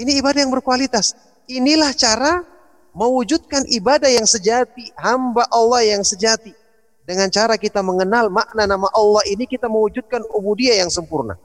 Ini 0.00 0.24
ibadah 0.24 0.40
yang 0.40 0.52
berkualitas. 0.52 1.12
Inilah 1.52 1.92
cara 1.92 2.40
mewujudkan 2.96 3.68
ibadah 3.68 4.08
yang 4.08 4.24
sejati, 4.24 4.88
hamba 4.96 5.44
Allah 5.52 5.84
yang 5.84 6.00
sejati. 6.00 6.56
Dengan 7.04 7.28
cara 7.28 7.60
kita 7.60 7.84
mengenal 7.84 8.32
makna 8.32 8.64
nama 8.64 8.88
Allah 8.94 9.26
ini 9.28 9.44
kita 9.44 9.68
mewujudkan 9.68 10.24
ubudiyah 10.32 10.80
yang 10.80 10.88
sempurna. 10.88 11.36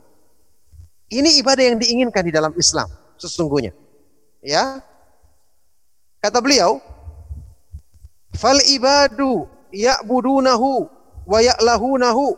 Ini 1.12 1.40
ibadah 1.44 1.64
yang 1.76 1.78
diinginkan 1.80 2.24
di 2.24 2.32
dalam 2.32 2.56
Islam 2.56 2.88
sesungguhnya. 3.20 3.76
Ya. 4.40 4.80
Kata 6.24 6.40
beliau, 6.40 6.80
"Fal 8.38 8.62
ibadu 8.70 9.50
ya'budunahu 9.74 10.86
wa 11.26 11.40
ya'lahunahu." 11.42 12.38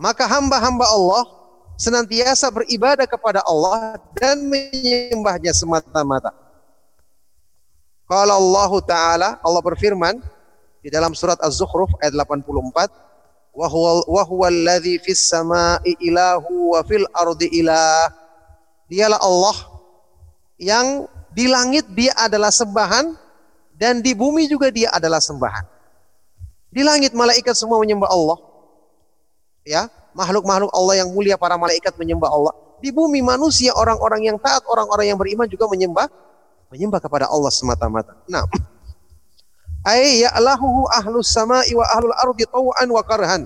Maka 0.00 0.24
hamba-hamba 0.24 0.88
Allah 0.88 1.26
senantiasa 1.78 2.50
beribadah 2.50 3.06
kepada 3.06 3.42
Allah 3.46 4.00
dan 4.18 4.46
menyembahnya 4.48 5.54
semata-mata. 5.54 6.34
Kalau 8.08 8.34
Allah 8.40 8.72
Ta'ala, 8.82 9.28
Allah 9.44 9.62
berfirman 9.62 10.18
di 10.80 10.88
dalam 10.88 11.12
surat 11.12 11.36
Az-Zukhruf 11.44 11.92
ayat 12.00 12.16
84, 12.16 12.88
wa 13.58 14.22
huwa 14.22 14.46
alladhi 14.48 15.02
fis 15.02 15.26
sama'i 15.28 15.98
ilahu 16.00 16.78
wa 16.78 16.80
fil 16.86 17.04
ardi 17.10 17.50
ilah. 17.58 18.06
Dialah 18.88 19.18
Allah 19.18 19.56
yang 20.56 21.10
di 21.34 21.50
langit 21.50 21.90
dia 21.92 22.14
adalah 22.16 22.54
sembahan 22.54 23.12
dan 23.78 24.02
di 24.02 24.10
bumi 24.10 24.50
juga 24.50 24.74
dia 24.74 24.90
adalah 24.90 25.22
sembahan. 25.22 25.62
Di 26.74 26.82
langit 26.82 27.14
malaikat 27.14 27.54
semua 27.54 27.78
menyembah 27.78 28.10
Allah. 28.10 28.38
Ya, 29.62 29.86
makhluk-makhluk 30.18 30.74
Allah 30.74 31.06
yang 31.06 31.14
mulia 31.14 31.38
para 31.38 31.54
malaikat 31.54 31.94
menyembah 31.94 32.26
Allah. 32.26 32.52
Di 32.82 32.90
bumi 32.90 33.22
manusia 33.22 33.70
orang-orang 33.78 34.34
yang 34.34 34.36
taat, 34.42 34.66
orang-orang 34.66 35.14
yang 35.14 35.18
beriman 35.18 35.46
juga 35.46 35.70
menyembah 35.70 36.10
menyembah 36.74 37.00
kepada 37.00 37.30
Allah 37.30 37.48
semata-mata. 37.54 38.18
Nah, 38.28 38.44
ay 39.94 40.26
ya'lahuhu 40.26 40.90
ahlus 40.92 41.30
sama'i 41.30 41.72
wa 41.72 41.86
ahlul 41.86 42.16
ardi 42.18 42.44
taw'an 42.50 42.88
wa 42.90 43.02
karhan. 43.06 43.42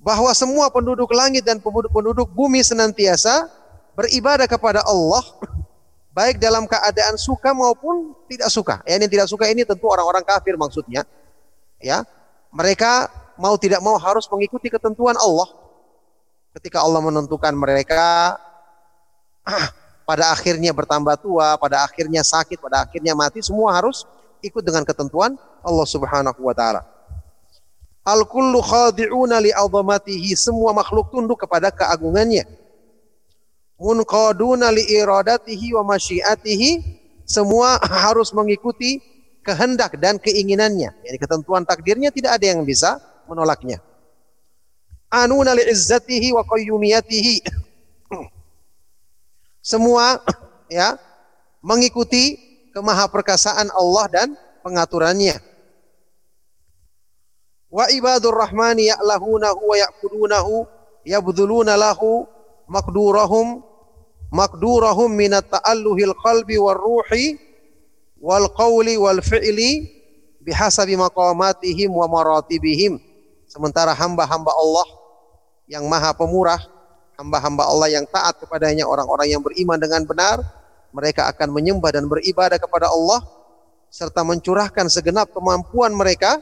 Bahwa 0.00 0.32
semua 0.32 0.72
penduduk 0.72 1.12
langit 1.12 1.44
dan 1.44 1.60
penduduk 1.62 2.28
bumi 2.32 2.64
senantiasa 2.64 3.46
beribadah 3.94 4.48
kepada 4.48 4.80
Allah 4.84 5.20
baik 6.10 6.42
dalam 6.42 6.66
keadaan 6.66 7.14
suka 7.16 7.54
maupun 7.54 8.14
tidak 8.26 8.50
suka. 8.50 8.76
Ya, 8.86 8.98
yang 8.98 9.10
tidak 9.10 9.26
suka 9.30 9.46
ini 9.46 9.62
tentu 9.62 9.86
orang-orang 9.86 10.26
kafir 10.26 10.54
maksudnya. 10.58 11.06
Ya. 11.78 12.02
Mereka 12.50 13.08
mau 13.38 13.54
tidak 13.54 13.78
mau 13.80 13.94
harus 13.96 14.26
mengikuti 14.26 14.68
ketentuan 14.68 15.14
Allah. 15.16 15.48
Ketika 16.50 16.82
Allah 16.82 16.98
menentukan 16.98 17.54
mereka 17.54 18.34
pada 20.08 20.34
akhirnya 20.34 20.74
bertambah 20.74 21.14
tua, 21.22 21.54
pada 21.56 21.86
akhirnya 21.86 22.26
sakit, 22.26 22.58
pada 22.58 22.82
akhirnya 22.82 23.14
mati, 23.14 23.38
semua 23.38 23.70
harus 23.70 24.02
ikut 24.42 24.66
dengan 24.66 24.82
ketentuan 24.82 25.38
Allah 25.62 25.86
Subhanahu 25.86 26.40
wa 26.42 26.54
taala. 26.56 26.82
Al 28.02 28.26
kullu 28.26 28.58
khadi'una 28.58 29.38
li 29.38 29.54
semua 30.34 30.74
makhluk 30.74 31.14
tunduk 31.14 31.38
kepada 31.38 31.70
keagungannya. 31.70 32.59
Munqaduna 33.80 34.68
li 34.76 34.84
iradatihi 34.92 35.72
wa 35.72 35.96
masyiatihi, 35.96 36.70
semua 37.24 37.80
harus 37.80 38.28
mengikuti 38.36 39.00
kehendak 39.40 39.96
dan 39.96 40.20
keinginannya. 40.20 40.92
Jadi 41.00 41.16
ketentuan 41.16 41.64
takdirnya 41.64 42.12
tidak 42.12 42.36
ada 42.36 42.46
yang 42.52 42.60
bisa 42.68 43.00
menolaknya. 43.24 43.80
Anuna 45.08 45.56
li 45.56 45.64
izzatihi 45.64 46.30
wa 46.36 46.44
qayyumiyatihi 46.44 47.42
semua 49.60 50.20
ya 50.68 50.96
mengikuti 51.64 52.36
kemahaperkasaan 52.76 53.72
Allah 53.74 54.04
dan 54.12 54.28
pengaturannya. 54.62 55.40
Wa 57.70 57.86
ibadur 57.90 58.34
rahmani 58.34 58.90
ya'lahunahu 58.90 59.60
wa 59.62 59.76
ya'budunahu 59.78 60.66
yabdhuluna 61.06 61.78
lahu 61.78 62.26
maqdurahum 62.66 63.62
maqdurahum 64.30 65.10
min 65.10 65.34
at-ta'alluhil 65.34 66.14
qalbi 66.18 66.56
war 66.56 66.78
ruhi 66.78 67.38
wal 68.18 68.46
qawli 68.54 68.96
wal 68.96 69.18
fi'li 69.22 69.90
bihasabi 70.42 70.96
maqamatihim 70.96 71.90
wa 71.90 72.06
maratibihim. 72.06 72.98
Sementara 73.50 73.92
hamba-hamba 73.92 74.54
Allah 74.54 74.88
yang 75.66 75.86
maha 75.90 76.14
pemurah 76.14 76.62
hamba-hamba 77.20 77.68
Allah 77.68 78.00
yang 78.00 78.08
taat 78.08 78.40
kepadanya, 78.40 78.88
orang-orang 78.88 79.28
yang 79.28 79.44
beriman 79.44 79.76
dengan 79.76 80.08
benar, 80.08 80.40
mereka 80.96 81.28
akan 81.28 81.52
menyembah 81.52 81.92
dan 81.92 82.08
beribadah 82.08 82.56
kepada 82.56 82.88
Allah 82.88 83.20
serta 83.92 84.24
mencurahkan 84.24 84.88
segenap 84.88 85.28
kemampuan 85.36 85.92
mereka 85.92 86.40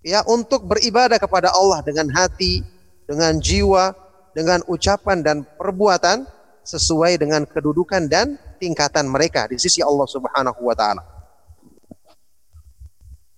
ya 0.00 0.24
untuk 0.24 0.64
beribadah 0.64 1.20
kepada 1.20 1.52
Allah 1.52 1.84
dengan 1.84 2.08
hati, 2.16 2.64
dengan 3.04 3.36
jiwa, 3.36 3.92
dengan 4.32 4.64
ucapan 4.70 5.20
dan 5.20 5.36
perbuatan 5.44 6.24
sesuai 6.66 7.22
dengan 7.22 7.46
kedudukan 7.46 8.10
dan 8.10 8.34
tingkatan 8.58 9.06
mereka 9.06 9.46
di 9.46 9.54
sisi 9.54 9.78
Allah 9.78 10.04
Subhanahu 10.10 10.60
wa 10.66 10.74
taala. 10.74 11.06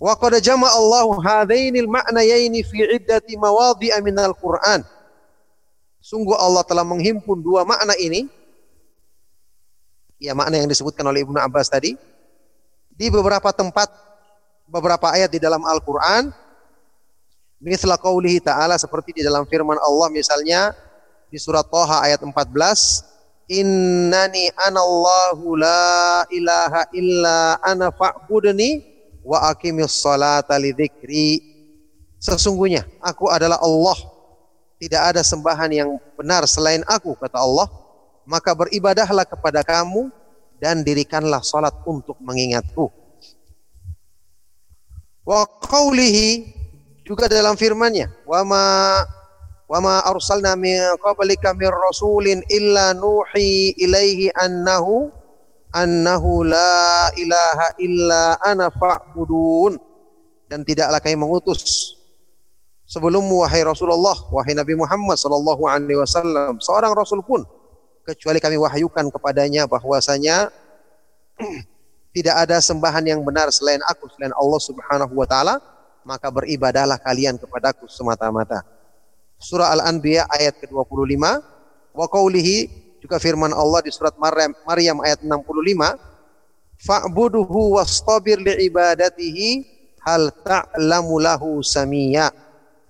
Wa 0.01 0.17
qad 0.17 0.41
jama'a 0.41 0.73
Allahu 0.73 1.21
hadainil 1.21 1.91
ma'nayaini 1.91 2.65
fi 2.65 2.89
iddati 2.89 3.37
mawadhi'a 3.37 4.01
minal 4.01 4.33
Qur'an. 4.33 4.81
Sungguh 6.01 6.39
Allah 6.39 6.65
telah 6.65 6.87
menghimpun 6.89 7.37
dua 7.43 7.69
makna 7.69 7.93
ini. 8.01 8.31
Ya 10.17 10.33
makna 10.33 10.57
yang 10.63 10.71
disebutkan 10.71 11.05
oleh 11.05 11.27
Ibnu 11.27 11.37
Abbas 11.37 11.69
tadi. 11.69 11.99
Di 12.95 13.07
beberapa 13.11 13.51
tempat, 13.53 13.91
beberapa 14.71 15.11
ayat 15.13 15.35
di 15.35 15.43
dalam 15.43 15.67
Al-Quran. 15.67 16.31
Misla 17.59 17.99
qawlihi 17.99 18.39
ta'ala 18.39 18.79
seperti 18.79 19.19
di 19.19 19.23
dalam 19.27 19.43
firman 19.43 19.77
Allah 19.83 20.09
misalnya 20.15 20.71
di 21.27 21.43
surat 21.43 21.67
Toha 21.67 22.07
ayat 22.07 22.23
14. 22.23 23.18
Innani 23.49 24.53
anallahu 24.61 25.57
la 25.57 26.21
ilaha 26.29 26.85
illa 26.93 27.57
ana 27.65 27.89
fa'budni 27.89 28.85
wa 29.25 29.49
aqimis 29.49 30.05
salata 30.05 30.61
lidzikri. 30.61 31.41
Sesungguhnya 32.21 32.85
aku 33.01 33.33
adalah 33.33 33.57
Allah. 33.65 33.97
Tidak 34.79 35.01
ada 35.01 35.25
sembahan 35.25 35.73
yang 35.73 35.91
benar 36.15 36.45
selain 36.45 36.85
aku 36.85 37.17
kata 37.17 37.41
Allah. 37.41 37.67
Maka 38.29 38.53
beribadahlah 38.53 39.25
kepada 39.25 39.65
kamu 39.65 40.13
dan 40.61 40.85
dirikanlah 40.85 41.41
salat 41.41 41.73
untuk 41.89 42.21
mengingatku. 42.21 42.93
Wa 45.25 45.49
qawlihi 45.49 46.29
juga 47.09 47.25
dalam 47.33 47.57
firman-Nya 47.57 48.13
wa 48.29 48.41
ma 48.45 48.65
wa 49.69 49.79
ma 49.85 49.95
arsalna 50.09 50.57
min 50.57 50.81
qablika 51.05 51.53
min 51.53 51.69
rasulin 51.69 52.41
illa 52.49 52.97
nuhi 52.97 53.77
ilaihi 53.77 54.33
annahu 54.33 55.13
annahu 55.77 56.49
la 56.49 57.13
ilaha 57.21 57.77
illa 57.77 58.41
ana 58.41 58.73
fa'budun 58.73 59.77
dan 60.49 60.65
tidaklah 60.65 60.97
kami 60.99 61.21
mengutus 61.21 61.95
sebelummu 62.89 63.45
wahai 63.45 63.61
Rasulullah, 63.63 64.17
wahai 64.33 64.57
Nabi 64.57 64.73
Muhammad 64.73 65.21
sallallahu 65.21 65.69
alaihi 65.69 66.01
wasallam, 66.01 66.57
seorang 66.57 66.97
rasul 66.97 67.21
pun 67.21 67.45
kecuali 68.09 68.41
kami 68.41 68.57
wahyukan 68.57 69.13
kepadanya 69.13 69.69
bahwasanya 69.69 70.49
tidak 72.17 72.35
ada 72.49 72.57
sembahan 72.65 73.05
yang 73.05 73.21
benar 73.21 73.53
selain 73.53 73.85
aku, 73.85 74.09
selain 74.17 74.33
Allah 74.33 74.61
Subhanahu 74.65 75.13
wa 75.13 75.29
taala, 75.29 75.61
maka 76.09 76.33
beribadahlah 76.33 76.97
kalian 76.97 77.37
kepadaku 77.37 77.85
semata-mata. 77.93 78.65
Surah 79.39 79.71
Al-Anbiya 79.75 80.27
ayat 80.27 80.59
ke-25 80.63 81.23
wa 81.95 82.07
qaulihi 82.11 82.59
juga 82.99 83.23
firman 83.23 83.55
Allah 83.55 83.81
di 83.87 83.91
surat 83.95 84.15
Maryam, 84.19 84.53
Maryam 84.67 84.99
ayat 85.03 85.23
65 85.23 85.39
fa'buduhu 86.83 87.79
wastabir 87.79 88.43
li'ibadatihi 88.43 89.63
hal 90.03 90.35
ta'lamu 90.43 91.23
lahu 91.23 91.63
samiyya 91.63 92.31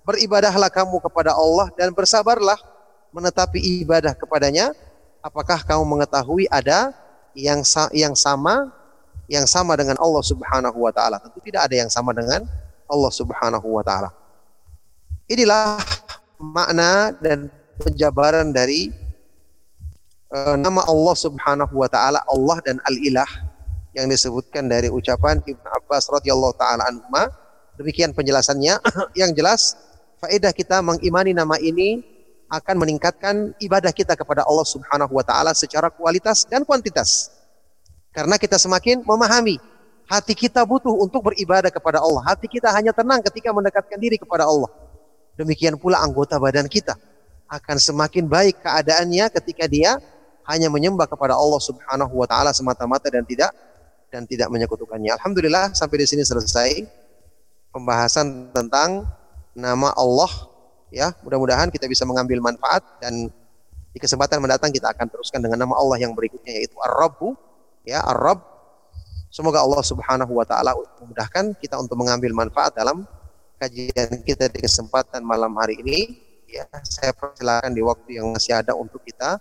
beribadahlah 0.09 0.73
kamu 0.73 0.97
kepada 1.05 1.37
Allah 1.37 1.69
dan 1.77 1.93
bersabarlah 1.93 2.57
menetapi 3.13 3.85
ibadah 3.85 4.17
kepadanya. 4.17 4.73
Apakah 5.21 5.61
kamu 5.61 5.85
mengetahui 5.85 6.49
ada 6.49 6.95
yang 7.37 7.61
yang 7.93 8.15
sama 8.17 8.73
yang 9.29 9.45
sama 9.45 9.77
dengan 9.77 9.99
Allah 10.01 10.23
Subhanahu 10.25 10.81
wa 10.81 10.89
taala? 10.89 11.21
Tentu 11.21 11.37
tidak 11.45 11.69
ada 11.69 11.75
yang 11.77 11.91
sama 11.91 12.15
dengan 12.15 12.47
Allah 12.89 13.11
Subhanahu 13.13 13.67
wa 13.69 13.83
taala. 13.85 14.09
Inilah 15.29 15.77
makna 16.39 17.11
dan 17.19 17.51
penjabaran 17.83 18.55
dari 18.55 18.89
uh, 20.31 20.55
nama 20.55 20.87
Allah 20.87 21.15
Subhanahu 21.19 21.75
wa 21.75 21.91
taala 21.91 22.23
Allah 22.25 22.57
dan 22.63 22.79
Al-Ilah 22.87 23.27
yang 23.91 24.07
disebutkan 24.07 24.71
dari 24.71 24.87
ucapan 24.87 25.43
Ibnu 25.43 25.67
Abbas 25.67 26.07
radhiyallahu 26.07 26.55
taala 26.55 26.87
anhu. 26.87 27.03
Demikian 27.75 28.15
penjelasannya 28.15 28.79
yang 29.19 29.35
jelas 29.35 29.75
faedah 30.23 30.55
kita 30.55 30.79
mengimani 30.79 31.35
nama 31.35 31.59
ini 31.59 32.03
akan 32.49 32.81
meningkatkan 32.81 33.53
ibadah 33.61 33.93
kita 33.93 34.17
kepada 34.17 34.41
Allah 34.47 34.65
Subhanahu 34.65 35.11
wa 35.11 35.23
taala 35.27 35.51
secara 35.51 35.91
kualitas 35.91 36.47
dan 36.47 36.63
kuantitas. 36.63 37.29
Karena 38.09 38.41
kita 38.41 38.57
semakin 38.57 39.05
memahami 39.05 39.61
hati 40.09 40.33
kita 40.33 40.65
butuh 40.65 40.91
untuk 40.97 41.29
beribadah 41.29 41.69
kepada 41.69 42.01
Allah. 42.01 42.25
Hati 42.25 42.49
kita 42.49 42.73
hanya 42.73 42.89
tenang 42.89 43.21
ketika 43.21 43.53
mendekatkan 43.53 44.01
diri 44.01 44.17
kepada 44.17 44.49
Allah. 44.49 44.67
Demikian 45.39 45.79
pula 45.79 46.03
anggota 46.03 46.35
badan 46.35 46.67
kita. 46.67 46.99
Akan 47.47 47.79
semakin 47.79 48.27
baik 48.27 48.59
keadaannya 48.59 49.31
ketika 49.39 49.71
dia 49.71 49.95
hanya 50.43 50.67
menyembah 50.67 51.07
kepada 51.07 51.39
Allah 51.39 51.63
Subhanahu 51.63 52.11
wa 52.11 52.27
taala 52.27 52.51
semata-mata 52.51 53.07
dan 53.07 53.23
tidak 53.23 53.55
dan 54.11 54.27
tidak 54.27 54.51
menyekutukannya. 54.51 55.15
Alhamdulillah 55.15 55.71
sampai 55.71 56.03
di 56.03 56.07
sini 56.11 56.27
selesai 56.27 56.83
pembahasan 57.71 58.51
tentang 58.51 59.07
nama 59.55 59.95
Allah 59.95 60.29
ya. 60.91 61.15
Mudah-mudahan 61.23 61.71
kita 61.71 61.87
bisa 61.87 62.03
mengambil 62.03 62.43
manfaat 62.43 62.83
dan 62.99 63.31
di 63.89 63.97
kesempatan 63.97 64.43
mendatang 64.43 64.69
kita 64.69 64.91
akan 64.91 65.07
teruskan 65.07 65.39
dengan 65.39 65.63
nama 65.63 65.73
Allah 65.79 65.97
yang 66.03 66.13
berikutnya 66.13 66.53
yaitu 66.53 66.75
Ar-Rabbu 66.83 67.33
ya 67.87 68.03
Ar-Rabb. 68.03 68.43
Semoga 69.29 69.61
Allah 69.61 69.81
Subhanahu 69.85 70.33
wa 70.35 70.45
taala 70.45 70.73
memudahkan 70.99 71.55
kita 71.61 71.77
untuk 71.77 71.95
mengambil 72.01 72.33
manfaat 72.33 72.73
dalam 72.73 73.05
kajian 73.59 74.23
kita 74.23 74.47
di 74.47 74.63
kesempatan 74.63 75.21
malam 75.21 75.51
hari 75.59 75.77
ini 75.83 75.99
ya 76.47 76.65
saya 76.87 77.11
persilakan 77.11 77.75
di 77.75 77.83
waktu 77.83 78.23
yang 78.23 78.31
masih 78.31 78.55
ada 78.55 78.73
untuk 78.73 79.03
kita 79.03 79.37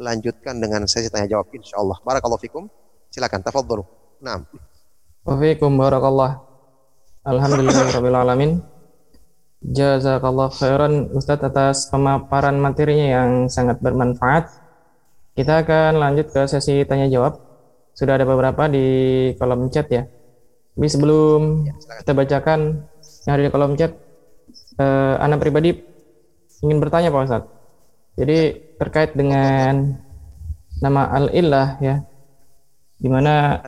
lanjutkan 0.00 0.56
dengan 0.62 0.86
sesi 0.86 1.10
tanya 1.10 1.26
jawab 1.36 1.50
insyaallah 1.52 1.98
barakallahu 2.06 2.40
fikum 2.40 2.70
silakan 3.10 3.42
tafadhalu 3.42 3.84
Naam. 4.20 4.44
Wafikum 5.24 5.80
barakallah. 5.80 6.44
Alhamdulillahirabbil 7.24 8.18
alamin. 8.24 8.60
Jazakallah 9.60 10.52
khairan 10.52 11.08
Ustadz 11.16 11.48
atas 11.48 11.88
pemaparan 11.88 12.60
materinya 12.60 13.20
yang 13.20 13.30
sangat 13.48 13.80
bermanfaat. 13.80 14.48
Kita 15.32 15.64
akan 15.64 15.96
lanjut 15.96 16.32
ke 16.36 16.44
sesi 16.48 16.84
tanya 16.84 17.08
jawab. 17.08 17.40
Sudah 17.96 18.20
ada 18.20 18.28
beberapa 18.28 18.68
di 18.68 18.86
kolom 19.40 19.72
chat 19.72 19.88
ya. 19.88 20.04
Tapi 20.76 20.88
sebelum 20.88 21.64
ya, 21.64 21.74
kita 22.04 22.12
bacakan 22.12 22.60
yang 23.26 23.32
ada 23.36 23.42
di 23.46 23.52
kolom 23.52 23.76
chat, 23.76 23.92
eh, 24.80 25.14
anak 25.20 25.42
pribadi 25.44 25.76
ingin 26.60 26.78
bertanya 26.80 27.08
Pak 27.12 27.24
Ustadz. 27.26 27.52
Jadi 28.20 28.38
terkait 28.76 29.16
dengan 29.16 29.96
nama 30.80 31.08
Al-Ilah 31.16 31.80
ya, 31.80 32.04
di 33.00 33.08
mana 33.08 33.60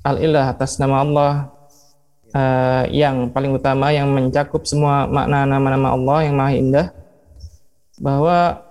Al-Ilah 0.00 0.56
atas 0.56 0.80
nama 0.80 1.04
Allah 1.04 1.32
uh, 2.34 2.84
yang 2.88 3.30
paling 3.30 3.52
utama 3.54 3.92
yang 3.92 4.10
mencakup 4.10 4.64
semua 4.64 5.04
makna 5.06 5.44
nama-nama 5.44 5.92
Allah 5.92 6.18
yang 6.24 6.34
maha 6.40 6.52
indah 6.56 6.86
bahwa 8.00 8.64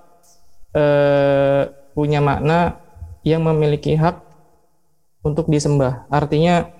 uh, 0.73 1.69
punya 1.93 2.19
makna 2.23 2.81
yang 3.21 3.45
memiliki 3.45 3.93
hak 3.93 4.17
untuk 5.21 5.51
disembah. 5.51 6.07
Artinya 6.09 6.71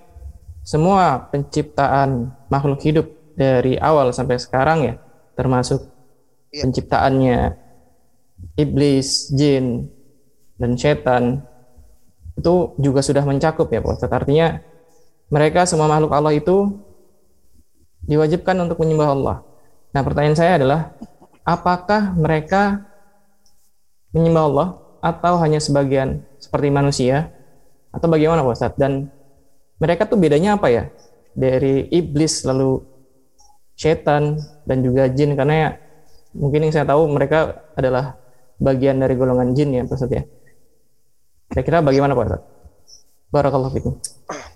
semua 0.70 1.34
penciptaan 1.34 2.30
makhluk 2.46 2.78
hidup 2.86 3.10
dari 3.34 3.82
awal 3.82 4.14
sampai 4.14 4.38
sekarang 4.38 4.86
ya, 4.86 4.94
termasuk 5.34 5.90
ya. 6.54 6.62
penciptaannya 6.62 7.58
iblis, 8.54 9.34
jin, 9.34 9.90
dan 10.62 10.78
setan 10.78 11.42
itu 12.38 12.78
juga 12.78 13.02
sudah 13.02 13.26
mencakup 13.26 13.66
ya 13.74 13.82
Pak 13.82 14.06
Artinya 14.14 14.62
mereka 15.34 15.66
semua 15.66 15.90
makhluk 15.90 16.14
Allah 16.14 16.38
itu 16.38 16.78
diwajibkan 18.06 18.54
untuk 18.62 18.78
menyembah 18.78 19.10
Allah. 19.10 19.38
Nah, 19.90 20.02
pertanyaan 20.06 20.38
saya 20.38 20.62
adalah 20.62 20.94
apakah 21.42 22.14
mereka 22.14 22.86
menyembah 24.14 24.46
Allah 24.46 24.68
atau 25.02 25.34
hanya 25.42 25.58
sebagian 25.58 26.22
seperti 26.38 26.70
manusia 26.70 27.34
atau 27.90 28.06
bagaimana 28.06 28.46
Pak 28.46 28.54
Ustadz? 28.54 28.78
Dan 28.78 29.10
mereka 29.80 30.06
tuh 30.06 30.20
bedanya 30.20 30.60
apa 30.60 30.68
ya 30.68 30.84
dari 31.34 31.88
iblis 31.90 32.44
lalu 32.44 32.84
setan 33.80 34.36
dan 34.68 34.84
juga 34.84 35.08
jin 35.08 35.40
karena 35.40 35.56
ya, 35.56 35.70
mungkin 36.36 36.68
yang 36.68 36.74
saya 36.76 36.84
tahu 36.84 37.08
mereka 37.08 37.64
adalah 37.80 38.20
bagian 38.60 39.00
dari 39.00 39.16
golongan 39.16 39.56
jin 39.56 39.72
ya 39.72 39.88
Pak 39.88 40.12
ya. 40.12 40.24
Kira-kira 41.50 41.80
bagaimana 41.80 42.12
Pak 42.12 42.26
Ustadz? 42.28 42.48
Barakallahu 43.32 43.74
fikum. 43.74 43.96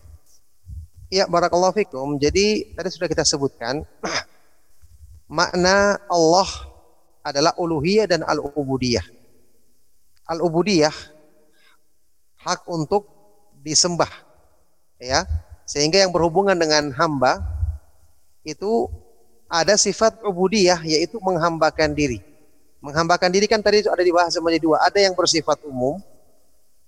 Ya, 1.14 1.30
barakallahu 1.30 1.78
fikum. 1.78 2.18
Jadi 2.18 2.74
tadi 2.74 2.90
sudah 2.90 3.06
kita 3.06 3.22
sebutkan 3.22 3.86
makna 5.38 6.02
Allah 6.10 6.50
adalah 7.22 7.54
uluhiyah 7.54 8.10
dan 8.10 8.26
al-ubudiyah. 8.26 9.06
Al-ubudiyah 10.26 10.96
hak 12.42 12.66
untuk 12.66 13.06
disembah. 13.62 14.10
Ya. 14.98 15.26
Sehingga 15.64 16.02
yang 16.02 16.12
berhubungan 16.12 16.58
dengan 16.58 16.92
hamba 16.94 17.40
itu 18.44 18.92
ada 19.48 19.78
sifat 19.78 20.20
ubudiyah 20.26 20.82
yaitu 20.84 21.22
menghambakan 21.22 21.94
diri. 21.94 22.20
Menghambakan 22.84 23.32
diri 23.32 23.48
kan 23.48 23.64
tadi 23.64 23.86
ada 23.86 24.04
dibahas 24.04 24.36
menjadi 24.36 24.64
dua. 24.66 24.78
Ada 24.84 25.00
yang 25.08 25.16
bersifat 25.16 25.64
umum, 25.64 26.04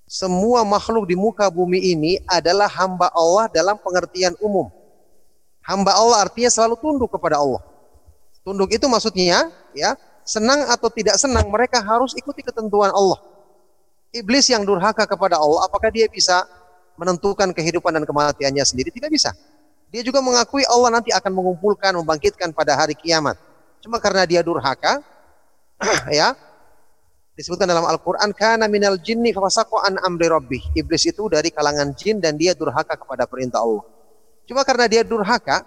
semua 0.05 0.61
makhluk 0.67 1.07
di 1.09 1.15
muka 1.17 1.47
bumi 1.47 1.81
ini 1.95 2.21
adalah 2.29 2.69
hamba 2.69 3.09
Allah 3.15 3.47
dalam 3.49 3.79
pengertian 3.79 4.35
umum. 4.43 4.69
Hamba 5.65 5.97
Allah 5.97 6.21
artinya 6.21 6.51
selalu 6.51 6.75
tunduk 6.77 7.09
kepada 7.09 7.41
Allah. 7.41 7.63
Tunduk 8.45 8.69
itu 8.69 8.85
maksudnya 8.85 9.49
ya, 9.73 9.97
senang 10.21 10.69
atau 10.69 10.93
tidak 10.93 11.17
senang 11.17 11.49
mereka 11.49 11.81
harus 11.81 12.13
ikuti 12.13 12.45
ketentuan 12.45 12.93
Allah. 12.93 13.17
Iblis 14.13 14.45
yang 14.53 14.61
durhaka 14.61 15.09
kepada 15.09 15.41
Allah, 15.41 15.65
apakah 15.65 15.89
dia 15.89 16.05
bisa 16.05 16.45
menentukan 16.95 17.51
kehidupan 17.51 17.95
dan 17.95 18.03
kematiannya 18.03 18.63
sendiri? 18.63 18.91
Tidak 18.91 19.11
bisa. 19.11 19.31
Dia 19.93 20.01
juga 20.03 20.19
mengakui 20.19 20.67
Allah 20.67 20.99
nanti 20.99 21.15
akan 21.15 21.31
mengumpulkan, 21.31 21.95
membangkitkan 21.95 22.51
pada 22.51 22.75
hari 22.75 22.97
kiamat. 22.97 23.39
Cuma 23.79 24.01
karena 24.01 24.27
dia 24.27 24.41
durhaka, 24.41 24.99
ya, 26.11 26.33
disebutkan 27.37 27.67
dalam 27.67 27.85
Al-Quran 27.85 28.31
karena 28.31 28.65
minal 28.65 28.99
jinni 28.99 29.35
fafasaku 29.35 29.77
an 29.83 30.01
amri 30.01 30.27
rabbih. 30.27 30.63
Iblis 30.73 31.05
itu 31.07 31.27
dari 31.29 31.51
kalangan 31.51 31.93
jin 31.93 32.19
dan 32.19 32.35
dia 32.35 32.51
durhaka 32.57 32.95
kepada 32.97 33.23
perintah 33.29 33.61
Allah. 33.61 33.85
Cuma 34.49 34.63
karena 34.63 34.89
dia 34.89 35.01
durhaka, 35.05 35.63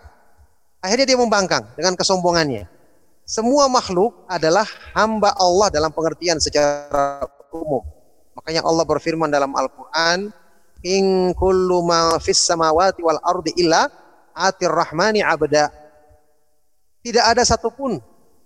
akhirnya 0.82 1.14
dia 1.14 1.18
membangkang 1.18 1.64
dengan 1.78 1.94
kesombongannya. 1.94 2.66
Semua 3.28 3.68
makhluk 3.68 4.24
adalah 4.24 4.64
hamba 4.96 5.36
Allah 5.36 5.68
dalam 5.68 5.92
pengertian 5.92 6.40
secara 6.40 7.28
umum. 7.52 7.84
Makanya 8.32 8.64
Allah 8.64 8.84
berfirman 8.88 9.28
dalam 9.28 9.52
Al-Quran, 9.52 10.32
In 10.86 11.34
kullu 11.34 11.82
ma 11.82 12.14
fis 12.22 12.38
samawati 12.38 13.02
wal 13.02 13.18
ardi 13.22 13.50
illa 13.58 13.90
atir 14.34 14.70
rahmani 14.70 15.26
abda. 15.26 15.70
Tidak 17.02 17.24
ada 17.24 17.42
satupun 17.42 17.98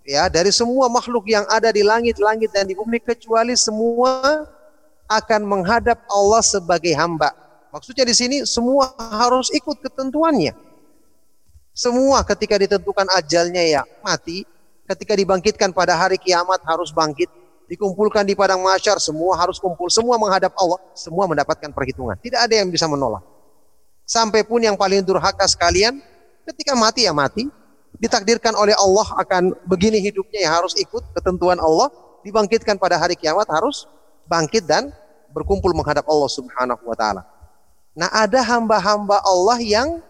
ya 0.07 0.33
dari 0.33 0.49
semua 0.49 0.89
makhluk 0.89 1.29
yang 1.29 1.45
ada 1.53 1.69
di 1.69 1.85
langit-langit 1.85 2.49
dan 2.53 2.65
di 2.65 2.73
bumi 2.73 3.01
kecuali 3.05 3.53
semua 3.53 4.49
akan 5.13 5.41
menghadap 5.45 6.01
Allah 6.09 6.41
sebagai 6.41 6.97
hamba. 6.97 7.37
Maksudnya 7.73 8.05
di 8.05 8.15
sini 8.17 8.37
semua 8.49 8.93
harus 8.97 9.53
ikut 9.53 9.81
ketentuannya. 9.81 10.53
Semua 11.73 12.21
ketika 12.25 12.61
ditentukan 12.61 13.09
ajalnya 13.17 13.65
ya 13.65 13.83
mati, 14.05 14.45
ketika 14.85 15.17
dibangkitkan 15.17 15.73
pada 15.73 15.97
hari 15.97 16.21
kiamat 16.21 16.61
harus 16.69 16.93
bangkit, 16.93 17.33
dikumpulkan 17.73 18.29
di 18.29 18.37
padang 18.37 18.61
masyar 18.61 19.01
semua 19.01 19.33
harus 19.41 19.57
kumpul, 19.57 19.89
semua 19.89 20.21
menghadap 20.21 20.53
Allah, 20.61 20.77
semua 20.93 21.25
mendapatkan 21.25 21.73
perhitungan. 21.73 22.21
Tidak 22.21 22.37
ada 22.37 22.53
yang 22.61 22.69
bisa 22.69 22.85
menolak. 22.85 23.25
Sampai 24.05 24.45
pun 24.45 24.61
yang 24.61 24.77
paling 24.77 25.01
durhaka 25.01 25.49
sekalian, 25.49 25.97
ketika 26.45 26.77
mati 26.77 27.09
ya 27.09 27.17
mati, 27.17 27.49
ditakdirkan 27.97 28.53
oleh 28.61 28.77
Allah 28.77 29.09
akan 29.25 29.57
begini 29.65 30.05
hidupnya 30.05 30.45
yang 30.45 30.53
harus 30.61 30.77
ikut 30.77 31.01
ketentuan 31.17 31.57
Allah, 31.57 31.89
dibangkitkan 32.21 32.77
pada 32.77 33.01
hari 33.01 33.17
kiamat 33.17 33.49
harus 33.49 33.89
bangkit 34.29 34.69
dan 34.69 34.93
berkumpul 35.33 35.73
menghadap 35.73 36.05
Allah 36.05 36.29
Subhanahu 36.29 36.85
wa 36.85 36.93
taala. 36.93 37.25
Nah, 37.97 38.13
ada 38.13 38.45
hamba-hamba 38.45 39.17
Allah 39.25 39.57
yang 39.65 40.05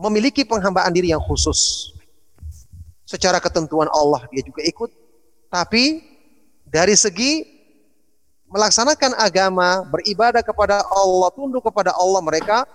memiliki 0.00 0.48
penghambaan 0.48 0.96
diri 0.96 1.12
yang 1.12 1.20
khusus. 1.20 1.92
Secara 3.04 3.36
ketentuan 3.36 3.92
Allah 3.92 4.24
dia 4.32 4.40
juga 4.40 4.64
ikut, 4.64 4.88
tapi 5.52 6.13
dari 6.74 6.98
segi 6.98 7.46
melaksanakan 8.50 9.14
agama, 9.14 9.86
beribadah 9.94 10.42
kepada 10.42 10.82
Allah, 10.90 11.30
tunduk 11.30 11.62
kepada 11.62 11.94
Allah 11.94 12.18
mereka 12.18 12.66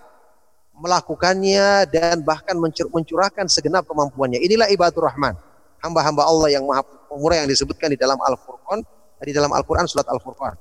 melakukannya 0.72 1.84
dan 1.92 2.24
bahkan 2.24 2.56
mencur 2.56 2.88
mencurahkan 2.88 3.44
segenap 3.52 3.84
kemampuannya. 3.84 4.40
Inilah 4.40 4.72
ibadur 4.72 5.04
rahman. 5.04 5.36
Hamba-hamba 5.84 6.24
Allah 6.24 6.48
yang 6.56 6.64
maha 6.64 6.80
pemurah 7.12 7.44
yang 7.44 7.48
disebutkan 7.52 7.92
di 7.92 8.00
dalam 8.00 8.16
Al-Furqan, 8.16 8.80
di 9.20 9.36
dalam 9.36 9.52
Al-Quran 9.52 9.84
surat 9.84 10.08
Al-Furqan. 10.08 10.56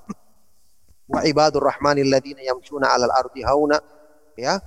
Wa 1.07 1.23
ibadur 1.23 1.63
rahmanil 1.63 2.11
ladina 2.11 2.43
yamshuna 2.43 2.91
alal 2.91 3.11
ardi 3.15 3.39
hauna. 3.47 3.79
Ya, 4.35 4.59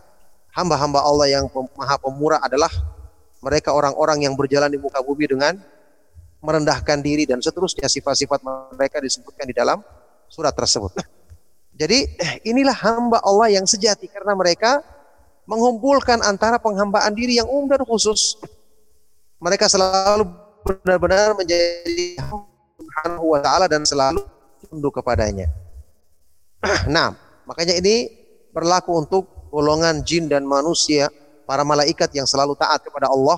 hamba-hamba 0.56 1.04
Allah 1.04 1.28
yang 1.28 1.44
maha 1.76 2.00
pemurah 2.00 2.40
adalah 2.40 2.72
mereka 3.44 3.76
orang-orang 3.76 4.24
yang 4.24 4.32
berjalan 4.32 4.72
di 4.72 4.80
muka 4.80 5.00
bumi 5.04 5.28
dengan 5.28 5.60
merendahkan 6.42 6.98
diri 6.98 7.24
dan 7.24 7.38
seterusnya 7.38 7.86
sifat-sifat 7.86 8.42
mereka 8.74 8.98
disebutkan 8.98 9.46
di 9.46 9.54
dalam 9.54 9.78
surat 10.26 10.50
tersebut. 10.52 10.90
Jadi 11.72 12.04
inilah 12.44 12.74
hamba 12.84 13.22
Allah 13.24 13.56
yang 13.56 13.64
sejati 13.64 14.10
karena 14.10 14.36
mereka 14.36 14.82
mengumpulkan 15.48 16.20
antara 16.20 16.58
penghambaan 16.58 17.14
diri 17.14 17.38
yang 17.38 17.48
umum 17.48 17.70
dan 17.70 17.82
khusus. 17.86 18.36
Mereka 19.42 19.70
selalu 19.70 20.28
benar-benar 20.62 21.34
menjadi 21.34 22.18
wa 23.18 23.38
taala 23.42 23.66
dan 23.66 23.82
selalu 23.82 24.22
tunduk 24.68 24.98
kepadanya. 25.00 25.48
Nah, 26.94 27.10
makanya 27.42 27.74
ini 27.74 28.06
berlaku 28.54 28.94
untuk 28.94 29.50
golongan 29.50 30.06
jin 30.06 30.30
dan 30.30 30.46
manusia, 30.46 31.10
para 31.42 31.66
malaikat 31.66 32.14
yang 32.14 32.22
selalu 32.22 32.54
taat 32.54 32.86
kepada 32.86 33.10
Allah, 33.10 33.34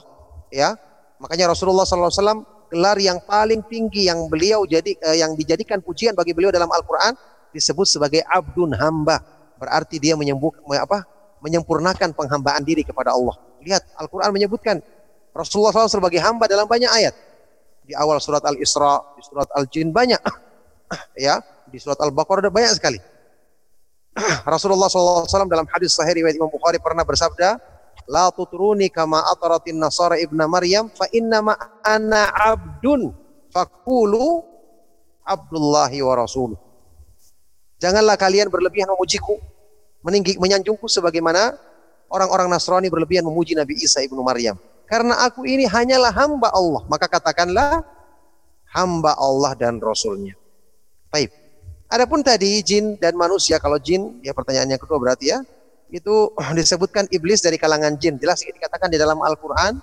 ya. 0.52 0.76
Makanya 1.16 1.56
Rasulullah 1.56 1.88
SAW 1.88 2.44
gelar 2.72 2.98
yang 3.00 3.20
paling 3.24 3.64
tinggi 3.66 4.08
yang 4.08 4.26
beliau 4.28 4.64
jadi 4.64 4.96
eh, 4.96 5.16
yang 5.20 5.36
dijadikan 5.36 5.80
pujian 5.84 6.12
bagi 6.16 6.32
beliau 6.32 6.50
dalam 6.50 6.68
Al-Qur'an 6.68 7.14
disebut 7.54 7.86
sebagai 7.86 8.22
abdun 8.26 8.74
hamba. 8.74 9.22
Berarti 9.58 10.02
dia 10.02 10.18
menyembuh 10.18 10.50
apa? 10.74 11.06
menyempurnakan 11.44 12.16
penghambaan 12.16 12.64
diri 12.64 12.80
kepada 12.80 13.12
Allah. 13.12 13.36
Lihat 13.60 13.84
Al-Qur'an 14.00 14.32
menyebutkan 14.32 14.80
Rasulullah 15.36 15.76
SAW 15.76 16.00
sebagai 16.00 16.16
hamba 16.24 16.48
dalam 16.48 16.64
banyak 16.64 16.88
ayat. 16.88 17.12
Di 17.84 17.92
awal 17.92 18.16
surat 18.16 18.40
Al-Isra, 18.48 19.12
di 19.12 19.20
surat 19.20 19.44
Al-Jin 19.52 19.92
banyak. 19.92 20.16
ya, 21.28 21.44
di 21.68 21.76
surat 21.76 22.00
Al-Baqarah 22.00 22.48
banyak 22.48 22.72
sekali. 22.80 22.96
Rasulullah 24.48 24.88
SAW 24.88 25.28
dalam 25.44 25.68
hadis 25.68 25.92
sahih 25.92 26.24
riwayat 26.24 26.40
Imam 26.40 26.48
Bukhari 26.48 26.80
pernah 26.80 27.04
bersabda, 27.04 27.60
La 28.04 28.28
tutruni 28.28 28.92
kama 28.92 29.24
ataratin 29.32 29.80
nasara 29.80 30.20
ibna 30.20 30.44
Maryam 30.44 30.92
fa 30.92 31.08
innama 31.08 31.56
ana 31.80 32.28
abdun 32.32 33.12
fakulu 33.48 34.44
abdullahi 35.24 36.04
wa 36.04 36.14
rasuluh. 36.18 36.58
Janganlah 37.80 38.16
kalian 38.16 38.48
berlebihan 38.48 38.88
memujiku, 38.92 39.36
meninggi, 40.04 40.36
menyanjungku 40.40 40.88
sebagaimana 40.88 41.56
orang-orang 42.12 42.48
Nasrani 42.48 42.88
berlebihan 42.88 43.26
memuji 43.26 43.52
Nabi 43.56 43.76
Isa 43.80 44.00
ibnu 44.04 44.20
Maryam. 44.20 44.56
Karena 44.84 45.24
aku 45.24 45.48
ini 45.48 45.64
hanyalah 45.64 46.12
hamba 46.12 46.52
Allah. 46.52 46.84
Maka 46.86 47.08
katakanlah 47.08 47.82
hamba 48.72 49.16
Allah 49.16 49.52
dan 49.56 49.80
Rasulnya. 49.80 50.36
Baik. 51.08 51.32
Adapun 51.88 52.24
tadi 52.24 52.58
jin 52.64 52.96
dan 52.96 53.14
manusia, 53.14 53.60
kalau 53.60 53.78
jin, 53.78 54.18
ya 54.24 54.34
pertanyaan 54.34 54.74
yang 54.76 54.80
kedua 54.82 54.98
berarti 54.98 55.30
ya, 55.30 55.44
itu 55.94 56.34
disebutkan 56.58 57.06
iblis 57.14 57.38
dari 57.46 57.54
kalangan 57.54 57.94
jin. 58.02 58.18
Jelas 58.18 58.42
dikatakan 58.42 58.90
di 58.90 58.98
dalam 58.98 59.22
Al-Qur'an 59.22 59.78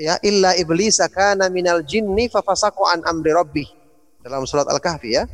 ya 0.00 0.16
illa 0.24 0.56
iblis 0.56 1.00
kana 1.12 1.52
minal 1.52 1.84
jinni 1.84 2.32
fafasaqu 2.32 2.80
an 2.88 3.04
amri 3.04 3.36
rabbih. 3.36 3.68
Dalam 4.24 4.48
surat 4.48 4.64
Al-Kahfi 4.66 5.10
ya. 5.12 5.28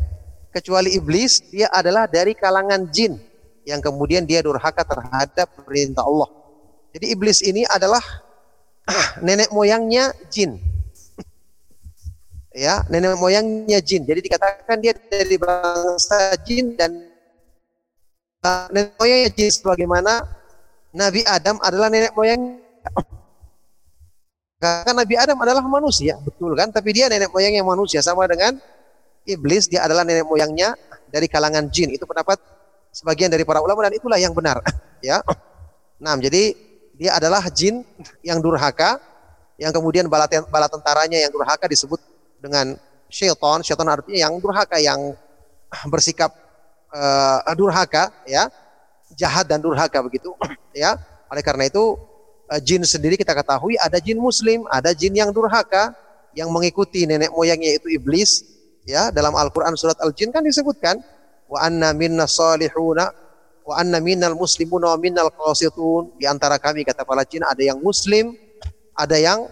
Kecuali 0.53 0.93
iblis 0.93 1.49
dia 1.49 1.73
adalah 1.73 2.05
dari 2.05 2.37
kalangan 2.37 2.85
jin 2.93 3.17
yang 3.65 3.81
kemudian 3.81 4.29
dia 4.29 4.45
durhaka 4.45 4.85
terhadap 4.85 5.49
perintah 5.65 6.05
Allah. 6.05 6.29
Jadi 6.93 7.07
iblis 7.09 7.41
ini 7.41 7.65
adalah 7.65 8.03
nenek 9.25 9.49
moyangnya 9.49 10.13
jin. 10.29 10.61
Ya, 12.53 12.85
nenek 12.93 13.17
moyangnya 13.17 13.81
jin. 13.81 14.05
Jadi 14.05 14.29
dikatakan 14.29 14.77
dia 14.77 14.93
dari 14.93 15.41
bangsa 15.41 16.37
jin 16.45 16.77
dan 16.77 17.12
uh, 18.43 18.67
nenek 18.75 18.95
moyangnya 18.99 19.31
jin 19.33 19.51
sebagaimana 19.51 20.23
Nabi 20.93 21.25
Adam 21.25 21.57
adalah 21.63 21.89
nenek 21.89 22.13
moyang 22.13 22.61
karena 24.63 24.95
Nabi 24.95 25.15
Adam 25.19 25.35
adalah 25.43 25.59
manusia, 25.67 26.15
betul 26.23 26.55
kan? 26.55 26.71
Tapi 26.71 26.95
dia 26.95 27.11
nenek 27.11 27.35
moyang 27.35 27.59
yang 27.59 27.67
manusia 27.67 27.99
sama 27.99 28.31
dengan 28.31 28.55
iblis, 29.27 29.67
dia 29.67 29.83
adalah 29.83 30.07
nenek 30.07 30.23
moyangnya 30.23 30.79
dari 31.11 31.27
kalangan 31.27 31.67
jin. 31.67 31.91
Itu 31.91 32.07
pendapat 32.07 32.39
sebagian 32.95 33.27
dari 33.27 33.43
para 33.43 33.59
ulama 33.59 33.83
dan 33.83 33.99
itulah 33.99 34.23
yang 34.23 34.31
benar, 34.31 34.63
ya. 35.03 35.19
Nah, 35.99 36.15
jadi 36.15 36.55
dia 36.95 37.19
adalah 37.19 37.43
jin 37.51 37.83
yang 38.23 38.39
durhaka, 38.39 39.03
yang 39.59 39.75
kemudian 39.75 40.07
bala, 40.07 40.31
bala 40.47 40.71
tentaranya 40.71 41.19
yang 41.19 41.35
durhaka 41.35 41.67
disebut 41.67 41.99
dengan 42.39 42.79
syaitan. 43.11 43.67
Syaitan 43.67 43.91
artinya 43.91 44.31
yang 44.31 44.39
durhaka, 44.39 44.79
yang 44.79 45.19
bersikap 45.91 46.31
uh, 46.93 47.55
durhaka, 47.57 48.13
ya, 48.29 48.49
jahat 49.17 49.49
dan 49.49 49.59
durhaka 49.59 49.99
begitu, 50.05 50.33
ya. 50.77 50.97
Oleh 51.33 51.41
karena 51.41 51.67
itu 51.67 51.97
uh, 52.53 52.61
jin 52.61 52.85
sendiri 52.85 53.17
kita 53.17 53.33
ketahui 53.33 53.81
ada 53.81 53.97
jin 53.99 54.21
muslim, 54.21 54.69
ada 54.69 54.93
jin 54.93 55.17
yang 55.17 55.33
durhaka 55.33 55.97
yang 56.33 56.49
mengikuti 56.49 57.05
nenek 57.05 57.33
moyangnya 57.33 57.77
itu 57.81 57.89
iblis 57.93 58.45
ya. 58.89 59.13
Dalam 59.13 59.37
Al-Qur'an 59.37 59.77
surat 59.77 59.97
Al-Jin 60.01 60.33
kan 60.33 60.45
disebutkan 60.45 61.01
wa 61.49 61.59
anna 61.61 61.93
minna 61.93 62.25
salihuna 62.25 63.13
wa 63.63 63.75
anna 63.79 64.01
minnal 64.01 64.35
muslimuna 64.35 64.97
wa 64.97 64.99
minnal 64.99 65.31
qasitun. 65.33 66.17
Di 66.17 66.25
antara 66.29 66.57
kami 66.57 66.85
kata 66.85 67.05
para 67.05 67.23
jin 67.29 67.45
ada 67.45 67.61
yang 67.61 67.79
muslim 67.81 68.35
ada 68.97 69.17
yang 69.17 69.49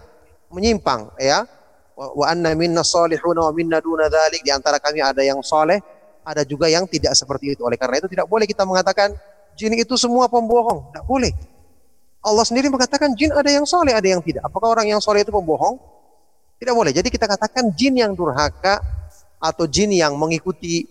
menyimpang 0.49 1.13
ya. 1.21 1.45
Wa 1.95 2.33
anna 2.33 2.57
minna 2.57 2.81
salihuna 2.81 3.45
wa 3.49 3.53
minna 3.53 3.77
duna 3.77 4.09
dzalik 4.09 4.41
di 4.41 4.49
antara 4.49 4.81
kami 4.81 5.05
ada 5.05 5.21
yang 5.21 5.39
soleh 5.45 5.77
ada 6.21 6.45
juga 6.45 6.69
yang 6.69 6.85
tidak 6.85 7.17
seperti 7.17 7.57
itu 7.57 7.61
oleh 7.65 7.77
karena 7.77 7.97
itu 8.01 8.09
tidak 8.09 8.29
boleh 8.29 8.45
kita 8.45 8.65
mengatakan 8.65 9.13
jin 9.57 9.73
itu 9.73 9.97
semua 9.97 10.29
pembohong 10.29 10.93
tidak 10.93 11.05
boleh 11.05 11.33
Allah 12.21 12.45
sendiri 12.45 12.69
mengatakan 12.69 13.17
jin 13.17 13.33
ada 13.33 13.49
yang 13.49 13.65
soleh, 13.65 13.97
ada 13.97 14.05
yang 14.05 14.21
tidak. 14.21 14.45
Apakah 14.45 14.77
orang 14.77 14.85
yang 14.93 15.01
soleh 15.01 15.25
itu 15.25 15.33
pembohong? 15.33 15.81
Tidak 16.61 16.73
boleh. 16.77 16.93
Jadi 16.93 17.09
kita 17.09 17.25
katakan 17.25 17.73
jin 17.73 17.97
yang 17.97 18.13
durhaka 18.13 18.77
atau 19.41 19.65
jin 19.65 19.89
yang 19.89 20.13
mengikuti 20.13 20.85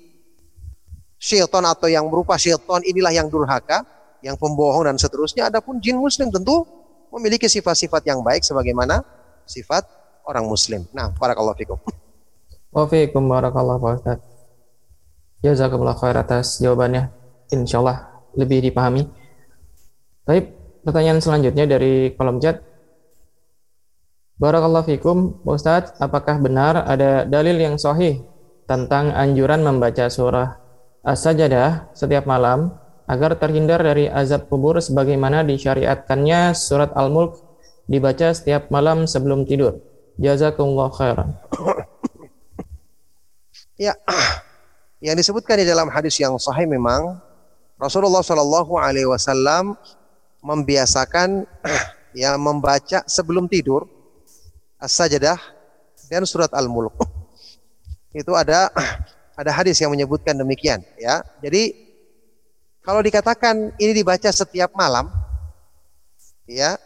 syaitan 1.23 1.63
atau 1.63 1.87
yang 1.87 2.11
berupa 2.11 2.35
syaitan 2.35 2.83
inilah 2.83 3.15
yang 3.15 3.31
durhaka, 3.31 3.87
yang 4.27 4.35
pembohong 4.35 4.91
dan 4.91 4.99
seterusnya. 4.99 5.47
Adapun 5.47 5.79
jin 5.79 6.03
muslim 6.03 6.35
tentu 6.35 6.67
memiliki 7.15 7.47
sifat-sifat 7.47 8.03
yang 8.11 8.27
baik 8.27 8.43
sebagaimana 8.43 9.07
sifat 9.47 9.87
orang 10.27 10.51
muslim. 10.51 10.83
Nah, 10.91 11.15
barakallahu 11.15 11.55
fikum. 11.55 11.79
Wa 12.75 12.91
fiikum 12.91 13.31
barakallahu 13.31 14.03
Pak. 14.03 14.30
Jazakumullah 15.41 15.97
khair 15.97 16.17
atas 16.21 16.61
jawabannya. 16.61 17.09
Insyaallah 17.51 18.29
lebih 18.37 18.61
dipahami. 18.61 19.09
Baik, 20.29 20.53
pertanyaan 20.85 21.19
selanjutnya 21.19 21.65
dari 21.67 22.13
kolom 22.15 22.39
chat. 22.39 22.61
Barakallahu 24.41 24.89
fikum, 24.89 25.41
Ustaz, 25.45 25.93
apakah 26.01 26.41
benar 26.41 26.89
ada 26.89 27.29
dalil 27.29 27.61
yang 27.61 27.77
sahih 27.77 28.25
tentang 28.65 29.13
anjuran 29.13 29.61
membaca 29.61 30.09
surah 30.09 30.57
As-Sajdah 31.05 31.93
setiap 31.97 32.25
malam 32.25 32.73
agar 33.09 33.37
terhindar 33.37 33.83
dari 33.83 34.07
azab 34.07 34.47
kubur 34.47 34.79
sebagaimana 34.79 35.43
disyariatkannya 35.43 36.55
surat 36.55 36.93
Al-Mulk 36.95 37.43
dibaca 37.91 38.31
setiap 38.31 38.71
malam 38.71 39.09
sebelum 39.09 39.49
tidur. 39.49 39.83
Jazakumullah 40.21 40.93
khairan. 40.95 41.35
Ya, 43.81 43.97
yang 45.01 45.17
disebutkan 45.17 45.65
di 45.65 45.67
dalam 45.67 45.89
hadis 45.89 46.21
yang 46.21 46.37
sahih 46.37 46.69
memang 46.69 47.17
Rasulullah 47.81 48.21
Shallallahu 48.21 48.77
Alaihi 48.77 49.09
Wasallam 49.09 49.73
membiasakan 50.45 51.49
ya 52.21 52.37
membaca 52.37 53.01
sebelum 53.09 53.49
tidur 53.49 53.89
As-Sajdah 54.77 55.41
dan 56.13 56.29
surat 56.29 56.53
Al-Mulk. 56.53 57.01
Itu 58.21 58.37
ada 58.37 58.69
ada 59.41 59.51
hadis 59.57 59.81
yang 59.81 59.89
menyebutkan 59.89 60.37
demikian 60.37 60.85
ya. 61.01 61.25
Jadi 61.41 61.73
kalau 62.85 63.01
dikatakan 63.01 63.73
ini 63.81 63.97
dibaca 63.97 64.29
setiap 64.29 64.77
malam 64.77 65.09
ya, 66.45 66.77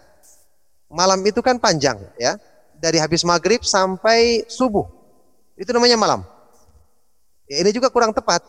malam 0.86 1.18
itu 1.26 1.42
kan 1.42 1.58
panjang 1.58 1.98
ya. 2.18 2.38
Dari 2.78 3.00
habis 3.02 3.26
maghrib 3.26 3.64
sampai 3.64 4.44
subuh. 4.46 4.84
Itu 5.56 5.72
namanya 5.72 5.96
malam. 5.96 6.33
Ya, 7.48 7.60
ini 7.60 7.70
juga 7.76 7.92
kurang 7.92 8.16
tepat. 8.16 8.40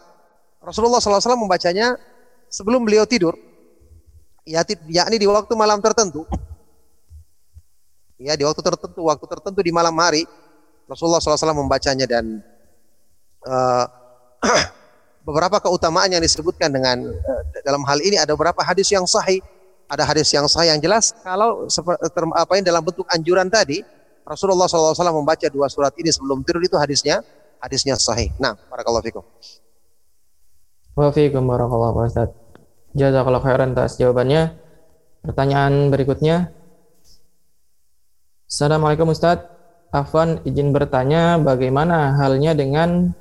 Rasulullah 0.64 1.04
SAW 1.04 1.38
membacanya 1.38 2.00
sebelum 2.48 2.88
beliau 2.88 3.06
tidur 3.06 3.36
ya 4.48 4.66
yakni 4.88 5.20
di 5.20 5.28
waktu 5.28 5.54
malam 5.54 5.84
tertentu. 5.84 6.24
Ya, 8.16 8.40
di 8.40 8.48
waktu 8.48 8.64
tertentu, 8.64 9.04
waktu 9.04 9.26
tertentu 9.28 9.60
di 9.60 9.76
malam 9.76 9.92
hari 10.00 10.24
Rasulullah 10.88 11.20
SAW 11.20 11.52
membacanya 11.52 12.08
dan 12.08 12.40
uh, 13.44 13.86
beberapa 15.28 15.58
keutamaan 15.60 16.14
yang 16.14 16.24
disebutkan 16.24 16.72
dengan 16.72 17.10
uh, 17.10 17.42
dalam 17.66 17.82
hal 17.84 18.00
ini 18.00 18.16
ada 18.16 18.38
beberapa 18.38 18.62
hadis 18.62 18.94
yang 18.94 19.04
sahih 19.04 19.42
ada 19.90 20.06
hadis 20.06 20.30
yang 20.34 20.46
sahih 20.46 20.78
yang 20.78 20.82
jelas 20.82 21.14
kalau 21.26 21.66
apa 22.38 22.52
ini 22.58 22.64
dalam 22.66 22.86
bentuk 22.86 23.06
anjuran 23.10 23.50
tadi 23.50 23.82
Rasulullah 24.26 24.66
SAW 24.66 24.98
membaca 25.14 25.46
dua 25.50 25.70
surat 25.70 25.94
ini 26.02 26.10
sebelum 26.10 26.42
tidur 26.42 26.62
itu 26.66 26.78
hadisnya 26.78 27.22
hadisnya 27.66 27.98
sahih. 27.98 28.30
Nah, 28.38 28.54
barakallahu 28.70 29.02
fikum. 29.02 29.26
Wa 30.94 31.10
fiikum 31.10 31.44
barakallahu 31.50 32.06
Ustaz. 32.06 32.30
Jazakallahu 32.96 33.44
khairan 33.44 33.74
atas 33.76 33.98
jawabannya. 33.98 34.56
Pertanyaan 35.26 35.90
berikutnya. 35.90 36.54
Assalamualaikum 38.46 39.10
Ustaz. 39.10 39.42
Afwan 39.90 40.44
izin 40.46 40.70
bertanya 40.76 41.42
bagaimana 41.42 42.20
halnya 42.20 42.52
dengan 42.52 43.16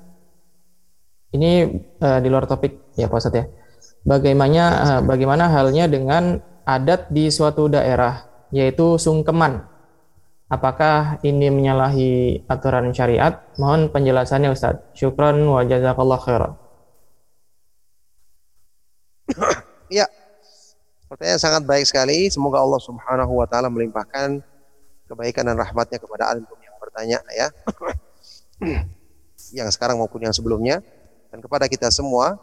ini 1.35 1.83
eh, 1.99 2.19
di 2.23 2.29
luar 2.31 2.47
topik 2.47 2.95
ya 2.95 3.11
Pak 3.11 3.19
Ustaz 3.19 3.35
ya. 3.35 3.45
Bagaimana 4.05 4.65
eh, 4.71 5.01
bagaimana 5.03 5.51
halnya 5.51 5.91
dengan 5.91 6.39
adat 6.63 7.11
di 7.11 7.33
suatu 7.33 7.67
daerah 7.67 8.29
yaitu 8.55 9.01
sungkeman. 9.01 9.74
Apakah 10.55 11.19
ini 11.27 11.51
menyalahi 11.51 12.47
aturan 12.47 12.95
syariat? 12.95 13.43
Mohon 13.59 13.91
penjelasannya 13.91 14.55
Ustaz. 14.55 14.79
Syukran 14.95 15.43
wa 15.43 15.67
jazakallahu 15.67 16.23
khairan. 16.23 16.55
Ya. 19.93 20.07
Pertanyaan 21.11 21.43
sangat 21.43 21.63
baik 21.69 21.85
sekali. 21.91 22.31
Semoga 22.31 22.63
Allah 22.63 22.81
Subhanahu 22.81 23.37
wa 23.37 23.47
taala 23.51 23.69
melimpahkan 23.69 24.41
kebaikan 25.11 25.45
dan 25.51 25.59
rahmatnya 25.61 26.01
kepada 26.01 26.33
antum 26.33 26.57
yang 26.63 26.75
bertanya 26.81 27.19
ya. 27.35 27.49
yang 29.59 29.69
sekarang 29.71 30.01
maupun 30.01 30.25
yang 30.25 30.33
sebelumnya 30.35 30.81
dan 31.31 31.43
kepada 31.43 31.67
kita 31.67 31.91
semua 31.91 32.39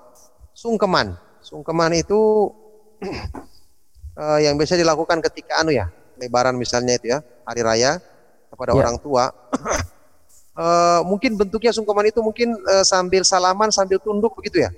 sungkeman. 0.52 1.18
Sungkeman 1.42 1.98
itu 1.98 2.52
eh, 4.22 4.40
yang 4.46 4.56
biasa 4.56 4.78
dilakukan 4.78 5.20
ketika 5.26 5.66
anu 5.66 5.74
ya, 5.74 5.90
lebaran 6.22 6.54
misalnya 6.54 6.96
itu 6.96 7.10
ya, 7.10 7.26
hari 7.44 7.66
raya 7.66 7.98
kepada 8.54 8.78
Ya. 8.78 8.86
orang 8.86 8.96
tua. 9.02 9.34
Eh, 10.52 11.02
mungkin 11.08 11.40
bentuknya 11.40 11.72
sungkeman 11.72 12.12
itu 12.12 12.20
mungkin 12.20 12.52
eh, 12.52 12.84
sambil 12.84 13.24
salaman 13.24 13.72
sambil 13.72 14.04
tunduk 14.04 14.36
begitu 14.36 14.60
ya. 14.60 14.70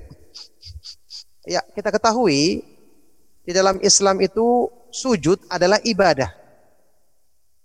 Ya, 1.50 1.66
kita 1.74 1.90
ketahui 1.90 2.62
di 3.42 3.52
dalam 3.52 3.82
Islam 3.82 4.22
itu 4.22 4.70
sujud 4.94 5.42
adalah 5.50 5.82
ibadah. 5.82 6.30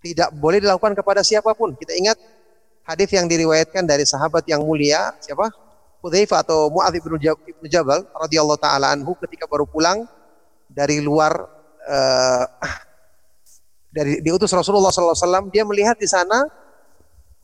Tidak 0.00 0.32
boleh 0.40 0.56
dilakukan 0.56 0.96
kepada 0.96 1.20
siapa 1.20 1.52
pun. 1.52 1.76
Kita 1.76 1.92
ingat 1.92 2.16
hadis 2.88 3.12
yang 3.12 3.28
diriwayatkan 3.28 3.84
dari 3.84 4.08
sahabat 4.08 4.48
yang 4.48 4.64
mulia 4.64 5.12
siapa? 5.20 5.52
Hudzaifah 6.00 6.48
atau 6.48 6.72
Muadz 6.72 6.96
bin 7.04 7.12
Jab- 7.20 7.44
bin 7.44 7.68
Jabal 7.68 8.08
radhiyallahu 8.16 8.56
taala 8.56 8.88
anhu 8.96 9.20
ketika 9.20 9.44
baru 9.44 9.68
pulang 9.68 10.08
dari 10.64 11.04
luar 11.04 11.44
eh, 11.84 12.44
dari 13.88 14.20
diutus 14.20 14.52
Rasulullah 14.52 14.92
SAW 14.92 15.48
dia 15.48 15.64
melihat 15.64 15.96
di 15.96 16.08
sana 16.08 16.44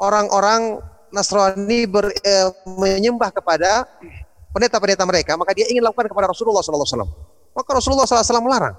orang-orang 0.01 0.81
Nasrani 1.15 1.87
ber, 1.87 2.11
eh, 2.11 2.51
menyembah 2.67 3.31
kepada 3.31 3.87
pendeta-pendeta 4.51 5.07
mereka. 5.07 5.39
Maka 5.39 5.55
dia 5.55 5.71
ingin 5.71 5.83
lakukan 5.83 6.11
kepada 6.11 6.27
Rasulullah 6.31 6.61
SAW 6.61 7.07
maka 7.55 7.71
Rasulullah 7.71 8.05
SAW 8.05 8.43
melarang. 8.43 8.75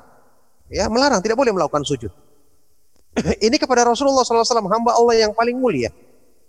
Ya 0.68 0.92
melarang. 0.92 1.24
Tidak 1.24 1.40
boleh 1.40 1.56
melakukan 1.56 1.88
sujud. 1.88 2.12
Ini 3.48 3.56
kepada 3.56 3.88
Rasulullah 3.88 4.28
SAW 4.28 4.44
hamba 4.68 4.92
Allah 4.92 5.16
yang 5.16 5.32
paling 5.32 5.56
mulia. 5.56 5.90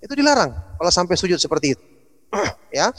Itu 0.02 0.12
dilarang 0.18 0.50
kalau 0.76 0.90
sampai 0.90 1.14
sujud 1.14 1.38
seperti 1.38 1.78
itu. 1.78 1.84
Ya. 2.74 2.92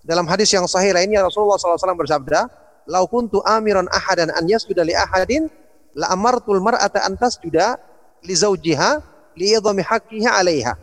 Dalam 0.00 0.24
hadis 0.24 0.48
yang 0.48 0.64
sahih 0.64 0.96
lainnya 0.96 1.20
Rasulullah 1.20 1.60
SAW 1.60 1.76
bersabda 2.00 2.48
lau 2.88 3.04
kuntu 3.04 3.44
amiran 3.44 3.84
ahadan 3.92 4.32
an 4.32 4.48
yasjuda 4.48 4.80
li 4.80 4.96
ahadin 4.96 5.52
la 5.98 6.14
amartul 6.14 6.62
mar'ata 6.62 7.02
an 7.02 7.18
tasjuda 7.18 7.74
li 8.22 8.34
zawjiha 8.38 8.90
li 9.34 9.58
idhami 9.58 9.82
haqqiha 9.82 10.30
'alaiha. 10.38 10.74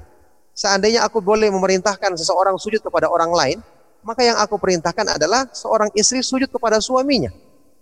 Seandainya 0.56 1.08
aku 1.08 1.24
boleh 1.24 1.48
memerintahkan 1.52 2.16
seseorang 2.20 2.60
sujud 2.60 2.84
kepada 2.84 3.08
orang 3.08 3.32
lain 3.32 3.60
maka 4.06 4.22
yang 4.22 4.38
aku 4.38 4.62
perintahkan 4.62 5.18
adalah 5.18 5.50
seorang 5.50 5.90
istri 5.98 6.22
sujud 6.22 6.48
kepada 6.54 6.78
suaminya. 6.78 7.34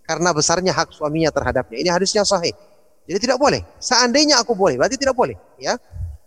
Karena 0.07 0.31
besarnya 0.31 0.71
hak 0.71 0.95
suaminya 0.95 1.29
terhadapnya. 1.35 1.75
Ini 1.83 1.91
hadisnya 1.91 2.23
sahih. 2.23 2.55
Jadi 3.03 3.19
tidak 3.27 3.35
boleh. 3.35 3.59
Seandainya 3.83 4.39
aku 4.39 4.55
boleh 4.55 4.79
berarti 4.79 4.95
tidak 4.95 5.19
boleh 5.19 5.35
ya. 5.59 5.75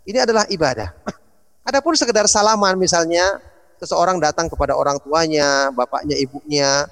Ini 0.04 0.28
adalah 0.28 0.44
ibadah. 0.52 0.92
Adapun 1.68 1.96
sekedar 1.96 2.28
salaman 2.28 2.76
misalnya 2.76 3.40
seseorang 3.80 4.20
datang 4.20 4.52
kepada 4.52 4.76
orang 4.76 5.00
tuanya, 5.00 5.72
bapaknya, 5.72 6.14
ibunya, 6.20 6.84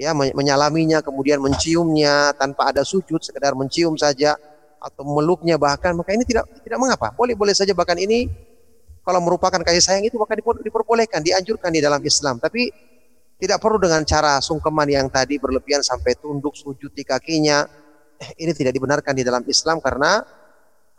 ya 0.00 0.16
men- 0.16 0.32
menyalaminya, 0.32 1.04
kemudian 1.04 1.44
menciumnya 1.44 2.32
tanpa 2.40 2.72
ada 2.72 2.80
sujud, 2.80 3.20
sekedar 3.20 3.52
mencium 3.52 4.00
saja 4.00 4.40
atau 4.80 5.04
meluknya 5.04 5.60
bahkan 5.60 5.92
maka 5.92 6.16
ini 6.16 6.24
tidak 6.24 6.48
tidak 6.64 6.80
mengapa. 6.80 7.12
Boleh-boleh 7.12 7.52
saja 7.52 7.76
bahkan 7.76 8.00
ini 8.00 8.32
kalau 9.04 9.20
merupakan 9.20 9.60
kasih 9.60 9.84
sayang 9.84 10.08
itu 10.08 10.16
maka 10.16 10.32
diper- 10.32 10.64
diperbolehkan, 10.64 11.20
dianjurkan 11.20 11.68
di 11.68 11.84
dalam 11.84 12.00
Islam. 12.00 12.40
Tapi 12.40 12.72
tidak 13.36 13.60
perlu 13.60 13.76
dengan 13.76 14.00
cara 14.08 14.40
sungkeman 14.40 14.88
yang 14.88 15.06
tadi 15.12 15.36
berlebihan 15.36 15.84
sampai 15.84 16.16
tunduk 16.16 16.56
sujud 16.56 16.92
di 16.96 17.04
kakinya. 17.04 17.68
Eh, 18.20 18.44
Ini 18.44 18.52
tidak 18.56 18.76
dibenarkan 18.76 19.12
di 19.16 19.24
dalam 19.24 19.44
Islam 19.48 19.80
karena 19.80 20.24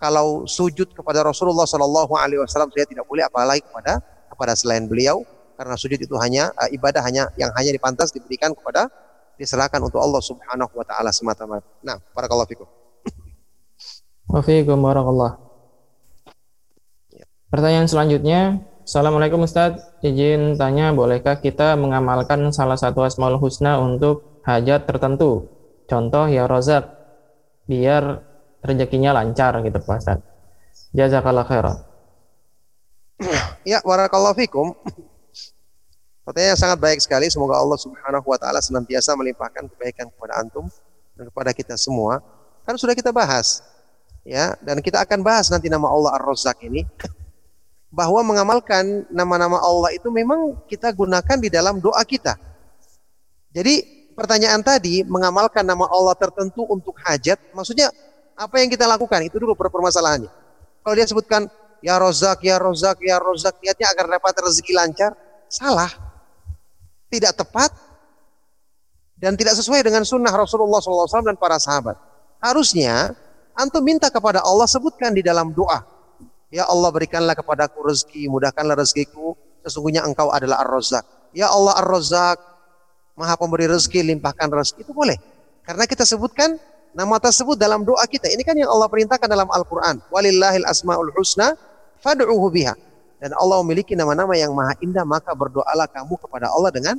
kalau 0.02 0.50
sujud 0.50 0.94
kepada 0.98 1.22
Rasulullah 1.22 1.70
Shallallahu 1.70 2.18
Alaihi 2.18 2.42
Wasallam 2.42 2.74
saya 2.74 2.90
tidak 2.90 3.06
boleh 3.06 3.22
apalagi 3.22 3.62
kepada 3.62 4.02
kepada 4.34 4.58
selain 4.58 4.90
beliau 4.90 5.22
karena 5.62 5.78
sujud 5.78 6.02
itu 6.02 6.18
hanya 6.18 6.50
eh, 6.58 6.74
ibadah 6.74 7.06
hanya 7.06 7.30
yang 7.38 7.54
hanya 7.54 7.70
dipantas 7.70 8.10
diberikan 8.10 8.50
kepada 8.58 8.90
diserahkan 9.38 9.78
untuk 9.78 10.02
Allah 10.02 10.18
Subhanahu 10.18 10.74
wa 10.74 10.82
taala 10.82 11.14
semata-mata. 11.14 11.70
Nah, 11.86 12.02
barakallahu 12.18 12.50
fikum. 12.50 12.66
Wa 14.26 14.42
fiikum 14.42 14.82
barakallah. 14.82 15.38
Pertanyaan 17.54 17.86
selanjutnya, 17.86 18.64
Assalamualaikum 18.82 19.46
Ustadz, 19.46 20.02
izin 20.02 20.58
tanya 20.58 20.90
bolehkah 20.96 21.38
kita 21.38 21.78
mengamalkan 21.78 22.50
salah 22.50 22.80
satu 22.80 23.06
asmaul 23.06 23.38
husna 23.38 23.78
untuk 23.78 24.42
hajat 24.42 24.90
tertentu? 24.90 25.46
Contoh 25.86 26.26
ya 26.26 26.50
Rozak, 26.50 26.90
biar 27.70 28.24
rezekinya 28.66 29.14
lancar 29.14 29.62
gitu 29.62 29.78
Pak 29.78 30.00
Ustadz. 30.00 30.26
Jazakallah 30.98 31.46
khairan. 31.46 31.78
Ya, 33.62 33.78
barakallahu 33.86 34.34
fikum. 34.34 34.74
Pertanyaan 36.22 36.58
sangat 36.58 36.78
baik 36.78 37.00
sekali. 37.02 37.26
Semoga 37.34 37.58
Allah 37.58 37.78
Subhanahu 37.82 38.26
wa 38.26 38.38
taala 38.38 38.62
senantiasa 38.62 39.18
melimpahkan 39.18 39.66
kebaikan 39.74 40.08
kepada 40.14 40.38
antum 40.38 40.70
dan 41.18 41.26
kepada 41.34 41.52
kita 41.52 41.74
semua. 41.78 42.22
Kan 42.62 42.78
sudah 42.78 42.94
kita 42.94 43.10
bahas. 43.10 43.66
Ya, 44.22 44.54
dan 44.62 44.78
kita 44.86 45.02
akan 45.02 45.26
bahas 45.26 45.50
nanti 45.50 45.66
nama 45.66 45.90
Allah 45.90 46.14
Ar-Razzaq 46.22 46.62
ini 46.62 46.86
bahwa 47.90 48.22
mengamalkan 48.22 49.10
nama-nama 49.10 49.58
Allah 49.58 49.98
itu 49.98 50.14
memang 50.14 50.62
kita 50.70 50.94
gunakan 50.94 51.38
di 51.42 51.50
dalam 51.50 51.82
doa 51.82 52.06
kita. 52.06 52.38
Jadi 53.50 53.82
pertanyaan 54.14 54.62
tadi 54.62 55.02
mengamalkan 55.04 55.66
nama 55.66 55.90
Allah 55.90 56.14
tertentu 56.14 56.70
untuk 56.70 56.96
hajat, 57.02 57.42
maksudnya 57.58 57.90
apa 58.38 58.62
yang 58.62 58.70
kita 58.70 58.86
lakukan 58.86 59.26
itu 59.26 59.42
dulu 59.42 59.58
per- 59.58 59.74
permasalahannya. 59.74 60.30
Kalau 60.86 60.94
dia 60.94 61.10
sebutkan 61.10 61.50
ya 61.82 61.98
Rozak, 61.98 62.46
ya 62.46 62.62
Rozak, 62.62 63.02
ya 63.02 63.18
Rozak, 63.18 63.58
niatnya 63.58 63.90
agar 63.90 64.06
dapat 64.22 64.34
rezeki 64.38 64.74
lancar, 64.78 65.12
salah, 65.50 65.90
tidak 67.12 67.36
tepat, 67.36 67.70
dan 69.22 69.38
tidak 69.38 69.54
sesuai 69.54 69.86
dengan 69.86 70.02
sunnah 70.02 70.34
Rasulullah 70.34 70.82
SAW 70.82 71.22
dan 71.22 71.38
para 71.38 71.62
sahabat. 71.62 71.94
Harusnya 72.42 73.14
antum 73.54 73.86
minta 73.86 74.10
kepada 74.10 74.42
Allah 74.42 74.66
sebutkan 74.66 75.14
di 75.14 75.22
dalam 75.22 75.54
doa. 75.54 75.86
Ya 76.50 76.66
Allah 76.66 76.90
berikanlah 76.90 77.38
kepadaku 77.38 77.86
rezeki, 77.86 78.28
mudahkanlah 78.28 78.76
rezekiku, 78.76 79.38
sesungguhnya 79.62 80.04
engkau 80.04 80.34
adalah 80.34 80.66
Ar-Razzaq. 80.66 81.32
Ya 81.38 81.48
Allah 81.48 81.78
Ar-Razzaq, 81.80 82.38
Maha 83.16 83.38
pemberi 83.38 83.70
rezeki, 83.70 84.10
limpahkan 84.10 84.50
rezeki. 84.50 84.90
Itu 84.90 84.92
boleh. 84.98 85.16
Karena 85.62 85.86
kita 85.86 86.04
sebutkan 86.04 86.58
nama 86.92 87.22
tersebut 87.22 87.56
dalam 87.56 87.86
doa 87.86 88.04
kita. 88.10 88.28
Ini 88.28 88.42
kan 88.44 88.58
yang 88.58 88.74
Allah 88.74 88.90
perintahkan 88.90 89.30
dalam 89.30 89.48
Al-Quran. 89.48 90.02
Walillahil 90.12 90.66
asma'ul 90.66 91.14
husna 91.16 91.56
fad'uhu 92.02 92.52
biha. 92.52 92.74
Dan 93.22 93.38
Allah 93.38 93.62
memiliki 93.62 93.94
nama-nama 93.94 94.34
yang 94.34 94.50
maha 94.58 94.74
indah, 94.82 95.06
maka 95.06 95.30
berdoalah 95.38 95.86
kamu 95.86 96.18
kepada 96.18 96.50
Allah 96.50 96.74
dengan 96.74 96.98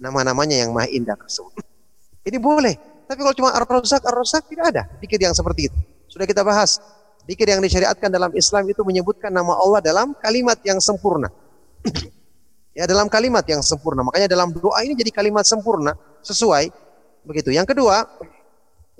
nama-namanya 0.00 0.64
yang 0.64 0.72
maha 0.72 0.88
indah 0.88 1.12
tersebut. 1.12 1.60
Ini 2.28 2.40
boleh. 2.40 3.04
Tapi 3.04 3.20
kalau 3.20 3.36
cuma 3.36 3.52
Ar-Razzaq, 3.52 4.00
Ar-Razzaq 4.04 4.48
tidak 4.48 4.64
ada. 4.72 4.82
Dikir 5.00 5.16
yang 5.20 5.32
seperti 5.32 5.72
itu. 5.72 5.78
Sudah 6.12 6.28
kita 6.28 6.44
bahas. 6.44 6.76
Dikir 7.24 7.48
yang 7.48 7.60
disyariatkan 7.60 8.08
dalam 8.08 8.32
Islam 8.36 8.68
itu 8.68 8.84
menyebutkan 8.84 9.32
nama 9.32 9.56
Allah 9.56 9.80
dalam 9.80 10.12
kalimat 10.16 10.60
yang 10.60 10.76
sempurna. 10.76 11.32
ya 12.78 12.84
dalam 12.84 13.08
kalimat 13.08 13.44
yang 13.48 13.64
sempurna. 13.64 14.04
Makanya 14.04 14.28
dalam 14.28 14.52
doa 14.52 14.80
ini 14.84 14.92
jadi 14.92 15.08
kalimat 15.08 15.48
sempurna 15.48 15.96
sesuai 16.20 16.68
begitu. 17.24 17.48
Yang 17.48 17.72
kedua, 17.72 18.04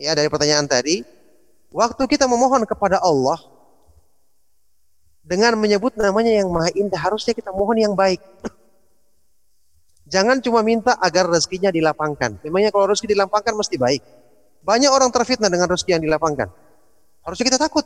ya 0.01 0.16
dari 0.16 0.33
pertanyaan 0.33 0.64
tadi, 0.64 1.05
waktu 1.69 2.03
kita 2.09 2.25
memohon 2.25 2.64
kepada 2.64 2.97
Allah 3.01 3.37
dengan 5.29 5.61
menyebut 5.61 5.93
namanya 6.01 6.33
yang 6.33 6.49
maha 6.49 6.72
indah, 6.72 6.97
harusnya 6.97 7.37
kita 7.37 7.53
mohon 7.53 7.76
yang 7.76 7.93
baik. 7.93 8.16
Jangan 10.09 10.41
cuma 10.41 10.64
minta 10.64 10.97
agar 11.05 11.29
rezekinya 11.29 11.68
dilapangkan. 11.68 12.41
Memangnya 12.49 12.72
kalau 12.72 12.89
rezeki 12.89 13.12
dilapangkan 13.12 13.53
mesti 13.53 13.76
baik. 13.76 14.01
Banyak 14.64 14.89
orang 14.89 15.12
terfitnah 15.12 15.53
dengan 15.53 15.68
rezeki 15.68 16.01
yang 16.01 16.05
dilapangkan. 16.09 16.49
Harusnya 17.29 17.45
kita 17.45 17.61
takut. 17.61 17.85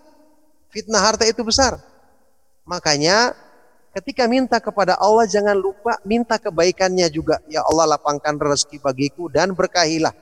Fitnah 0.71 1.03
harta 1.03 1.27
itu 1.27 1.43
besar. 1.43 1.83
Makanya 2.63 3.35
ketika 3.91 4.31
minta 4.31 4.63
kepada 4.63 4.95
Allah 5.03 5.27
jangan 5.27 5.59
lupa 5.59 5.99
minta 6.07 6.39
kebaikannya 6.39 7.11
juga. 7.11 7.43
Ya 7.51 7.67
Allah 7.67 7.99
lapangkan 7.99 8.39
rezeki 8.39 8.79
bagiku 8.79 9.27
dan 9.27 9.51
berkahilah. 9.51 10.15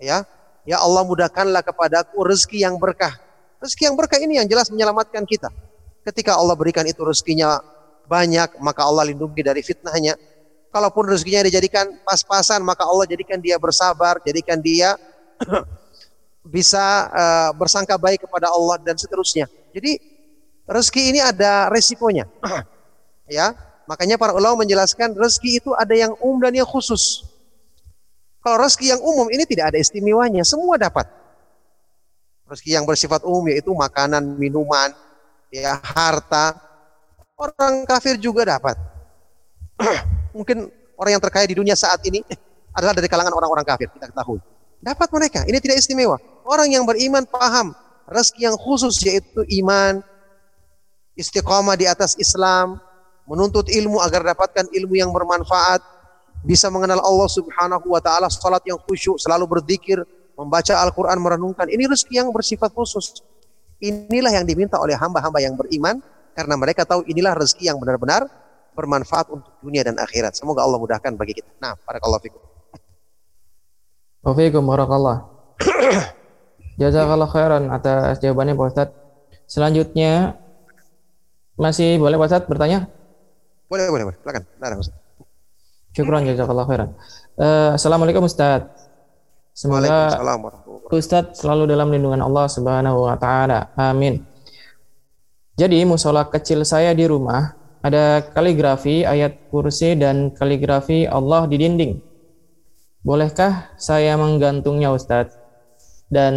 Ya, 0.00 0.24
ya 0.64 0.80
Allah 0.80 1.04
mudahkanlah 1.04 1.60
kepadaku 1.60 2.24
rezeki 2.24 2.64
yang 2.64 2.80
berkah. 2.80 3.20
Rezeki 3.60 3.92
yang 3.92 4.00
berkah 4.00 4.16
ini 4.16 4.40
yang 4.40 4.48
jelas 4.48 4.72
menyelamatkan 4.72 5.28
kita. 5.28 5.52
Ketika 6.00 6.36
Allah 6.36 6.56
berikan 6.56 6.84
itu 6.88 7.04
rezekinya 7.04 7.60
banyak, 8.08 8.58
maka 8.58 8.82
Allah 8.82 9.06
lindungi 9.06 9.44
dari 9.44 9.62
fitnahnya. 9.62 10.16
Kalaupun 10.74 11.06
rezekinya 11.06 11.46
dijadikan 11.46 11.86
pas-pasan, 12.02 12.62
maka 12.66 12.82
Allah 12.86 13.06
jadikan 13.06 13.38
dia 13.38 13.58
bersabar, 13.58 14.18
jadikan 14.22 14.58
dia 14.58 14.98
bisa 16.56 17.10
uh, 17.10 17.50
bersangka 17.54 17.94
baik 17.94 18.26
kepada 18.26 18.50
Allah 18.50 18.78
dan 18.82 18.98
seterusnya. 18.98 19.46
Jadi 19.70 19.98
rezeki 20.66 21.02
ini 21.14 21.20
ada 21.20 21.70
resikonya. 21.70 22.26
ya, 23.30 23.54
makanya 23.84 24.16
para 24.18 24.34
ulama 24.34 24.66
menjelaskan 24.66 25.14
rezeki 25.14 25.62
itu 25.62 25.70
ada 25.74 25.94
yang 25.94 26.14
umum 26.22 26.42
dan 26.42 26.54
yang 26.54 26.66
khusus. 26.66 27.26
Kalau 28.40 28.56
rezeki 28.56 28.96
yang 28.96 29.02
umum 29.04 29.28
ini 29.28 29.44
tidak 29.44 29.74
ada 29.74 29.78
istimewanya, 29.78 30.42
semua 30.48 30.80
dapat. 30.80 31.04
Rezeki 32.48 32.78
yang 32.78 32.86
bersifat 32.88 33.20
umum 33.22 33.46
yaitu 33.52 33.70
makanan, 33.70 34.38
minuman, 34.40 34.96
ya 35.50 35.76
harta. 35.82 36.56
Orang 37.36 37.84
kafir 37.84 38.16
juga 38.16 38.46
dapat. 38.46 38.76
Mungkin 40.36 40.70
orang 40.96 41.18
yang 41.18 41.22
terkaya 41.22 41.44
di 41.48 41.56
dunia 41.56 41.74
saat 41.74 42.00
ini 42.06 42.22
adalah 42.76 42.94
dari 42.94 43.08
kalangan 43.10 43.34
orang-orang 43.34 43.66
kafir, 43.66 43.90
kita 43.90 44.12
ketahui. 44.12 44.38
Dapat 44.80 45.08
mereka, 45.12 45.40
ini 45.44 45.58
tidak 45.60 45.82
istimewa. 45.82 46.16
Orang 46.44 46.72
yang 46.72 46.84
beriman 46.88 47.26
paham 47.28 47.74
rezeki 48.10 48.50
yang 48.50 48.56
khusus 48.58 48.98
yaitu 49.06 49.42
iman, 49.62 50.02
istiqomah 51.14 51.78
di 51.78 51.86
atas 51.86 52.18
Islam, 52.18 52.82
menuntut 53.24 53.70
ilmu 53.70 54.02
agar 54.02 54.26
dapatkan 54.26 54.66
ilmu 54.74 54.98
yang 54.98 55.14
bermanfaat, 55.14 55.80
bisa 56.42 56.66
mengenal 56.68 56.98
Allah 57.00 57.28
Subhanahu 57.30 57.86
wa 57.92 58.00
taala, 58.02 58.26
salat 58.26 58.64
yang 58.66 58.80
khusyuk, 58.82 59.16
selalu 59.22 59.46
berzikir, 59.46 60.02
membaca 60.34 60.74
Al-Quran, 60.82 61.20
merenungkan. 61.22 61.70
Ini 61.70 61.86
rezeki 61.86 62.14
yang 62.24 62.28
bersifat 62.34 62.74
khusus. 62.74 63.22
Inilah 63.80 64.32
yang 64.36 64.44
diminta 64.44 64.76
oleh 64.76 64.92
hamba-hamba 64.92 65.40
yang 65.40 65.56
beriman 65.56 66.04
karena 66.36 66.54
mereka 66.56 66.84
tahu 66.84 67.00
inilah 67.08 67.32
rezeki 67.32 67.72
yang 67.72 67.80
benar-benar 67.80 68.28
bermanfaat 68.76 69.32
untuk 69.32 69.52
dunia 69.64 69.82
dan 69.84 69.96
akhirat. 69.96 70.36
Semoga 70.36 70.62
Allah 70.62 70.78
mudahkan 70.78 71.16
bagi 71.16 71.40
kita. 71.40 71.48
Nah, 71.58 71.74
barakallahu 71.84 72.22
fikum. 72.22 72.40
Waalaikumsalam 74.20 74.68
barakallah. 74.68 75.16
Jazakallah 76.80 77.28
khairan 77.28 77.62
atas 77.72 78.20
jawabannya 78.20 78.56
Pak 78.56 78.68
Ustadz. 78.68 78.96
Selanjutnya 79.48 80.36
masih 81.56 81.96
boleh 81.96 82.16
Pak 82.20 82.28
Ustadz 82.28 82.48
bertanya? 82.48 82.88
Boleh, 83.68 83.88
boleh, 83.88 84.04
boleh. 84.12 84.18
Silakan. 84.20 84.42
Nah, 84.60 84.76
Ustaz. 84.76 84.96
Syukran 85.96 86.22
jazakallah 86.28 86.64
khairan. 86.68 86.90
Uh, 87.40 87.74
Assalamualaikum 87.74 88.24
Ustadz. 88.28 88.92
Semoga 89.56 90.14
Ustadz 90.98 91.38
selalu 91.38 91.70
dalam 91.70 91.92
lindungan 91.94 92.24
Allah 92.24 92.50
Subhanahu 92.50 93.06
wa 93.06 93.14
taala. 93.14 93.70
Amin. 93.78 94.26
Jadi 95.60 95.84
musola 95.84 96.24
kecil 96.26 96.64
saya 96.64 96.96
di 96.96 97.04
rumah 97.04 97.52
ada 97.84 98.24
kaligrafi 98.32 99.04
ayat 99.04 99.52
kursi 99.52 99.92
dan 99.96 100.32
kaligrafi 100.32 101.04
Allah 101.04 101.44
di 101.46 101.56
dinding. 101.60 101.92
Bolehkah 103.00 103.72
saya 103.80 104.16
menggantungnya 104.16 104.92
Ustadz 104.92 105.36
dan 106.12 106.34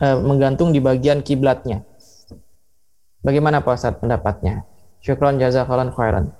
eh, 0.00 0.16
menggantung 0.20 0.72
di 0.72 0.80
bagian 0.80 1.24
kiblatnya? 1.24 1.84
Bagaimana 3.24 3.64
Pak 3.64 3.76
Ustadz 3.76 4.00
pendapatnya? 4.00 4.64
Syukron 5.00 5.40
jazakallahu 5.40 5.94
khairan. 5.94 6.32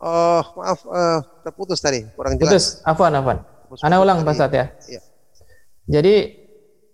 Oh, 0.00 0.40
maaf, 0.56 0.80
uh, 0.88 1.20
terputus 1.44 1.76
tadi, 1.76 2.08
kurang 2.16 2.40
jelas. 2.40 2.48
Putus, 2.48 2.64
afwan, 2.88 3.12
afwan. 3.12 3.38
Ana 3.84 4.00
ulang 4.00 4.24
Pak 4.24 4.32
Ustadz 4.32 4.56
ya. 4.56 4.66
ya. 4.88 5.00
Jadi 5.90 6.14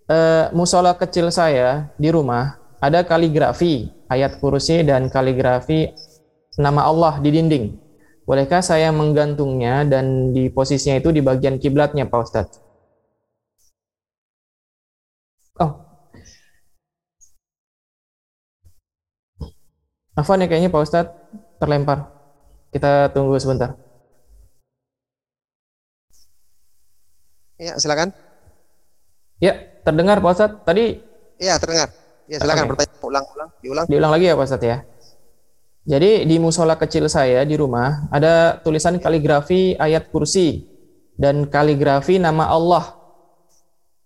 eh, 0.09 0.45
musola 0.57 0.97
kecil 0.97 1.29
saya 1.29 1.93
di 2.01 2.09
rumah 2.09 2.57
ada 2.81 3.05
kaligrafi 3.05 3.93
ayat 4.09 4.41
kursi 4.41 4.81
dan 4.81 5.05
kaligrafi 5.13 5.93
nama 6.57 6.81
Allah 6.89 7.21
di 7.21 7.29
dinding. 7.29 7.65
Bolehkah 8.27 8.59
saya 8.59 8.89
menggantungnya 8.91 9.85
dan 9.87 10.33
di 10.35 10.49
posisinya 10.51 10.97
itu 10.99 11.13
di 11.13 11.21
bagian 11.23 11.61
kiblatnya 11.61 12.09
Pak 12.09 12.21
Ustadz? 12.25 12.59
Oh. 15.61 15.71
Afan 20.17 20.41
ya 20.41 20.49
kayaknya 20.49 20.73
Pak 20.73 20.83
Ustadz 20.83 21.13
terlempar. 21.61 22.09
Kita 22.73 23.13
tunggu 23.13 23.37
sebentar. 23.39 23.77
Ya, 27.57 27.73
silakan. 27.81 28.26
Ya, 29.37 29.53
terdengar 29.85 30.17
Pak 30.19 30.31
Ustadz 30.33 30.61
tadi? 30.65 31.01
Ya, 31.37 31.61
terdengar. 31.61 31.93
Ya, 32.27 32.41
silakan 32.41 32.67
okay. 32.67 32.71
bertanya 32.73 32.95
ulang-ulang, 33.05 33.49
diulang. 33.61 33.85
Diulang 33.87 34.11
lagi 34.11 34.25
ya 34.27 34.35
Pak 34.35 34.47
Ustadz 34.49 34.67
ya. 34.67 34.77
Jadi 35.87 36.27
di 36.27 36.35
musola 36.35 36.75
kecil 36.75 37.07
saya 37.07 37.47
di 37.47 37.55
rumah 37.55 38.11
ada 38.11 38.59
tulisan 38.59 38.99
kaligrafi 38.99 39.79
ayat 39.79 40.11
kursi 40.11 40.67
dan 41.15 41.47
kaligrafi 41.47 42.19
nama 42.19 42.51
Allah 42.51 42.91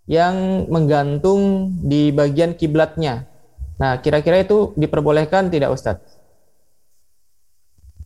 yang 0.06 0.70
menggantung 0.70 1.74
di 1.82 2.14
bagian 2.14 2.54
kiblatnya. 2.54 3.26
Nah, 3.82 3.98
kira-kira 3.98 4.46
itu 4.46 4.78
diperbolehkan 4.78 5.50
tidak 5.50 5.74
Ustadz? 5.74 6.22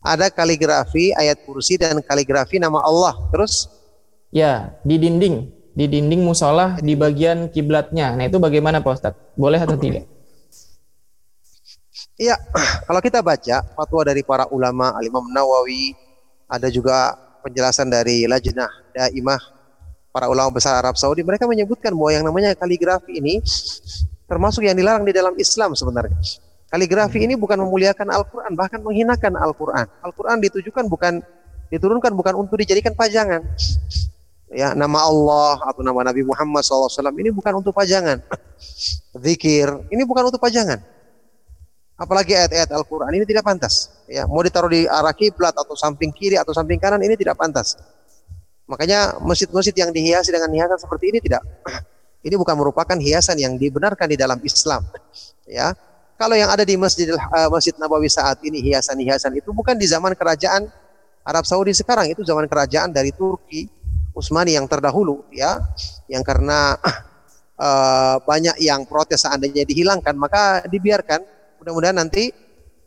Ada 0.00 0.32
kaligrafi 0.32 1.12
ayat 1.12 1.44
kursi 1.44 1.76
dan 1.76 2.00
kaligrafi 2.00 2.56
nama 2.56 2.80
Allah. 2.80 3.12
Terus 3.28 3.68
Ya, 4.34 4.76
di 4.82 5.00
dinding, 5.00 5.48
di 5.76 5.84
dinding 5.84 6.24
musola 6.24 6.80
di 6.80 6.96
bagian 6.96 7.52
kiblatnya. 7.52 8.16
Nah, 8.16 8.24
itu 8.24 8.40
bagaimana 8.40 8.80
Pak 8.80 8.92
Ustadz? 8.96 9.20
Boleh 9.36 9.60
atau 9.60 9.76
tidak? 9.76 10.08
Iya, 12.16 12.32
kalau 12.88 13.00
kita 13.04 13.20
baca 13.20 13.60
fatwa 13.76 14.00
dari 14.08 14.24
para 14.24 14.48
ulama, 14.48 14.96
Al-Imam 14.96 15.28
Nawawi, 15.28 15.92
ada 16.48 16.72
juga 16.72 17.12
penjelasan 17.44 17.92
dari 17.92 18.24
Lajnah 18.24 18.72
Daimah, 18.96 19.36
para 20.16 20.32
ulama 20.32 20.48
besar 20.48 20.80
Arab 20.80 20.96
Saudi, 20.96 21.20
mereka 21.20 21.44
menyebutkan 21.44 21.92
bahwa 21.92 22.08
yang 22.08 22.24
namanya 22.24 22.56
kaligrafi 22.56 23.20
ini 23.20 23.44
termasuk 24.24 24.64
yang 24.64 24.72
dilarang 24.72 25.04
di 25.04 25.12
dalam 25.12 25.36
Islam 25.36 25.76
sebenarnya. 25.76 26.16
Kaligrafi 26.72 27.20
ini 27.20 27.36
bukan 27.36 27.60
memuliakan 27.60 28.08
Al-Quran, 28.08 28.56
bahkan 28.56 28.80
menghinakan 28.80 29.36
Al-Quran. 29.36 29.84
Al-Quran 30.00 30.40
ditujukan 30.40 30.88
bukan 30.88 31.20
diturunkan 31.68 32.16
bukan 32.16 32.32
untuk 32.32 32.56
dijadikan 32.64 32.96
pajangan, 32.96 33.44
ya 34.50 34.74
nama 34.74 35.02
Allah 35.02 35.58
atau 35.66 35.82
nama 35.82 36.06
Nabi 36.06 36.22
Muhammad 36.22 36.62
SAW 36.62 36.90
ini 37.18 37.30
bukan 37.34 37.58
untuk 37.58 37.74
pajangan. 37.74 38.22
Zikir 39.16 39.66
ini 39.90 40.02
bukan 40.06 40.30
untuk 40.30 40.42
pajangan. 40.42 40.78
Apalagi 41.96 42.36
ayat-ayat 42.36 42.68
Al-Quran 42.76 43.08
ini 43.16 43.24
tidak 43.24 43.48
pantas. 43.48 43.88
Ya, 44.04 44.28
mau 44.28 44.44
ditaruh 44.44 44.68
di 44.68 44.84
arah 44.84 45.16
kiblat 45.16 45.56
atau 45.56 45.72
samping 45.72 46.12
kiri 46.12 46.36
atau 46.36 46.52
samping 46.52 46.76
kanan 46.76 47.00
ini 47.00 47.16
tidak 47.16 47.40
pantas. 47.40 47.72
Makanya 48.68 49.16
masjid-masjid 49.24 49.72
yang 49.72 49.88
dihiasi 49.94 50.28
dengan 50.28 50.52
hiasan 50.52 50.76
seperti 50.76 51.14
ini 51.14 51.18
tidak. 51.24 51.40
Ini 52.26 52.34
bukan 52.34 52.58
merupakan 52.58 52.98
hiasan 52.98 53.38
yang 53.38 53.54
dibenarkan 53.54 54.10
di 54.10 54.18
dalam 54.18 54.42
Islam. 54.42 54.82
Ya, 55.46 55.78
kalau 56.18 56.34
yang 56.34 56.50
ada 56.50 56.66
di 56.66 56.74
masjid 56.74 57.12
uh, 57.12 57.48
Masjid 57.52 57.76
Nabawi 57.78 58.10
saat 58.10 58.42
ini 58.42 58.58
hiasan-hiasan 58.64 59.36
itu 59.36 59.54
bukan 59.54 59.78
di 59.78 59.86
zaman 59.86 60.16
kerajaan 60.16 60.66
Arab 61.22 61.46
Saudi 61.46 61.70
sekarang, 61.70 62.10
itu 62.10 62.26
zaman 62.26 62.50
kerajaan 62.50 62.90
dari 62.90 63.14
Turki, 63.14 63.70
Utsmani 64.16 64.56
yang 64.56 64.64
terdahulu 64.64 65.28
ya. 65.28 65.60
Yang 66.08 66.24
karena 66.24 66.74
uh, 67.60 68.16
banyak 68.28 68.56
yang 68.64 68.88
protes 68.88 69.28
seandainya 69.28 69.68
dihilangkan 69.68 70.16
maka 70.16 70.64
dibiarkan. 70.64 71.20
Mudah-mudahan 71.60 72.00
nanti 72.00 72.32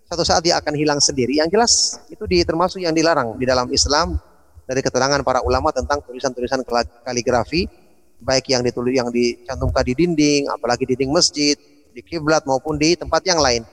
satu 0.09 0.25
saat 0.25 0.41
dia 0.41 0.57
akan 0.57 0.73
hilang 0.73 0.97
sendiri. 0.97 1.38
Yang 1.38 1.49
jelas 1.53 1.73
itu 2.09 2.25
di, 2.25 2.41
termasuk 2.41 2.82
yang 2.82 2.97
dilarang 2.97 3.38
di 3.38 3.45
dalam 3.45 3.69
Islam 3.69 4.17
dari 4.65 4.82
keterangan 4.82 5.21
para 5.21 5.45
ulama 5.45 5.69
tentang 5.69 6.01
tulisan-tulisan 6.01 6.65
kaligrafi 7.05 7.69
baik 8.19 8.51
yang 8.51 8.61
ditulis 8.61 8.93
yang 8.93 9.09
dicantumkan 9.09 9.84
di 9.88 9.93
dinding 9.95 10.51
apalagi 10.51 10.84
dinding 10.84 11.09
masjid 11.09 11.55
di 11.95 12.01
kiblat 12.03 12.43
maupun 12.43 12.75
di 12.75 12.93
tempat 12.99 13.23
yang 13.25 13.39
lain. 13.39 13.63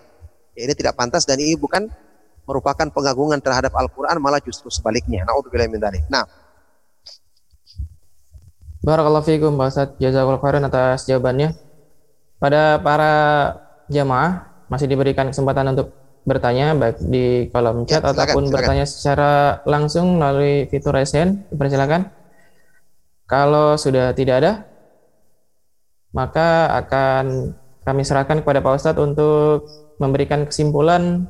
Ya, 0.57 0.65
ini 0.65 0.73
tidak 0.73 0.97
pantas 0.97 1.29
dan 1.29 1.37
ini 1.37 1.53
bukan 1.59 1.91
merupakan 2.47 2.87
pengagungan 2.89 3.43
terhadap 3.43 3.75
Al-Quran 3.75 4.23
malah 4.23 4.41
justru 4.41 4.71
sebaliknya. 4.71 5.27
Nah, 5.27 6.25
Barakallahu 8.87 9.27
fiikum 9.27 9.59
Pak 9.59 9.67
Ustaz. 9.67 9.89
Jazakallahu 9.99 10.39
khairan 10.39 10.63
atas 10.71 11.11
jawabannya. 11.11 11.59
Pada 12.39 12.79
para 12.79 13.15
jamaah 13.91 14.47
masih 14.71 14.87
diberikan 14.87 15.27
kesempatan 15.27 15.75
untuk 15.75 15.91
bertanya 16.23 16.71
baik 16.79 17.03
di 17.03 17.51
kolom 17.51 17.83
chat 17.83 17.99
ya, 17.99 18.11
silakan, 18.11 18.15
ataupun 18.15 18.43
silakan. 18.47 18.55
bertanya 18.55 18.85
secara 18.87 19.31
langsung 19.67 20.23
melalui 20.23 20.71
fitur 20.71 20.95
resen. 20.95 21.43
Dipersilakan. 21.51 22.15
Kalau 23.27 23.75
sudah 23.75 24.15
tidak 24.15 24.35
ada, 24.39 24.53
maka 26.15 26.71
akan 26.79 27.59
kami 27.83 28.07
serahkan 28.07 28.47
kepada 28.47 28.63
Pak 28.63 28.79
Ustadz 28.79 29.03
untuk 29.03 29.67
memberikan 29.99 30.47
kesimpulan 30.47 31.27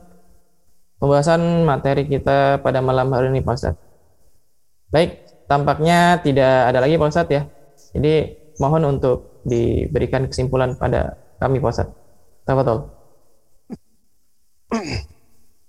pembahasan 1.00 1.64
materi 1.64 2.04
kita 2.04 2.60
pada 2.60 2.84
malam 2.84 3.08
hari 3.16 3.32
ini 3.32 3.40
Pak 3.40 3.56
Ustadz. 3.56 3.80
Baik, 4.92 5.25
tampaknya 5.46 6.20
tidak 6.22 6.70
ada 6.70 6.78
lagi 6.82 6.98
Pak 6.98 7.10
Ustadz 7.10 7.34
ya. 7.34 7.42
Jadi 7.94 8.14
mohon 8.58 8.82
untuk 8.98 9.42
diberikan 9.46 10.26
kesimpulan 10.26 10.74
pada 10.78 11.16
kami 11.38 11.62
Pak 11.62 11.72
Ustadz. 11.72 11.96
Tafadol. 12.46 12.90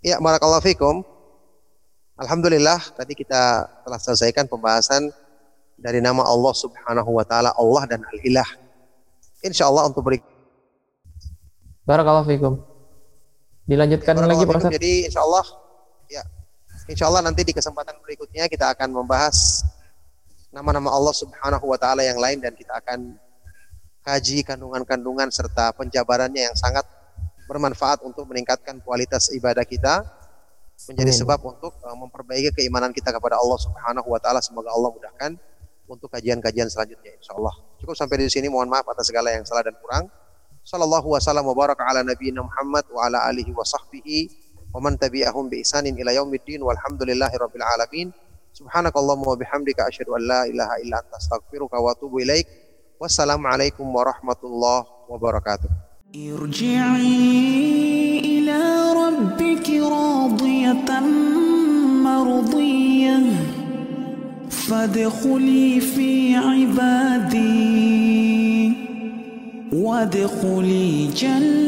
Ya, 0.02 0.22
barakallahu 0.22 0.62
fikum. 0.62 1.02
Alhamdulillah 2.18 2.82
tadi 2.98 3.14
kita 3.14 3.70
telah 3.86 4.00
selesaikan 4.02 4.50
pembahasan 4.50 5.14
dari 5.78 6.02
nama 6.02 6.26
Allah 6.26 6.54
Subhanahu 6.54 7.14
wa 7.14 7.22
taala 7.22 7.54
Allah 7.54 7.86
dan 7.86 8.02
Al-Ilah. 8.02 8.50
Insyaallah 9.46 9.86
untuk 9.86 10.02
beri 10.02 10.18
Barakallahu 11.88 12.28
fikum. 12.28 12.54
Dilanjutkan 13.64 14.20
ya, 14.20 14.28
lagi 14.28 14.44
Pak 14.44 14.56
Ustaz. 14.60 14.72
Jadi 14.76 15.08
insyaallah 15.08 15.46
ya 16.12 16.24
insyaallah 16.88 17.24
nanti 17.24 17.44
di 17.44 17.54
kesempatan 17.54 18.00
berikutnya 18.02 18.48
kita 18.48 18.72
akan 18.72 18.90
membahas 18.92 19.64
nama-nama 20.52 20.90
Allah 20.90 21.16
Subhanahu 21.16 21.66
wa 21.68 21.78
taala 21.78 22.02
yang 22.02 22.18
lain 22.18 22.40
dan 22.40 22.56
kita 22.56 22.80
akan 22.80 23.20
kaji 24.08 24.48
kandungan-kandungan 24.48 25.28
serta 25.28 25.76
penjabarannya 25.76 26.48
yang 26.48 26.56
sangat 26.56 26.88
bermanfaat 27.48 28.04
untuk 28.08 28.24
meningkatkan 28.28 28.80
kualitas 28.80 29.28
ibadah 29.36 29.68
kita 29.68 30.04
menjadi 30.88 31.12
Amin. 31.12 31.22
sebab 31.26 31.40
untuk 31.44 31.74
uh, 31.84 31.98
memperbaiki 31.98 32.54
keimanan 32.56 32.96
kita 32.96 33.10
kepada 33.12 33.36
Allah 33.36 33.60
Subhanahu 33.60 34.08
wa 34.08 34.20
taala. 34.22 34.40
Semoga 34.40 34.70
Allah 34.70 34.94
mudahkan 34.94 35.32
untuk 35.90 36.08
kajian-kajian 36.14 36.70
selanjutnya 36.70 37.18
insyaallah. 37.18 37.56
Cukup 37.82 37.98
sampai 37.98 38.22
di 38.22 38.30
sini. 38.30 38.48
Mohon 38.48 38.78
maaf 38.78 38.86
atas 38.94 39.10
segala 39.10 39.34
yang 39.34 39.42
salah 39.44 39.66
dan 39.66 39.74
kurang. 39.82 40.06
Sallallahu 40.68 41.16
wasallam 41.16 41.48
wa 41.48 41.56
baraka 41.56 41.82
ala 41.88 42.04
nabiyina 42.04 42.44
Muhammad 42.44 42.86
wa 42.92 43.08
ala 43.08 43.24
alihi 43.26 43.56
wa 43.56 43.64
sahbihi 43.64 44.47
ومن 44.74 45.00
تبعهم 45.00 45.50
بإحسان 45.50 45.88
إلى 45.88 46.16
يوم 46.16 46.34
الدين 46.34 46.62
والحمد 46.62 47.04
لله 47.04 47.32
رب 47.42 47.56
العالمين. 47.56 48.12
سبحانك 48.54 48.98
اللهم 48.98 49.28
وبحمدك 49.28 49.80
أشهد 49.80 50.10
أن 50.10 50.28
لا 50.28 50.46
إله 50.46 50.76
إلا 50.84 50.98
أنت 50.98 51.14
أستغفرك 51.18 51.74
وأتوب 51.74 52.18
إليك. 52.18 52.48
والسلام 53.00 53.48
عليكم 53.48 53.96
ورحمة 53.96 54.36
الله 54.44 54.86
وبركاته. 55.10 55.70
ارجعي 56.16 58.20
إلى 58.20 58.94
ربك 58.94 59.70
راضية 59.70 61.00
مرضية. 62.04 63.20
فادخلي 64.50 65.80
في 65.80 66.36
عبادي. 66.36 67.78
وادخلي 69.74 71.08
جنتي. 71.08 71.68